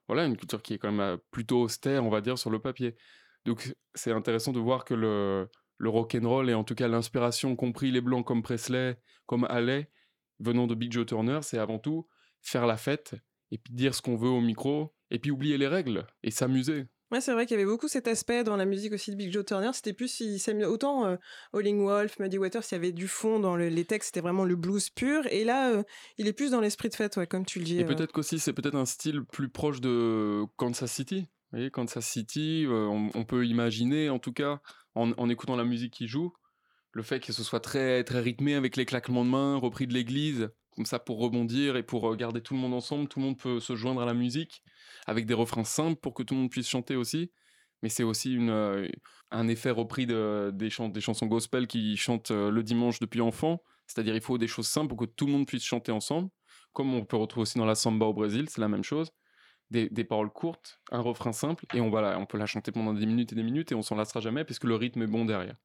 voilà, 0.08 0.26
une 0.26 0.38
culture 0.38 0.62
qui 0.62 0.76
est 0.76 0.78
quand 0.78 0.91
même 0.91 1.00
euh, 1.00 1.18
plutôt 1.32 1.62
austère, 1.62 2.04
on 2.06 2.10
va 2.10 2.22
dire, 2.22 2.38
sur 2.38 2.50
le 2.50 2.60
papier. 2.60 2.95
Donc 3.45 3.74
c'est 3.95 4.12
intéressant 4.12 4.52
de 4.52 4.60
voir 4.60 4.86
que 4.86 4.93
le, 4.93 5.50
le 5.78 5.89
rock 5.89 6.16
and 6.16 6.28
roll 6.28 6.50
et 6.50 6.54
en 6.54 6.64
tout 6.64 6.76
cas 6.76 6.88
l'inspiration, 6.88 7.56
compris 7.56 7.91
les 7.91 8.02
blancs 8.02 8.26
comme 8.26 8.43
Presley, 8.43 9.00
comme 9.26 9.45
Haley, 9.45 9.89
venant 10.39 10.68
de 10.68 10.76
Big 10.76 10.91
Joe 10.91 11.06
Turner, 11.06 11.39
c'est 11.41 11.58
avant 11.58 11.80
tout 11.80 12.08
faire 12.41 12.68
la 12.68 12.78
fête 12.78 13.16
et 13.52 13.58
puis 13.58 13.74
dire 13.74 13.95
ce 13.95 14.02
qu'on 14.02 14.16
veut 14.16 14.30
au 14.30 14.41
micro 14.41 14.93
et 15.10 15.20
puis 15.20 15.32
oublier 15.32 15.58
les 15.58 15.68
règles 15.68 16.06
et 16.24 16.32
s'amuser. 16.32 16.86
Ouais, 17.12 17.22
c'est 17.22 17.34
vrai 17.34 17.45
qu'il 17.47 17.57
y 17.57 17.60
avait 17.62 17.70
beaucoup 17.70 17.88
cet 17.88 18.07
aspect 18.07 18.43
dans 18.43 18.55
la 18.55 18.66
musique 18.66 18.93
aussi 18.93 19.10
de 19.10 19.16
Big 19.16 19.32
Joe 19.34 19.43
Turner. 19.43 19.72
C'était 19.74 19.93
plus, 19.93 20.20
il 20.20 20.64
autant 20.66 21.05
euh, 21.07 21.16
Howling 21.53 21.84
Wolf, 21.84 22.20
Muddy 22.20 22.38
Waters, 22.38 22.62
il 22.70 22.74
y 22.74 22.78
avait 22.78 22.91
du 22.91 23.07
fond 23.07 23.39
dans 23.39 23.55
le- 23.55 23.70
les 23.70 23.86
textes, 23.86 24.10
c'était 24.10 24.22
vraiment 24.22 24.45
le 24.45 24.55
blues 24.55 24.89
pur. 24.91 25.26
Et 25.32 25.43
là, 25.43 25.72
euh, 25.72 25.84
il 26.20 26.28
est 26.28 26.34
plus 26.34 26.51
dans 26.51 26.62
l'esprit 26.62 26.89
de 26.89 26.95
fête, 26.95 27.18
ouais, 27.18 27.26
comme 27.26 27.45
tu 27.45 27.57
le 27.60 27.66
dis. 27.66 27.80
Et 27.80 27.84
euh. 27.84 27.88
peut-être 27.88 28.12
qu'aussi, 28.12 28.38
c'est 28.38 28.53
peut-être 28.53 28.76
un 28.76 28.86
style 28.86 29.24
plus 29.24 29.49
proche 29.49 29.82
de 29.82 30.43
Kansas 30.57 30.91
City. 30.91 31.22
Vous 31.22 31.57
voyez, 31.57 31.72
Kansas 31.72 32.05
City, 32.05 32.66
euh, 32.68 32.86
on, 32.86 33.10
on 33.16 33.26
peut 33.26 33.47
imaginer, 33.47 34.12
en 34.12 34.20
tout 34.20 34.34
cas, 34.34 34.62
en, 34.93 35.12
en 35.14 35.30
écoutant 35.30 35.55
la 35.55 35.64
musique 35.64 35.93
qui 35.93 36.07
joue, 36.07 36.32
le 36.91 37.01
fait 37.01 37.20
que 37.20 37.34
ce 37.34 37.43
soit 37.43 37.60
très, 37.60 38.03
très 38.03 38.20
rythmé 38.20 38.53
avec 38.53 38.76
les 38.76 38.86
claquements 38.86 39.26
de 39.26 39.32
mains, 39.32 39.55
repris 39.57 39.88
de 39.88 39.93
l'église, 39.93 40.49
comme 40.80 40.86
ça 40.86 40.97
pour 40.97 41.19
rebondir 41.19 41.75
et 41.75 41.84
pour 41.84 42.09
euh, 42.09 42.15
garder 42.15 42.39
tout 42.39 42.53
le 42.53 42.59
monde 42.61 42.73
ensemble. 42.73 43.09
Tout 43.09 43.19
le 43.19 43.25
monde 43.25 43.38
peut 43.38 43.59
se 43.59 43.75
joindre 43.75 44.01
à 44.01 44.05
la 44.05 44.13
musique 44.13 44.63
avec 45.07 45.25
des 45.25 45.34
refrains 45.34 45.65
simples 45.65 45.99
pour 45.99 46.13
que 46.13 46.23
tout 46.23 46.36
le 46.36 46.39
monde 46.39 46.49
puisse 46.49 46.69
chanter 46.69 46.95
aussi. 46.95 47.34
Mais 47.84 47.89
c'est 47.89 48.03
aussi 48.03 48.34
une, 48.34 48.49
euh, 48.49 48.88
un 49.30 49.49
effet 49.49 49.71
repris 49.71 50.05
de, 50.05 50.51
des, 50.53 50.69
chans- 50.69 50.88
des 50.88 51.01
chansons 51.01 51.25
gospel 51.25 51.67
qui 51.67 51.97
chantent 51.97 52.32
euh, 52.32 52.49
le 52.49 52.63
dimanche 52.63 53.01
depuis 53.01 53.19
enfant. 53.19 53.61
C'est-à-dire 53.88 54.15
il 54.15 54.21
faut 54.21 54.38
des 54.38 54.47
choses 54.47 54.69
simples 54.69 54.88
pour 54.88 54.97
que 54.97 55.03
tout 55.03 55.25
le 55.25 55.34
monde 55.34 55.45
puisse 55.45 55.65
chanter 55.65 55.91
ensemble. 55.91 56.30
Comme 56.71 56.93
on 56.93 57.03
peut 57.03 57.17
retrouver 57.17 57.41
aussi 57.41 57.57
dans 57.57 57.65
la 57.65 57.75
samba 57.75 58.05
au 58.05 58.13
Brésil, 58.13 58.45
c'est 58.47 58.61
la 58.61 58.69
même 58.69 58.86
chose. 58.86 59.11
Des, 59.71 59.89
des 59.89 60.05
paroles 60.05 60.32
courtes, 60.32 60.80
un 60.91 61.01
refrain 61.01 61.34
simple, 61.34 61.65
et 61.73 61.82
on, 61.82 61.89
va 61.89 62.17
on 62.17 62.25
peut 62.25 62.38
la 62.38 62.45
chanter 62.45 62.71
pendant 62.71 62.93
des 62.93 63.05
minutes 63.05 63.34
et 63.34 63.36
des 63.36 63.43
minutes, 63.43 63.73
et 63.73 63.75
on 63.75 63.82
s'en 63.82 63.97
lassera 63.97 64.21
jamais, 64.21 64.45
puisque 64.45 64.63
le 64.63 64.75
rythme 64.75 65.01
est 65.01 65.07
bon 65.07 65.25
derrière. 65.25 65.57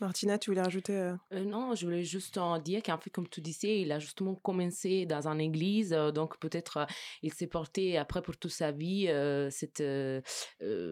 Martina, 0.00 0.38
tu 0.38 0.50
voulais 0.50 0.62
rajouter 0.62 0.96
euh, 0.96 1.14
Euh, 1.32 1.44
non, 1.44 1.74
je 1.74 1.84
voulais 1.84 2.02
juste 2.04 2.38
en 2.38 2.58
dire 2.58 2.82
qu'en 2.82 2.96
fait, 2.98 3.10
comme 3.10 3.28
tu 3.28 3.40
disais, 3.42 3.82
il 3.82 3.92
a 3.92 3.98
justement 3.98 4.34
commencé 4.34 5.04
dans 5.04 5.28
une 5.28 5.40
église, 5.40 5.92
euh, 5.92 6.10
donc 6.10 6.38
peut-être 6.38 6.86
il 7.22 7.32
s'est 7.34 7.46
porté 7.46 7.98
après 7.98 8.22
pour 8.22 8.36
toute 8.38 8.50
sa 8.50 8.72
vie 8.72 9.06
cette, 9.50 9.82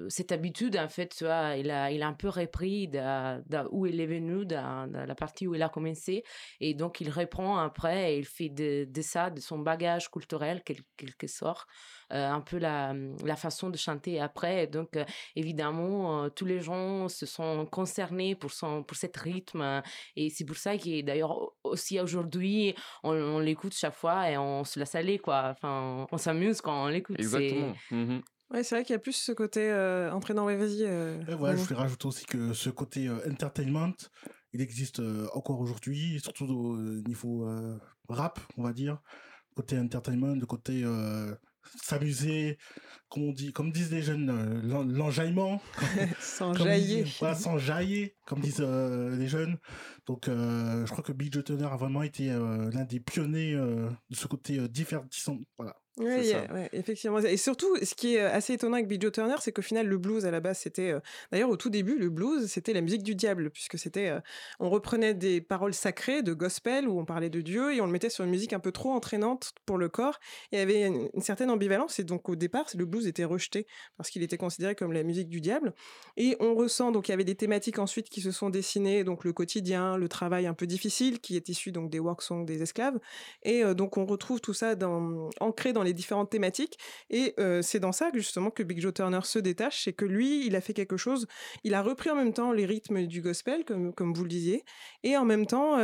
cette 0.09 0.33
habitude, 0.33 0.77
en 0.77 0.89
fait, 0.89 1.09
tu 1.17 1.25
vois, 1.25 1.57
il 1.57 1.71
a, 1.71 1.91
il 1.91 2.03
a 2.03 2.09
un 2.09 2.13
peu 2.13 2.29
repris 2.29 2.87
de, 2.89 3.69
où 3.71 3.87
il 3.87 4.01
est 4.01 4.07
venu, 4.07 4.45
de, 4.45 4.55
de 4.93 4.99
la 5.07 5.15
partie 5.15 5.47
où 5.47 5.55
il 5.55 5.63
a 5.63 5.69
commencé, 5.69 6.23
et 6.61 6.75
donc 6.75 7.01
il 7.01 7.11
reprend 7.11 7.59
après 7.59 8.15
et 8.15 8.19
il 8.19 8.27
fait 8.27 8.49
de, 8.51 8.87
ça, 9.03 9.31
de 9.31 9.41
son 9.41 9.59
bagage 9.59 10.11
culturel, 10.11 10.63
quel- 10.65 10.83
quelque 10.97 11.27
sorte, 11.27 11.67
un 12.11 12.41
peu 12.41 12.59
la, 12.59 12.95
la 13.25 13.37
façon 13.37 13.71
de 13.71 13.77
chanter 13.77 14.21
après. 14.21 14.67
Donc, 14.67 14.97
euh, 14.97 15.05
évidemment, 15.37 16.25
euh, 16.25 16.29
tous 16.29 16.45
les 16.45 16.61
gens 16.61 17.09
se 17.09 17.27
sont 17.27 17.67
concernés 17.67 18.35
pour, 18.35 18.51
son, 18.53 18.83
pour 18.83 18.97
cet 18.97 19.17
rythme. 19.17 19.61
euh, 19.61 19.81
Et 20.17 20.31
c'est 20.31 20.45
pour 20.45 20.57
ça 20.57 20.77
que, 20.77 21.03
d'ailleurs, 21.03 21.37
au- 21.37 21.55
aussi 21.65 22.01
aujourd'hui, 22.01 22.75
on, 23.03 23.13
on 23.15 23.39
l'écoute 23.39 23.75
chaque 23.75 23.95
fois 23.95 24.31
et 24.31 24.37
on 24.39 24.65
se 24.65 24.79
laisse 24.79 24.95
aller, 24.95 25.19
quoi. 25.19 25.51
Enfin, 25.57 26.07
on 26.11 26.19
s'amuse 26.19 26.61
quand 26.61 26.85
on 26.85 26.89
l'écoute. 26.89 27.17
c'est- 27.19 27.23
Exactement. 27.23 27.75
Mhm. 27.91 28.23
Ouais, 28.51 28.63
c'est 28.65 28.75
vrai 28.77 28.83
qu'il 28.85 28.95
y 28.95 28.97
a 28.97 28.99
plus 28.99 29.13
ce 29.13 29.33
côté 29.33 29.71
euh, 29.71 30.11
entraînant. 30.11 30.47
Ouais, 30.47 30.57
vas-y. 30.57 30.83
euh, 30.85 31.21
Et 31.29 31.35
voilà, 31.35 31.55
je 31.57 31.65
voulais 31.65 31.77
rajouter 31.81 32.07
aussi 32.09 32.25
que 32.25 32.55
ce 32.55 32.71
côté 32.71 33.07
euh, 33.07 33.19
entertainment, 33.31 33.93
il 34.55 34.63
existe 34.63 35.01
euh, 35.01 35.27
encore 35.35 35.61
aujourd'hui, 35.61 36.19
surtout 36.23 36.47
au 36.47 36.77
euh, 36.77 37.03
niveau 37.07 37.47
euh, 37.47 37.77
rap, 38.09 38.41
on 38.57 38.63
va 38.63 38.73
dire. 38.73 39.01
Côté 39.55 39.79
entertainment, 39.79 40.35
le 40.35 40.47
côté 40.47 40.83
euh, 40.85 41.35
s'amuser, 41.83 42.59
comme 43.09 43.25
on 43.25 43.33
dit, 43.33 43.53
comme 43.53 43.73
disent 43.73 43.91
les 43.93 44.03
jeunes, 44.03 44.31
euh, 44.31 44.61
l'en- 44.63 44.85
l'enjaillement. 44.85 45.61
Sans 46.21 46.53
Comme 46.55 46.67
jaillir. 46.67 47.05
disent- 47.05 47.17
voilà, 47.19 47.35
sans 47.35 47.59
jaillir, 47.59 48.09
comme 48.27 48.41
disent 48.41 48.61
euh, 48.61 49.17
les 49.17 49.29
jeunes. 49.29 49.57
Donc, 50.07 50.29
euh, 50.29 50.85
je 50.87 50.91
crois 50.93 51.05
que 51.05 51.13
Big 51.13 51.33
Joe 51.33 51.45
Turner 51.45 51.65
a 51.71 51.77
vraiment 51.77 52.03
été 52.03 52.29
l'un 52.29 52.85
des 52.85 53.01
pionniers 53.01 53.53
de 53.55 54.15
ce 54.17 54.27
côté 54.27 54.67
divertissant. 54.69 55.39
Voilà. 55.57 55.77
Ça. 55.99 56.53
ouais, 56.55 56.69
effectivement. 56.73 57.19
Et 57.19 57.37
surtout, 57.37 57.75
ce 57.83 57.95
qui 57.95 58.15
est 58.15 58.21
euh, 58.21 58.33
assez 58.33 58.53
étonnant 58.55 58.75
avec 58.75 58.87
Big 58.89 59.03
Joe 59.03 59.13
Turner, 59.13 59.35
c'est 59.41 59.53
qu'au 59.53 59.63
final, 59.63 59.87
le 59.87 59.99
blues 59.99 60.25
à 60.27 60.31
la 60.31 60.41
base, 60.41 60.59
c'était. 60.59 60.91
euh, 60.93 61.01
D'ailleurs, 61.33 61.51
au 61.51 61.57
tout 61.57 61.71
début, 61.71 61.99
le 61.99 62.09
blues, 62.11 62.47
c'était 62.47 62.73
la 62.73 62.81
musique 62.81 63.03
du 63.03 63.15
diable, 63.15 63.51
puisque 63.51 63.79
c'était. 63.79 64.09
euh, 64.09 64.21
On 64.61 64.71
reprenait 64.71 65.15
des 65.15 65.41
paroles 65.41 65.75
sacrées 65.75 66.23
de 66.23 66.33
gospel 66.35 66.87
où 66.89 66.99
on 67.01 67.05
parlait 67.05 67.31
de 67.31 67.41
Dieu 67.41 67.75
et 67.75 67.81
on 67.81 67.87
le 67.87 67.93
mettait 67.93 68.11
sur 68.11 68.25
une 68.25 68.31
musique 68.31 68.53
un 68.53 68.61
peu 68.61 68.73
trop 68.73 68.93
entraînante 68.93 69.53
pour 69.67 69.79
le 69.79 69.89
corps. 69.89 70.19
Et 70.53 70.57
il 70.57 70.59
y 70.61 70.63
avait 70.63 70.83
une, 70.87 71.09
une 71.15 71.21
certaine 71.23 71.51
ambivalence. 71.51 71.99
Et 71.99 72.05
donc, 72.05 72.29
au 72.29 72.37
départ, 72.37 72.67
le 72.77 72.85
blues 72.85 73.07
était 73.07 73.25
rejeté 73.25 73.67
parce 73.97 74.11
qu'il 74.11 74.23
était 74.23 74.37
considéré 74.39 74.75
comme 74.75 74.93
la 74.93 75.03
musique 75.03 75.29
du 75.29 75.41
diable. 75.41 75.75
Et 76.17 76.37
on 76.41 76.55
ressent. 76.55 76.93
Donc, 76.93 77.09
il 77.09 77.13
y 77.13 77.15
avait 77.15 77.25
des 77.25 77.35
thématiques 77.35 77.79
ensuite 77.79 78.09
qui 78.09 78.21
se 78.21 78.31
sont 78.31 78.51
dessinées. 78.51 79.05
Donc, 79.05 79.25
le 79.25 79.33
quotidien, 79.33 79.97
le 79.97 80.09
travail 80.09 80.47
un 80.47 80.55
peu 80.55 80.67
difficile, 80.67 81.21
qui 81.21 81.37
est 81.37 81.49
issu 81.49 81.73
donc 81.73 81.91
des 81.91 81.99
work 81.99 82.23
songs 82.23 82.45
des 82.45 82.63
esclaves. 82.63 82.99
Et 83.43 83.65
euh, 83.65 83.75
donc, 83.75 83.97
on 83.97 84.07
retrouve 84.07 84.41
tout 84.41 84.55
ça 84.55 84.75
dans, 84.75 85.29
ancré 85.41 85.73
dans 85.73 85.83
les 85.83 85.88
les 85.89 85.95
différentes 85.95 86.31
thématiques. 86.31 86.79
Et 87.11 87.35
c'est 87.63 87.81
dans 87.81 87.93
ça 87.93 88.11
que 88.11 88.19
justement 88.19 88.51
que 88.51 88.63
Big 88.63 88.81
Joe 88.81 88.95
Turner 88.95 89.21
se 89.25 89.39
détache, 89.39 89.85
c'est 89.85 89.93
que 89.93 90.05
lui, 90.05 90.47
il 90.47 90.57
a 90.57 90.61
fait 90.61 90.75
quelque 90.75 90.97
chose. 90.97 91.27
Il 91.65 91.75
a 91.75 91.83
repris 91.83 92.11
en 92.11 92.15
même 92.15 92.33
temps 92.33 92.53
les 92.53 92.67
rythmes 92.67 93.07
du 93.07 93.21
gospel, 93.21 93.65
comme, 93.65 93.93
comme 93.95 94.13
vous 94.15 94.23
le 94.23 94.29
disiez, 94.29 94.65
et 95.03 95.17
en 95.17 95.25
même 95.25 95.47
temps, 95.47 95.79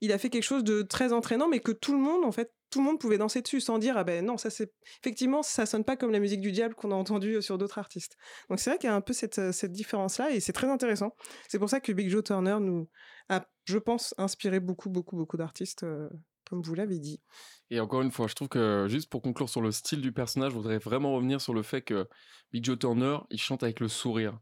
il 0.00 0.12
a 0.12 0.18
fait 0.18 0.30
quelque 0.30 0.44
chose 0.44 0.64
de 0.64 0.82
très 0.82 1.12
entraînant, 1.12 1.48
mais 1.48 1.60
que 1.60 1.72
tout 1.72 1.92
le 1.92 1.98
monde, 1.98 2.24
en 2.24 2.32
fait, 2.32 2.52
tout 2.74 2.80
le 2.80 2.86
monde 2.86 2.98
pouvait 2.98 3.18
danser 3.18 3.40
dessus 3.40 3.60
sans 3.60 3.78
dire 3.78 3.96
ah 3.96 4.02
ben 4.02 4.26
non 4.26 4.36
ça 4.36 4.50
c'est 4.50 4.72
effectivement 5.00 5.44
ça 5.44 5.64
sonne 5.64 5.84
pas 5.84 5.96
comme 5.96 6.10
la 6.10 6.18
musique 6.18 6.40
du 6.40 6.50
diable 6.50 6.74
qu'on 6.74 6.90
a 6.90 6.94
entendu 6.96 7.40
sur 7.40 7.56
d'autres 7.56 7.78
artistes 7.78 8.16
donc 8.50 8.58
c'est 8.58 8.68
vrai 8.68 8.78
qu'il 8.80 8.90
y 8.90 8.92
a 8.92 8.96
un 8.96 9.00
peu 9.00 9.12
cette, 9.12 9.52
cette 9.52 9.70
différence 9.70 10.18
là 10.18 10.32
et 10.32 10.40
c'est 10.40 10.52
très 10.52 10.68
intéressant 10.68 11.14
c'est 11.48 11.60
pour 11.60 11.70
ça 11.70 11.78
que 11.78 11.92
Big 11.92 12.10
Joe 12.10 12.24
Turner 12.24 12.56
nous 12.60 12.88
a 13.28 13.46
je 13.66 13.78
pense 13.78 14.12
inspiré 14.18 14.58
beaucoup 14.58 14.90
beaucoup 14.90 15.14
beaucoup 15.14 15.36
d'artistes 15.36 15.86
comme 16.48 16.62
vous 16.62 16.74
l'avez 16.74 16.98
dit 16.98 17.20
Et 17.70 17.80
encore 17.80 18.02
une 18.02 18.10
fois, 18.10 18.26
je 18.26 18.34
trouve 18.34 18.48
que 18.48 18.86
juste 18.88 19.08
pour 19.08 19.22
conclure 19.22 19.48
sur 19.48 19.60
le 19.60 19.72
style 19.72 20.00
du 20.00 20.12
personnage, 20.12 20.52
je 20.52 20.56
voudrais 20.56 20.78
vraiment 20.78 21.14
revenir 21.14 21.40
sur 21.40 21.54
le 21.54 21.62
fait 21.62 21.82
que 21.82 22.08
Big 22.52 22.64
Joe 22.64 22.78
Turner, 22.78 23.18
il 23.30 23.40
chante 23.40 23.62
avec 23.62 23.80
le 23.80 23.88
sourire. 23.88 24.38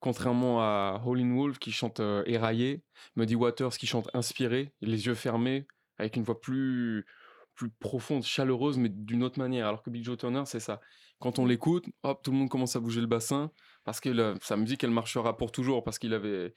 Contrairement 0.00 0.60
à 0.60 1.00
Howlin' 1.04 1.34
Wolf 1.34 1.58
qui 1.58 1.72
chante 1.72 2.00
euh, 2.00 2.22
éraillé, 2.26 2.84
Muddy 3.16 3.36
Waters 3.36 3.70
qui 3.70 3.86
chante 3.86 4.10
inspiré, 4.12 4.74
les 4.82 5.06
yeux 5.06 5.14
fermés, 5.14 5.66
avec 5.96 6.16
une 6.16 6.24
voix 6.24 6.38
plus, 6.40 7.06
plus 7.54 7.70
profonde, 7.70 8.22
chaleureuse, 8.22 8.76
mais 8.76 8.90
d'une 8.90 9.22
autre 9.22 9.38
manière. 9.38 9.66
Alors 9.66 9.82
que 9.82 9.90
Big 9.90 10.04
Joe 10.04 10.18
Turner, 10.18 10.42
c'est 10.44 10.60
ça. 10.60 10.80
Quand 11.20 11.38
on 11.38 11.46
l'écoute, 11.46 11.86
hop, 12.02 12.22
tout 12.22 12.32
le 12.32 12.36
monde 12.36 12.50
commence 12.50 12.76
à 12.76 12.80
bouger 12.80 13.00
le 13.00 13.06
bassin, 13.06 13.50
parce 13.84 14.00
que 14.00 14.34
sa 14.42 14.56
musique, 14.56 14.84
elle 14.84 14.90
marchera 14.90 15.36
pour 15.36 15.52
toujours, 15.52 15.84
parce 15.84 15.98
qu'il 15.98 16.12
avait... 16.12 16.54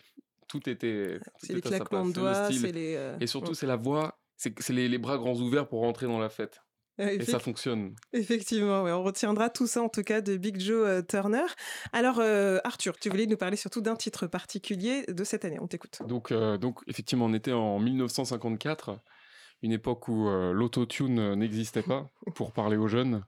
Tout 0.47 0.69
était... 0.69 1.19
c'est 1.37 1.53
les 1.53 1.61
claquements 1.61 2.05
de 2.05 2.13
doigts 2.13 2.39
le 2.39 2.45
style. 2.45 2.61
c'est 2.61 2.71
les 2.71 2.95
euh, 2.95 3.17
Et 3.19 3.27
surtout, 3.27 3.49
ouais. 3.49 3.55
c'est 3.55 3.67
la 3.67 3.75
voix, 3.75 4.17
c'est 4.37 4.69
les, 4.69 4.87
les 4.87 4.97
bras 4.97 5.17
grands 5.17 5.35
ouverts 5.35 5.67
pour 5.67 5.81
rentrer 5.81 6.05
dans 6.05 6.19
la 6.19 6.29
fête. 6.29 6.61
Ouais, 6.97 7.17
Et 7.17 7.25
ça 7.25 7.37
fonctionne. 7.39 7.93
Effectivement, 8.13 8.81
ouais, 8.83 8.91
on 8.91 9.03
retiendra 9.03 9.51
tout 9.51 9.67
ça 9.67 9.83
en 9.83 9.89
tout 9.89 10.01
cas 10.01 10.21
de 10.21 10.35
Big 10.35 10.59
Joe 10.59 10.87
euh, 10.87 11.01
Turner. 11.03 11.45
Alors 11.93 12.19
euh, 12.19 12.57
Arthur, 12.63 12.97
tu 12.97 13.09
voulais 13.09 13.27
nous 13.27 13.37
parler 13.37 13.55
surtout 13.55 13.81
d'un 13.81 13.95
titre 13.95 14.25
particulier 14.25 15.03
de 15.07 15.23
cette 15.23 15.45
année, 15.45 15.59
on 15.59 15.67
t'écoute. 15.67 15.99
Donc, 16.07 16.31
euh, 16.31 16.57
donc 16.57 16.79
effectivement, 16.87 17.25
on 17.25 17.33
était 17.33 17.53
en 17.53 17.77
1954, 17.79 18.99
une 19.61 19.71
époque 19.71 20.07
où 20.07 20.27
euh, 20.27 20.53
l'autotune 20.53 21.19
euh, 21.19 21.35
n'existait 21.35 21.83
pas, 21.83 22.09
pour 22.35 22.51
parler 22.51 22.77
aux 22.77 22.87
jeunes, 22.87 23.23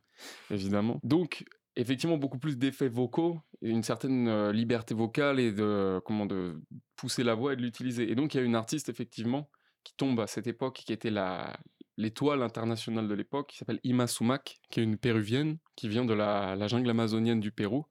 évidemment. 0.51 0.99
Donc, 1.03 1.45
effectivement, 1.75 2.17
beaucoup 2.17 2.39
plus 2.39 2.57
d'effets 2.57 2.89
vocaux, 2.89 3.39
et 3.61 3.69
une 3.69 3.83
certaine 3.83 4.27
euh, 4.27 4.51
liberté 4.51 4.93
vocale 4.93 5.39
et 5.39 5.51
de, 5.51 5.99
comment, 6.05 6.25
de 6.25 6.61
pousser 6.95 7.23
la 7.23 7.35
voix 7.35 7.53
et 7.53 7.55
de 7.55 7.61
l'utiliser. 7.61 8.09
Et 8.09 8.15
donc, 8.15 8.33
il 8.33 8.37
y 8.37 8.39
a 8.41 8.43
une 8.43 8.55
artiste, 8.55 8.89
effectivement, 8.89 9.49
qui 9.83 9.93
tombe 9.95 10.19
à 10.19 10.27
cette 10.27 10.47
époque, 10.47 10.75
qui 10.85 10.93
était 10.93 11.09
la 11.11 11.57
l'étoile 11.97 12.41
internationale 12.43 13.07
de 13.09 13.13
l'époque, 13.13 13.49
qui 13.49 13.57
s'appelle 13.57 13.79
Ima 13.83 14.07
Sumac, 14.07 14.59
qui 14.71 14.79
est 14.79 14.83
une 14.83 14.97
péruvienne, 14.97 15.57
qui 15.75 15.89
vient 15.89 16.05
de 16.05 16.13
la, 16.13 16.55
la 16.55 16.67
jungle 16.67 16.89
amazonienne 16.89 17.41
du 17.41 17.51
Pérou, 17.51 17.85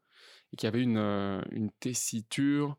et 0.52 0.56
qui 0.56 0.66
avait 0.66 0.80
une, 0.82 0.96
euh, 0.96 1.42
une 1.50 1.70
tessiture 1.72 2.76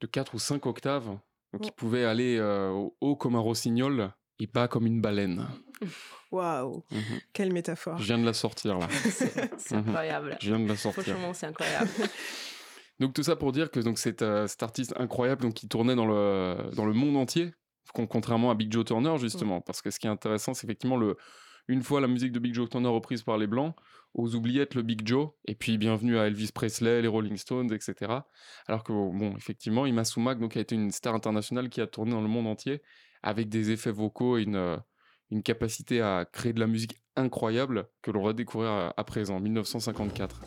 de 0.00 0.06
4 0.08 0.34
ou 0.34 0.38
5 0.40 0.66
octaves, 0.66 1.16
donc 1.52 1.62
qui 1.62 1.70
pouvait 1.70 2.04
aller 2.04 2.36
euh, 2.38 2.70
au- 2.70 2.96
haut 3.00 3.14
comme 3.14 3.36
un 3.36 3.40
rossignol 3.40 4.12
et 4.40 4.48
bas 4.48 4.66
comme 4.66 4.86
une 4.86 5.00
baleine. 5.00 5.46
Waouh, 6.32 6.82
Mhm. 6.90 7.20
quelle 7.32 7.52
métaphore. 7.52 7.98
Je 7.98 8.04
viens 8.04 8.18
de 8.18 8.24
la 8.26 8.32
sortir 8.32 8.78
là. 8.78 8.88
C'est 9.58 9.76
Mhm. 9.76 9.88
incroyable. 9.88 10.36
Je 10.40 10.48
viens 10.52 10.58
de 10.58 10.68
la 10.68 10.76
sortir. 10.76 11.04
Franchement, 11.04 11.32
c'est 11.32 11.46
incroyable. 11.46 11.90
Donc 12.98 13.12
tout 13.14 13.22
ça 13.22 13.36
pour 13.36 13.52
dire 13.52 13.70
que 13.70 13.78
donc 13.78 13.98
c'est 13.98 14.22
euh, 14.22 14.46
cet 14.46 14.62
artiste 14.62 14.94
incroyable 14.96 15.42
donc 15.42 15.52
qui 15.52 15.68
tournait 15.68 15.94
dans 15.94 16.06
le 16.06 16.56
dans 16.74 16.86
le 16.86 16.94
monde 16.94 17.16
entier, 17.18 17.52
contrairement 17.92 18.50
à 18.50 18.54
Big 18.54 18.72
Joe 18.72 18.84
Turner 18.84 19.16
justement, 19.18 19.60
parce 19.60 19.82
que 19.82 19.90
ce 19.90 19.98
qui 19.98 20.06
est 20.06 20.10
intéressant 20.10 20.54
c'est 20.54 20.66
effectivement 20.66 20.96
le 20.96 21.16
une 21.68 21.82
fois 21.82 22.00
la 22.00 22.06
musique 22.06 22.30
de 22.30 22.38
Big 22.38 22.54
Joe 22.54 22.68
Turner 22.68 22.88
reprise 22.88 23.22
par 23.22 23.38
les 23.38 23.48
blancs, 23.48 23.74
aux 24.14 24.34
oubliettes 24.36 24.74
le 24.74 24.82
Big 24.82 25.06
Joe, 25.06 25.30
et 25.46 25.54
puis 25.54 25.78
bienvenue 25.78 26.16
à 26.16 26.26
Elvis 26.28 26.50
Presley, 26.54 27.02
les 27.02 27.08
Rolling 27.08 27.36
Stones, 27.36 27.72
etc. 27.72 28.12
Alors 28.68 28.84
que 28.84 28.92
bon 28.92 29.36
effectivement 29.36 29.84
Ima 29.84 30.04
Sumac 30.04 30.38
donc 30.38 30.56
a 30.56 30.60
été 30.60 30.74
une 30.74 30.90
star 30.90 31.14
internationale 31.14 31.68
qui 31.68 31.80
a 31.80 31.86
tourné 31.86 32.12
dans 32.12 32.22
le 32.22 32.28
monde 32.28 32.46
entier 32.46 32.82
avec 33.22 33.48
des 33.48 33.72
effets 33.72 33.90
vocaux 33.90 34.38
et 34.38 34.42
une 34.42 34.56
euh, 34.56 34.76
une 35.30 35.42
capacité 35.42 36.00
à 36.00 36.24
créer 36.24 36.52
de 36.52 36.60
la 36.60 36.66
musique 36.66 37.00
incroyable 37.16 37.88
que 38.02 38.10
l'on 38.10 38.22
va 38.22 38.32
découvrir 38.32 38.70
à, 38.70 38.94
à 38.96 39.04
présent, 39.04 39.40
1954. 39.40 40.40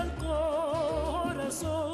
Al 0.00 0.10
corazón. 0.16 1.89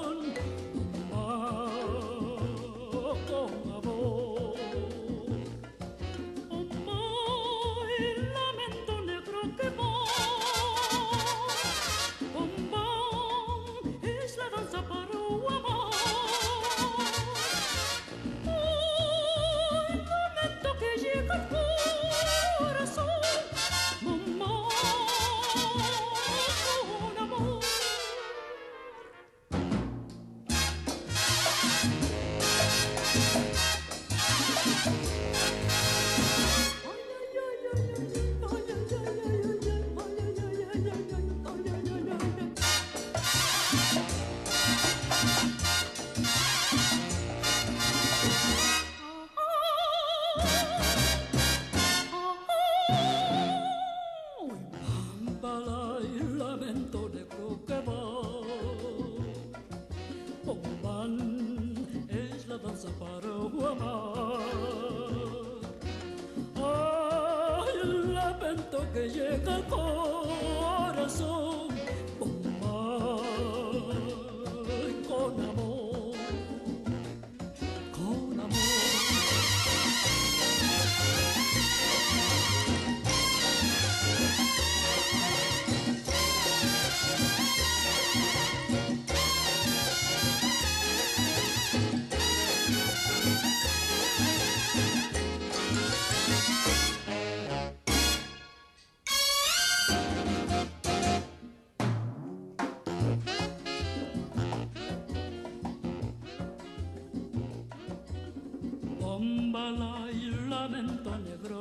Bombala 109.56 110.10
y 110.12 110.30
lamento 110.50 111.10
negro 111.24 111.55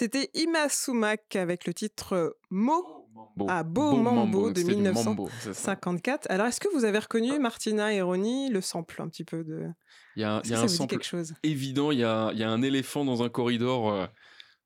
C'était 0.00 0.30
Ima 0.32 0.70
Sumac 0.70 1.36
avec 1.36 1.66
le 1.66 1.74
titre 1.74 2.34
Mo. 2.48 3.06
Beau. 3.36 3.46
Ah, 3.50 3.62
Beau 3.62 3.92
Mambo 3.96 4.50
de 4.50 4.60
c'était 4.60 4.74
du 4.74 4.80
mambo, 4.80 5.28
c'est 5.40 5.52
ça. 5.52 5.72
1954. 5.72 6.26
Alors, 6.30 6.46
est-ce 6.46 6.58
que 6.58 6.68
vous 6.74 6.86
avez 6.86 6.98
reconnu 6.98 7.38
Martina 7.38 7.92
et 7.92 8.00
Ronnie, 8.00 8.48
le 8.48 8.62
sample 8.62 9.02
un 9.02 9.08
petit 9.10 9.24
peu 9.24 9.44
de. 9.44 9.66
Il 10.16 10.22
y 10.22 10.24
a, 10.24 10.36
un- 10.36 10.42
y 10.42 10.54
a 10.54 10.68
sample 10.68 10.88
quelque 10.92 11.04
chose? 11.04 11.34
évident, 11.42 11.90
il 11.90 11.98
y 11.98 12.04
a, 12.04 12.30
il 12.32 12.38
y 12.38 12.42
a 12.44 12.48
un 12.50 12.62
éléphant 12.62 13.04
dans 13.04 13.22
un 13.22 13.28
corridor 13.28 13.92
euh, 13.92 14.06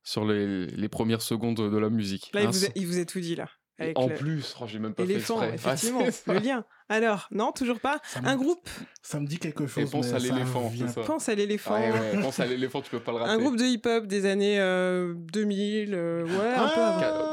sur 0.04 0.24
les, 0.24 0.66
les 0.68 0.88
premières 0.88 1.20
secondes 1.20 1.56
de 1.56 1.76
la 1.78 1.90
musique. 1.90 2.30
Là, 2.32 2.42
il 2.42 2.46
vous, 2.46 2.64
a, 2.64 2.66
son- 2.68 2.72
il 2.76 2.86
vous 2.86 2.98
a 3.00 3.04
tout 3.04 3.18
dit, 3.18 3.34
là. 3.34 3.48
avec 3.80 3.98
En 3.98 4.06
le- 4.06 4.14
plus, 4.14 4.54
oh, 4.60 4.66
j'ai 4.68 4.78
même 4.78 4.94
pas 4.94 5.02
Éléphant, 5.02 5.40
fait 5.40 5.54
exprès. 5.54 5.70
Ah, 5.70 5.74
effectivement, 5.74 6.32
le 6.34 6.38
lien. 6.38 6.64
Alors, 6.88 7.28
non, 7.30 7.50
toujours 7.52 7.80
pas. 7.80 8.00
Un 8.22 8.36
groupe. 8.36 8.68
Ça 9.02 9.18
me 9.20 9.26
dit 9.26 9.38
quelque 9.38 9.64
Et 9.64 9.68
chose. 9.68 9.90
pense 9.90 10.06
mais 10.06 10.14
à 10.14 10.20
ça 10.20 10.26
l'éléphant. 10.34 10.70
Pense 11.06 11.28
à 11.28 11.34
l'éléphant. 11.34 11.74
Ouais, 11.74 11.90
ouais, 11.90 12.20
pense 12.22 12.40
à 12.40 12.46
l'éléphant, 12.46 12.82
tu 12.82 12.90
peux 12.90 13.00
pas 13.00 13.12
le 13.12 13.18
rater. 13.18 13.30
Un 13.32 13.38
groupe 13.38 13.56
de 13.56 13.64
hip-hop 13.64 14.06
des 14.06 14.26
années 14.26 14.60
euh, 14.60 15.14
2000, 15.16 15.94
euh, 15.94 16.24
ouais, 16.24 16.54
un 16.54 16.68
peu 16.68 16.80
avant. 16.80 17.24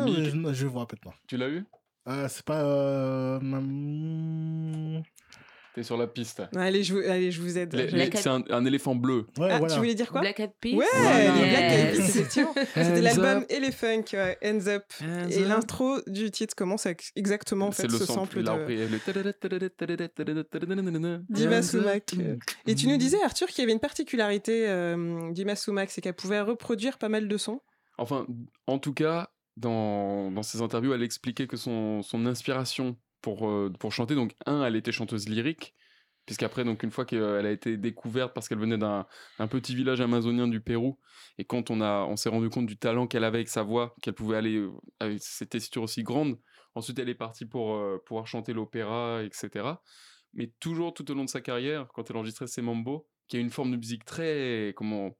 Ah, 0.00 0.04
Mick. 0.04 0.34
mais 0.34 0.52
je, 0.54 0.60
je 0.60 0.66
vois 0.66 0.86
maintenant. 0.90 1.14
Tu 1.26 1.36
l'as 1.38 1.48
eu? 1.48 1.64
Euh, 2.08 2.26
c'est 2.28 2.44
pas. 2.44 3.40
T'es 5.78 5.84
sur 5.84 5.96
la 5.96 6.08
piste. 6.08 6.42
Allez, 6.56 6.82
je 6.82 6.92
vous, 6.92 6.98
allez, 7.08 7.30
je 7.30 7.40
vous 7.40 7.56
aide. 7.56 7.72
Les- 7.72 7.88
J'avais- 7.88 8.06
les- 8.10 8.16
C'est 8.16 8.28
un, 8.28 8.42
un 8.50 8.64
éléphant 8.64 8.96
bleu. 8.96 9.26
Ouais, 9.38 9.46
Ah, 9.48 9.58
voilà. 9.58 9.74
tu 9.74 9.78
voulais 9.78 9.94
dire 9.94 10.10
quoi 10.10 10.22
Black 10.22 10.40
Eyed 10.40 10.50
Peas 10.60 10.74
Ouais, 10.74 10.84
Voilà. 10.92 11.34
les 11.36 11.50
Black 11.50 11.70
Eyed 11.70 11.90
Peas, 11.92 11.98
Yes. 12.02 12.16
effectivement. 12.16 12.54
C'était 12.56 12.80
Hands 12.80 13.00
l'album 13.00 13.24
up. 13.42 13.46
Elephant, 13.48 14.02
ouais, 14.14 14.38
Hands 14.44 14.66
Up. 14.66 14.82
Et 15.30 15.44
l'intro 15.44 16.00
du 16.08 16.32
titre 16.32 16.56
commence 16.56 16.84
avec 16.86 17.04
exactement 17.14 17.68
en 17.68 17.70
fait, 17.70 17.82
C'est 17.82 17.92
le 17.92 17.98
ce 17.98 18.06
sample. 18.06 18.18
sample 18.18 18.38
Il 18.40 18.48
a 18.48 18.54
de 18.54 18.58
repris 18.58 18.76
le-. 18.76 18.88
Et 22.66 22.74
tu 22.74 22.88
nous 22.88 22.96
disais, 22.96 23.22
Arthur, 23.22 23.46
qu'il 23.46 23.60
y 23.60 23.62
avait 23.62 23.72
une 23.72 23.78
particularité 23.80 24.68
euh, 24.68 25.30
d'Ima 25.32 25.54
Sumac, 25.54 25.90
c'est 25.92 26.00
qu'elle 26.00 26.14
pouvait 26.14 26.40
reproduire 26.40 26.98
pas 26.98 27.08
mal 27.08 27.28
de 27.28 27.36
sons. 27.36 27.60
Enfin, 27.98 28.26
en 28.66 28.78
tout 28.78 28.94
cas, 28.94 29.30
dans, 29.56 30.30
dans 30.30 30.42
ses 30.42 30.62
interviews, 30.62 30.94
elle 30.94 31.02
expliquait 31.02 31.46
que 31.46 31.56
son, 31.56 32.02
son 32.02 32.26
inspiration 32.26 32.96
pour, 33.20 33.48
euh, 33.48 33.72
pour 33.78 33.92
chanter, 33.92 34.14
donc, 34.14 34.34
un, 34.46 34.64
elle 34.64 34.76
était 34.76 34.92
chanteuse 34.92 35.28
lyrique, 35.28 35.74
puisqu'après, 36.26 36.64
donc, 36.64 36.82
une 36.82 36.90
fois 36.90 37.04
qu'elle 37.04 37.46
a 37.46 37.50
été 37.50 37.76
découverte 37.76 38.34
parce 38.34 38.48
qu'elle 38.48 38.58
venait 38.58 38.78
d'un 38.78 39.06
petit 39.48 39.74
village 39.74 40.00
amazonien 40.00 40.48
du 40.48 40.60
Pérou, 40.60 40.98
et 41.38 41.44
quand 41.44 41.70
on, 41.70 41.80
on 41.80 42.16
s'est 42.16 42.28
rendu 42.28 42.48
compte 42.50 42.66
du 42.66 42.78
talent 42.78 43.06
qu'elle 43.06 43.24
avait 43.24 43.38
avec 43.38 43.48
sa 43.48 43.62
voix, 43.62 43.94
qu'elle 44.02 44.14
pouvait 44.14 44.36
aller 44.36 44.56
euh, 44.56 44.70
avec 45.00 45.18
ses 45.22 45.46
tessitures 45.46 45.82
aussi 45.82 46.02
grandes, 46.02 46.38
ensuite, 46.74 46.98
elle 46.98 47.08
est 47.08 47.14
partie 47.14 47.46
pour 47.46 47.74
euh, 47.74 48.02
pouvoir 48.06 48.26
chanter 48.26 48.52
l'opéra, 48.52 49.22
etc. 49.22 49.66
Mais 50.34 50.52
toujours 50.60 50.94
tout 50.94 51.10
au 51.10 51.14
long 51.14 51.24
de 51.24 51.30
sa 51.30 51.40
carrière, 51.40 51.88
quand 51.94 52.10
elle 52.10 52.16
enregistrait 52.16 52.46
ses 52.46 52.62
mambos, 52.62 53.08
qui 53.28 53.36
a 53.36 53.40
une 53.40 53.50
forme 53.50 53.70
de 53.70 53.76
musique 53.76 54.04
très, 54.04 54.72
comment, 54.76 55.16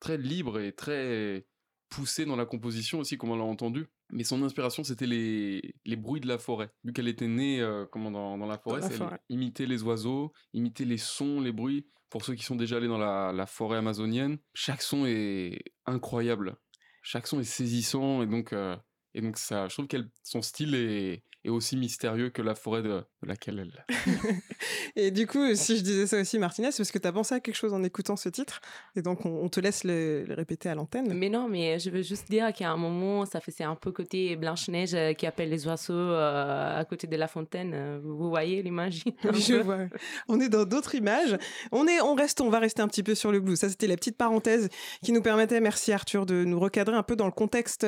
très 0.00 0.16
libre 0.18 0.60
et 0.60 0.72
très 0.72 1.46
poussée 1.88 2.24
dans 2.24 2.36
la 2.36 2.46
composition 2.46 3.00
aussi, 3.00 3.16
comme 3.16 3.30
on 3.30 3.36
l'a 3.36 3.44
entendu. 3.44 3.86
Mais 4.10 4.24
son 4.24 4.42
inspiration, 4.42 4.84
c'était 4.84 5.06
les, 5.06 5.74
les 5.84 5.96
bruits 5.96 6.20
de 6.20 6.28
la 6.28 6.38
forêt. 6.38 6.70
Vu 6.84 6.92
qu'elle 6.92 7.08
était 7.08 7.26
née 7.26 7.60
euh, 7.60 7.86
comment, 7.90 8.10
dans, 8.10 8.38
dans 8.38 8.46
la 8.46 8.58
forêt, 8.58 8.82
c'est 8.82 8.98
imiter 9.28 9.66
les 9.66 9.82
oiseaux, 9.82 10.32
imiter 10.52 10.84
les 10.84 10.98
sons, 10.98 11.40
les 11.40 11.52
bruits. 11.52 11.86
Pour 12.08 12.24
ceux 12.24 12.34
qui 12.34 12.44
sont 12.44 12.54
déjà 12.54 12.76
allés 12.76 12.86
dans 12.86 12.98
la, 12.98 13.32
la 13.32 13.46
forêt 13.46 13.78
amazonienne, 13.78 14.38
chaque 14.54 14.82
son 14.82 15.06
est 15.06 15.58
incroyable. 15.86 16.56
Chaque 17.02 17.26
son 17.26 17.40
est 17.40 17.44
saisissant 17.44 18.22
et 18.22 18.26
donc, 18.26 18.52
euh, 18.52 18.76
et 19.14 19.20
donc 19.20 19.38
ça, 19.38 19.66
je 19.68 19.74
trouve 19.74 19.88
que 19.88 19.96
son 20.22 20.40
style 20.40 20.74
est, 20.74 21.24
est 21.46 21.50
aussi 21.50 21.76
mystérieux 21.76 22.30
que 22.30 22.42
la 22.42 22.54
forêt 22.54 22.82
de, 22.82 22.88
de 22.88 23.26
laquelle 23.28 23.58
elle. 23.58 23.96
Et 24.96 25.10
du 25.10 25.26
coup, 25.26 25.54
si 25.54 25.76
je 25.76 25.82
disais 25.82 26.06
ça 26.06 26.20
aussi, 26.20 26.38
Martinez, 26.38 26.70
c'est 26.72 26.78
parce 26.78 26.90
que 26.92 26.98
tu 26.98 27.06
as 27.06 27.12
pensé 27.12 27.34
à 27.34 27.40
quelque 27.40 27.54
chose 27.54 27.72
en 27.74 27.82
écoutant 27.82 28.16
ce 28.16 28.28
titre. 28.28 28.60
Et 28.96 29.02
donc, 29.02 29.26
on, 29.26 29.44
on 29.44 29.48
te 29.48 29.60
laisse 29.60 29.84
le, 29.84 30.24
le 30.24 30.34
répéter 30.34 30.68
à 30.68 30.74
l'antenne. 30.74 31.12
Mais 31.14 31.28
non, 31.28 31.48
mais 31.48 31.78
je 31.78 31.90
veux 31.90 32.02
juste 32.02 32.30
dire 32.30 32.52
qu'à 32.52 32.70
un 32.70 32.76
moment, 32.76 33.26
ça 33.26 33.40
faisait 33.40 33.64
un 33.64 33.74
peu 33.74 33.92
côté 33.92 34.36
Blanche-Neige 34.36 34.94
euh, 34.94 35.12
qui 35.12 35.26
appelle 35.26 35.50
les 35.50 35.66
oiseaux 35.66 35.92
euh, 35.92 36.80
à 36.80 36.84
côté 36.84 37.06
de 37.06 37.16
la 37.16 37.28
fontaine. 37.28 37.72
Euh, 37.74 38.00
Vous 38.02 38.28
voyez 38.28 38.62
l'image? 38.62 39.04
Je 39.34 39.56
vois. 39.56 39.86
On 40.28 40.40
est 40.40 40.48
dans 40.48 40.64
d'autres 40.64 40.94
images. 40.94 41.36
On 41.72 41.86
est, 41.86 42.00
on 42.00 42.14
reste, 42.14 42.40
on 42.40 42.48
va 42.50 42.58
rester 42.58 42.82
un 42.82 42.88
petit 42.88 43.02
peu 43.02 43.14
sur 43.14 43.32
le 43.32 43.40
blues. 43.40 43.58
Ça, 43.58 43.68
c'était 43.68 43.86
la 43.86 43.96
petite 43.96 44.16
parenthèse 44.16 44.68
qui 45.02 45.12
nous 45.12 45.22
permettait, 45.22 45.60
merci 45.60 45.92
Arthur, 45.92 46.26
de 46.26 46.44
nous 46.44 46.58
recadrer 46.58 46.96
un 46.96 47.02
peu 47.02 47.16
dans 47.16 47.26
le 47.26 47.32
contexte 47.32 47.86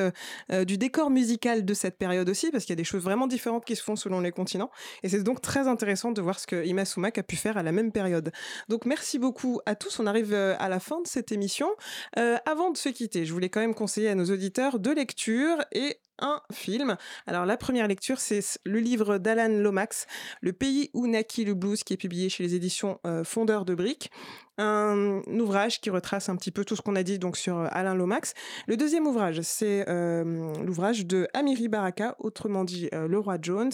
euh, 0.53 0.65
du 0.65 0.79
décor 0.79 1.11
musical 1.11 1.65
de 1.65 1.75
cette 1.75 1.97
période 1.97 2.29
aussi, 2.29 2.51
parce 2.51 2.65
qu'il 2.65 2.73
y 2.73 2.77
a 2.77 2.77
des 2.77 2.85
choses 2.85 3.03
vraiment 3.03 3.27
différentes 3.27 3.48
qui 3.65 3.77
se 3.77 3.83
font 3.83 3.97
selon 3.97 4.21
les 4.21 4.33
continents. 4.33 4.71
Et 5.03 5.09
c'est 5.09 5.23
donc 5.23 5.41
très 5.41 5.69
intéressant 5.69 6.13
de 6.13 6.21
voir 6.21 6.39
ce 6.39 6.47
que 6.47 6.65
Ima 6.65 6.85
Sumac 6.85 7.19
a 7.19 7.23
pu 7.23 7.37
faire 7.37 7.57
à 7.57 7.63
la 7.63 7.73
même 7.73 7.93
période. 7.93 8.33
Donc, 8.69 8.87
merci 8.87 9.19
beaucoup 9.19 9.61
à 9.67 9.75
tous. 9.75 10.01
On 10.01 10.07
arrive 10.07 10.33
euh, 10.35 10.55
à 10.59 10.69
la 10.69 10.81
fin 10.81 11.01
de 11.01 11.07
cette 11.07 11.33
émission. 11.33 11.69
Euh, 12.19 12.37
avant 12.47 12.71
de 12.71 12.77
se 12.77 12.89
quitter, 12.89 13.25
je 13.25 13.33
voulais 13.33 13.49
quand 13.49 13.61
même 13.61 13.75
conseiller 13.75 14.09
à 14.09 14.15
nos 14.15 14.27
auditeurs 14.27 14.79
deux 14.79 14.95
lectures 14.95 15.65
et 15.73 15.99
un 16.21 16.41
film. 16.53 16.97
Alors 17.27 17.47
la 17.47 17.57
première 17.57 17.87
lecture, 17.87 18.19
c'est 18.19 18.41
le 18.65 18.81
livre 18.81 19.19
d'Alan 19.19 19.49
Lomax, 19.49 20.07
Le 20.41 20.53
pays 20.53 20.91
où 20.95 21.07
naquit 21.07 21.45
le 21.45 21.55
blues, 21.55 21.85
qui 21.85 21.93
est 21.93 21.99
publié 21.99 22.29
chez 22.29 22.43
les 22.43 22.55
éditions 22.55 22.99
euh, 23.07 23.25
Fondeur 23.25 23.65
de 23.65 23.75
Briques. 23.75 24.11
Un 24.59 25.23
ouvrage 25.29 25.81
qui 25.81 25.89
retrace 25.89 26.29
un 26.29 26.37
petit 26.37 26.51
peu 26.51 26.65
tout 26.65 26.75
ce 26.75 26.83
qu'on 26.83 26.97
a 26.97 27.05
dit 27.05 27.21
donc 27.21 27.37
sur 27.37 27.59
euh, 27.59 27.69
Alain 27.71 27.95
Lomax. 27.95 28.35
Le 28.67 28.77
deuxième 28.77 29.07
ouvrage, 29.07 29.41
c'est 29.43 29.89
euh, 29.89 30.53
l'ouvrage 30.65 31.07
de 31.07 31.29
Amiri 31.33 31.69
Baraka, 31.69 32.17
autrement 32.19 32.65
dit 32.65 32.89
euh, 32.93 33.07
Le 33.07 33.19
Roi 33.21 33.39
Jones, 33.41 33.71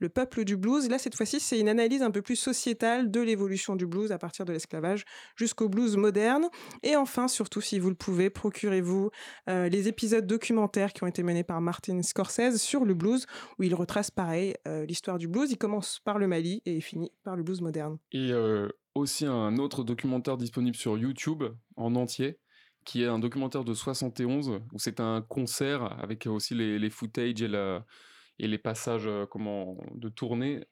Le 0.00 0.08
peuple 0.08 0.44
du 0.44 0.56
blues. 0.56 0.90
Là, 0.90 0.98
cette 0.98 1.14
fois-ci, 1.14 1.38
c'est 1.38 1.60
une 1.60 1.68
analyse 1.68 2.02
un 2.02 2.10
peu 2.10 2.20
plus 2.20 2.34
sociétale 2.34 3.12
de 3.12 3.20
l'évolution 3.20 3.76
du 3.76 3.86
blues 3.86 4.10
à 4.10 4.18
partir 4.18 4.44
de 4.44 4.52
l'esclavage 4.52 5.04
jusqu'au 5.36 5.68
blues 5.68 5.96
moderne. 5.96 6.48
Et 6.82 6.96
enfin, 6.96 7.28
surtout, 7.28 7.60
si 7.60 7.78
vous 7.78 7.88
le 7.88 7.94
pouvez, 7.94 8.28
procurez-vous 8.28 9.10
les 9.46 9.88
épisodes 9.88 10.26
documentaires 10.26 10.92
qui 10.92 11.04
ont 11.04 11.06
été 11.06 11.22
menés 11.22 11.44
par 11.44 11.60
Martin 11.60 12.02
Scorsese 12.02 12.56
sur 12.56 12.84
le 12.84 12.94
blues, 12.94 13.26
où 13.58 13.62
il 13.62 13.74
retrace 13.74 14.10
pareil 14.10 14.54
l'histoire 14.86 15.18
du 15.18 15.28
blues. 15.28 15.50
Il 15.50 15.58
commence 15.58 16.00
par 16.04 16.18
le 16.18 16.26
Mali 16.26 16.62
et 16.66 16.80
finit 16.80 17.12
par 17.22 17.36
le 17.36 17.42
blues 17.42 17.60
moderne. 17.60 17.98
Aussi 18.94 19.26
un 19.26 19.56
autre 19.58 19.84
documentaire 19.84 20.36
disponible 20.36 20.76
sur 20.76 20.96
YouTube 20.96 21.44
en 21.76 21.94
entier, 21.96 22.38
qui 22.84 23.02
est 23.02 23.06
un 23.06 23.18
documentaire 23.18 23.64
de 23.64 23.74
71, 23.74 24.60
où 24.72 24.78
c'est 24.78 25.00
un 25.00 25.22
concert 25.22 26.00
avec 26.02 26.26
aussi 26.26 26.54
les, 26.54 26.78
les 26.78 26.90
footage 26.90 27.42
et, 27.42 28.48
les 28.48 28.58
passages 28.58 29.06
euh, 29.06 29.26
comment, 29.26 29.76
de 29.94 30.08
tournée. 30.08 30.64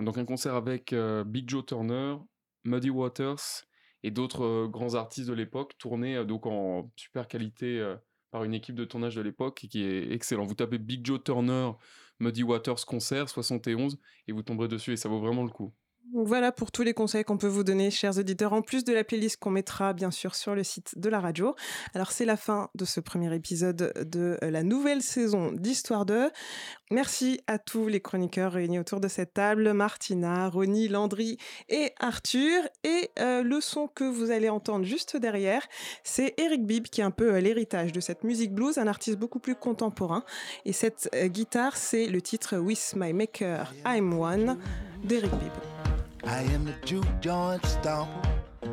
Donc 0.00 0.18
un 0.18 0.24
concert 0.24 0.54
avec 0.54 0.92
euh, 0.92 1.24
Big 1.24 1.48
Joe 1.48 1.64
Turner, 1.66 2.16
Muddy 2.64 2.90
Waters 2.90 3.66
et 4.02 4.10
d'autres 4.10 4.44
euh, 4.44 4.68
grands 4.68 4.94
artistes 4.94 5.28
de 5.28 5.34
l'époque, 5.34 5.76
tourné 5.78 6.24
donc 6.24 6.46
en 6.46 6.90
super 6.96 7.28
qualité 7.28 7.94
par 8.30 8.44
une 8.44 8.54
équipe 8.54 8.76
de 8.76 8.84
tournage 8.84 9.16
de 9.16 9.20
l'époque 9.20 9.66
qui 9.70 9.82
est 9.82 10.12
excellent. 10.12 10.46
Vous 10.46 10.54
tapez 10.54 10.78
Big 10.78 11.04
Joe 11.04 11.22
Turner, 11.22 11.72
Muddy 12.20 12.42
Waters 12.42 12.86
concert 12.86 13.28
71 13.28 13.98
et 14.28 14.32
vous 14.32 14.42
tomberez 14.42 14.68
dessus 14.68 14.92
et 14.92 14.96
ça 14.96 15.08
vaut 15.08 15.20
vraiment 15.20 15.44
le 15.44 15.50
coup. 15.50 15.74
Voilà 16.12 16.50
pour 16.50 16.72
tous 16.72 16.82
les 16.82 16.92
conseils 16.92 17.22
qu'on 17.22 17.38
peut 17.38 17.46
vous 17.46 17.62
donner, 17.62 17.90
chers 17.90 18.18
auditeurs, 18.18 18.52
en 18.52 18.62
plus 18.62 18.82
de 18.82 18.92
la 18.92 19.04
playlist 19.04 19.36
qu'on 19.36 19.50
mettra 19.50 19.92
bien 19.92 20.10
sûr 20.10 20.34
sur 20.34 20.56
le 20.56 20.64
site 20.64 20.98
de 20.98 21.08
la 21.08 21.20
radio. 21.20 21.54
Alors 21.94 22.10
c'est 22.10 22.24
la 22.24 22.36
fin 22.36 22.68
de 22.74 22.84
ce 22.84 22.98
premier 22.98 23.32
épisode 23.34 23.92
de 23.96 24.36
la 24.42 24.64
nouvelle 24.64 25.02
saison 25.02 25.52
d'Histoire 25.52 26.06
2. 26.06 26.30
Merci 26.92 27.40
à 27.46 27.60
tous 27.60 27.86
les 27.86 28.00
chroniqueurs 28.00 28.50
réunis 28.50 28.80
autour 28.80 28.98
de 28.98 29.06
cette 29.06 29.34
table, 29.34 29.72
Martina, 29.72 30.48
Ronnie, 30.48 30.88
Landry 30.88 31.38
et 31.68 31.92
Arthur. 32.00 32.64
Et 32.82 33.12
euh, 33.20 33.44
le 33.44 33.60
son 33.60 33.86
que 33.86 34.02
vous 34.02 34.32
allez 34.32 34.48
entendre 34.48 34.84
juste 34.84 35.16
derrière, 35.16 35.62
c'est 36.02 36.34
Eric 36.36 36.66
Bibb 36.66 36.88
qui 36.88 37.00
est 37.00 37.04
un 37.04 37.12
peu 37.12 37.34
euh, 37.34 37.40
l'héritage 37.40 37.92
de 37.92 38.00
cette 38.00 38.24
musique 38.24 38.52
blues, 38.52 38.76
un 38.76 38.88
artiste 38.88 39.18
beaucoup 39.18 39.38
plus 39.38 39.54
contemporain. 39.54 40.24
Et 40.64 40.72
cette 40.72 41.08
euh, 41.14 41.28
guitare, 41.28 41.76
c'est 41.76 42.06
le 42.06 42.20
titre 42.20 42.56
With 42.56 42.94
My 42.96 43.12
Maker, 43.12 43.72
I'm 43.86 44.12
One 44.18 44.58
d'Eric 45.04 45.30
Bibb. 45.30 45.52
I 46.24 46.42
am 46.52 46.64
the 46.64 46.74
juke 46.84 47.06
joint 47.22 47.64
stomper, 47.64 48.08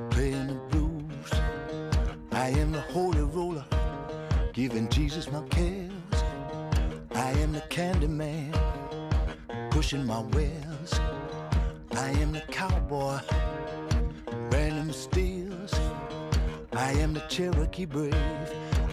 playing 0.10 0.48
the 0.48 0.76
blues. 0.76 1.32
I 2.32 2.50
am 2.60 2.72
the 2.72 2.82
holy 2.96 3.22
roller, 3.22 3.66
giving 4.54 4.90
Jesus 4.90 5.28
my 5.32 5.48
cares. 5.52 5.77
I 7.58 7.60
am 7.60 7.64
the 7.70 7.76
candy 7.76 8.08
man, 8.08 8.54
pushing 9.72 10.06
my 10.06 10.20
wares. 10.20 10.94
I 11.94 12.10
am 12.22 12.32
the 12.32 12.44
cowboy, 12.52 13.20
branding 14.52 14.86
the 14.86 14.94
steers. 14.94 15.74
I 16.74 16.92
am 16.92 17.16
the 17.16 17.22
Cherokee 17.22 17.86
brave, 17.86 18.14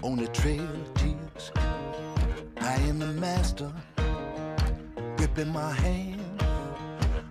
on 0.03 0.17
the 0.17 0.29
trail 0.29 0.63
of 0.63 0.95
tears. 0.95 1.53
I 2.57 2.77
am 2.89 3.01
the 3.01 3.09
master, 3.09 3.71
gripping 5.19 5.53
my 5.53 5.73
hand. 5.73 6.43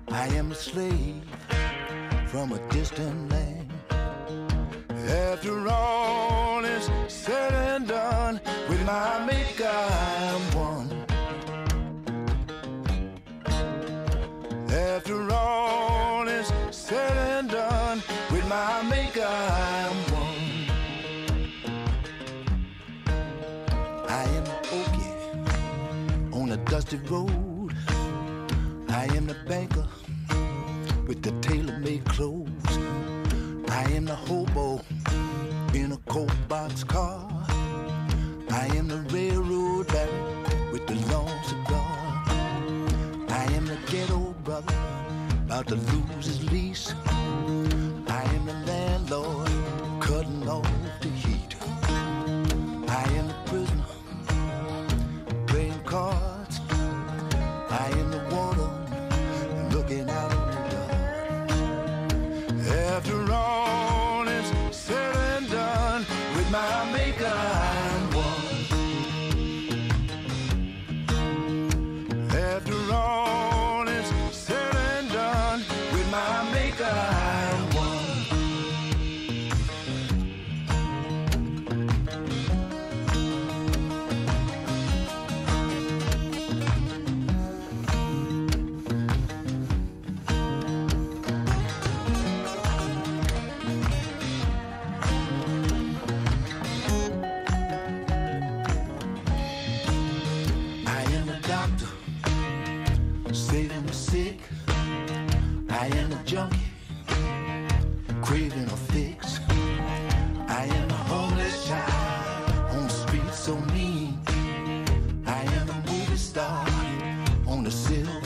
I 0.09 0.27
am 0.35 0.51
a 0.51 0.55
slave 0.55 1.23
from 2.27 2.51
a 2.51 2.59
distant 2.69 3.31
land. 3.31 3.73
After 5.09 5.67
all 5.67 6.63
is 6.63 6.87
said 7.07 7.53
and 7.53 7.87
done, 7.87 8.39
with 8.69 8.85
my 8.85 9.25
maker 9.25 10.13
I 26.93 26.97
am 29.15 29.25
the 29.25 29.35
banker 29.47 29.87
with 31.07 31.23
the 31.23 31.31
tailor-made 31.41 32.05
clothes. 32.05 32.77
I 33.67 33.83
am 33.95 34.05
the 34.05 34.15
hobo 34.15 34.79
in 35.73 35.93
a 35.93 35.97
cold 36.07 36.31
box 36.47 36.83
car. 36.83 37.27
I 38.51 38.67
am 38.75 38.89
the 38.89 38.99
railroad 39.09 39.87
baron 39.87 40.71
with 40.71 40.85
the 40.85 40.93
long 41.11 41.33
cigar. 41.43 42.23
I 43.27 43.47
am 43.55 43.65
the 43.65 43.79
ghetto 43.87 44.35
brother 44.43 44.75
about 45.45 45.65
to 45.69 45.75
lose 45.75 46.02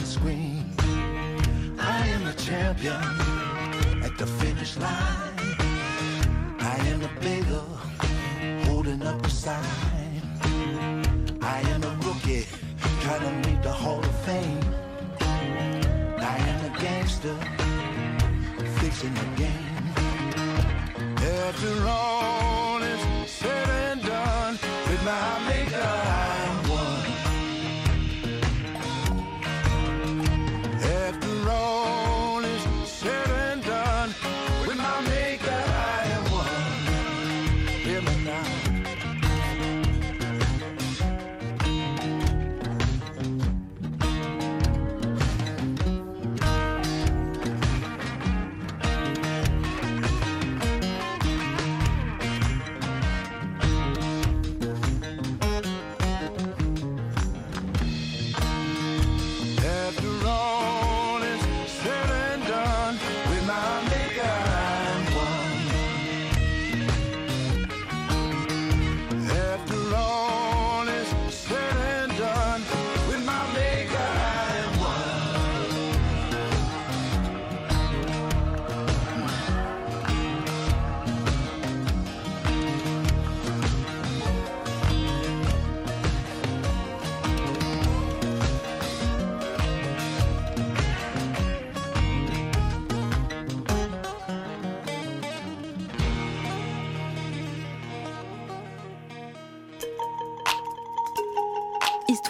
screen. 0.08 0.64
I 1.78 2.06
am 2.14 2.24
the 2.24 2.32
champion 2.32 3.02
at 4.02 4.16
the 4.16 4.26
finish 4.26 4.76
line. 4.78 5.38
I 6.60 6.76
am 6.90 7.00
the 7.00 7.10
beggar 7.20 7.68
holding 8.64 9.02
up 9.02 9.20
the 9.22 9.28
sign. 9.28 10.22
I 11.42 11.60
am 11.74 11.82
a 11.84 11.94
rookie 12.06 12.46
trying 13.02 13.24
to 13.28 13.48
meet 13.48 13.62
the 13.62 13.72
Hall 13.72 13.98
of 13.98 14.16
Fame. 14.24 14.64
I 15.20 16.36
am 16.50 16.58
a 16.70 16.80
gangster 16.80 17.36
fixing 18.80 19.14
the 19.14 19.28
game. 19.36 19.84
After 21.18 21.86
all 21.86 22.37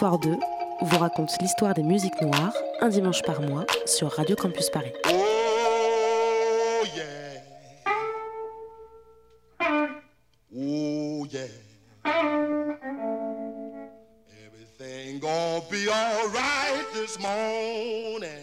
Histoire 0.09 0.37
2 0.39 0.39
vous 0.81 0.97
raconte 0.97 1.39
l'histoire 1.39 1.75
des 1.75 1.83
musiques 1.83 2.19
noires 2.19 2.55
un 2.81 2.89
dimanche 2.89 3.21
par 3.21 3.41
mois 3.41 3.67
sur 3.85 4.09
Radio 4.09 4.35
Campus 4.35 4.71
Paris. 4.71 4.91
Oh 5.07 6.83
yeah. 6.95 7.43
Oh 10.51 11.27
yeah. 11.29 11.45
Everything 14.47 15.19
gonna 15.19 15.61
be 15.69 15.87
alright 15.87 16.91
this 16.95 17.19
morning. 17.19 18.38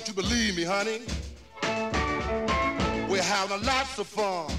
Want 0.00 0.16
you 0.16 0.22
believe 0.22 0.56
me, 0.56 0.64
honey. 0.64 1.02
We're 3.06 3.22
having 3.22 3.62
lots 3.66 3.98
of 3.98 4.06
fun. 4.06 4.50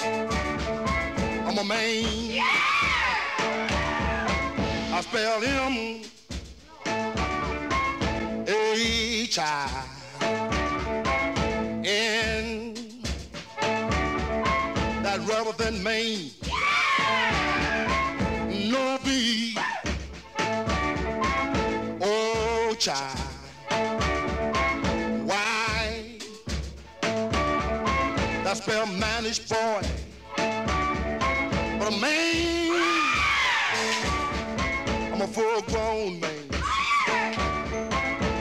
I'm 0.00 1.58
a 1.58 1.64
man. 1.64 2.40
I 4.94 5.00
spell 5.02 5.40
him 5.42 6.00
H 8.48 9.38
I 9.38 9.68
N 11.84 12.74
rather 15.26 15.52
than 15.62 15.82
Maine. 15.82 16.30
No 18.70 18.98
be. 19.04 19.58
Oh, 22.00 22.74
child. 22.78 23.15
That's 28.66 28.80
spell 28.80 28.86
manish 28.98 29.48
boy. 29.48 29.80
But 31.78 31.88
a 31.92 31.96
man, 32.00 32.72
I'm 35.12 35.20
a 35.20 35.26
full 35.28 35.62
grown 35.62 36.18
man. 36.18 36.30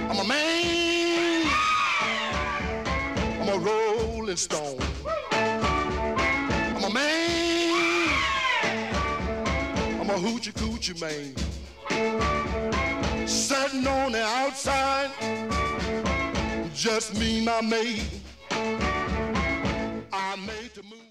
I'm 0.09 0.19
a 0.19 0.23
man. 0.23 1.47
I'm 3.39 3.49
a 3.49 3.57
rolling 3.59 4.37
stone. 4.37 4.79
I'm 5.31 6.83
a 6.83 6.89
man. 6.89 8.09
I'm 10.01 10.09
a 10.09 10.13
hoochie 10.13 10.53
coochie 10.53 10.99
man. 10.99 11.35
Sitting 13.27 13.87
on 13.87 14.11
the 14.13 14.23
outside, 14.23 15.11
just 16.73 17.19
me, 17.19 17.45
my 17.45 17.61
mate 17.61 18.24
made 20.45 20.73
to 20.75 20.83
move. 20.83 21.04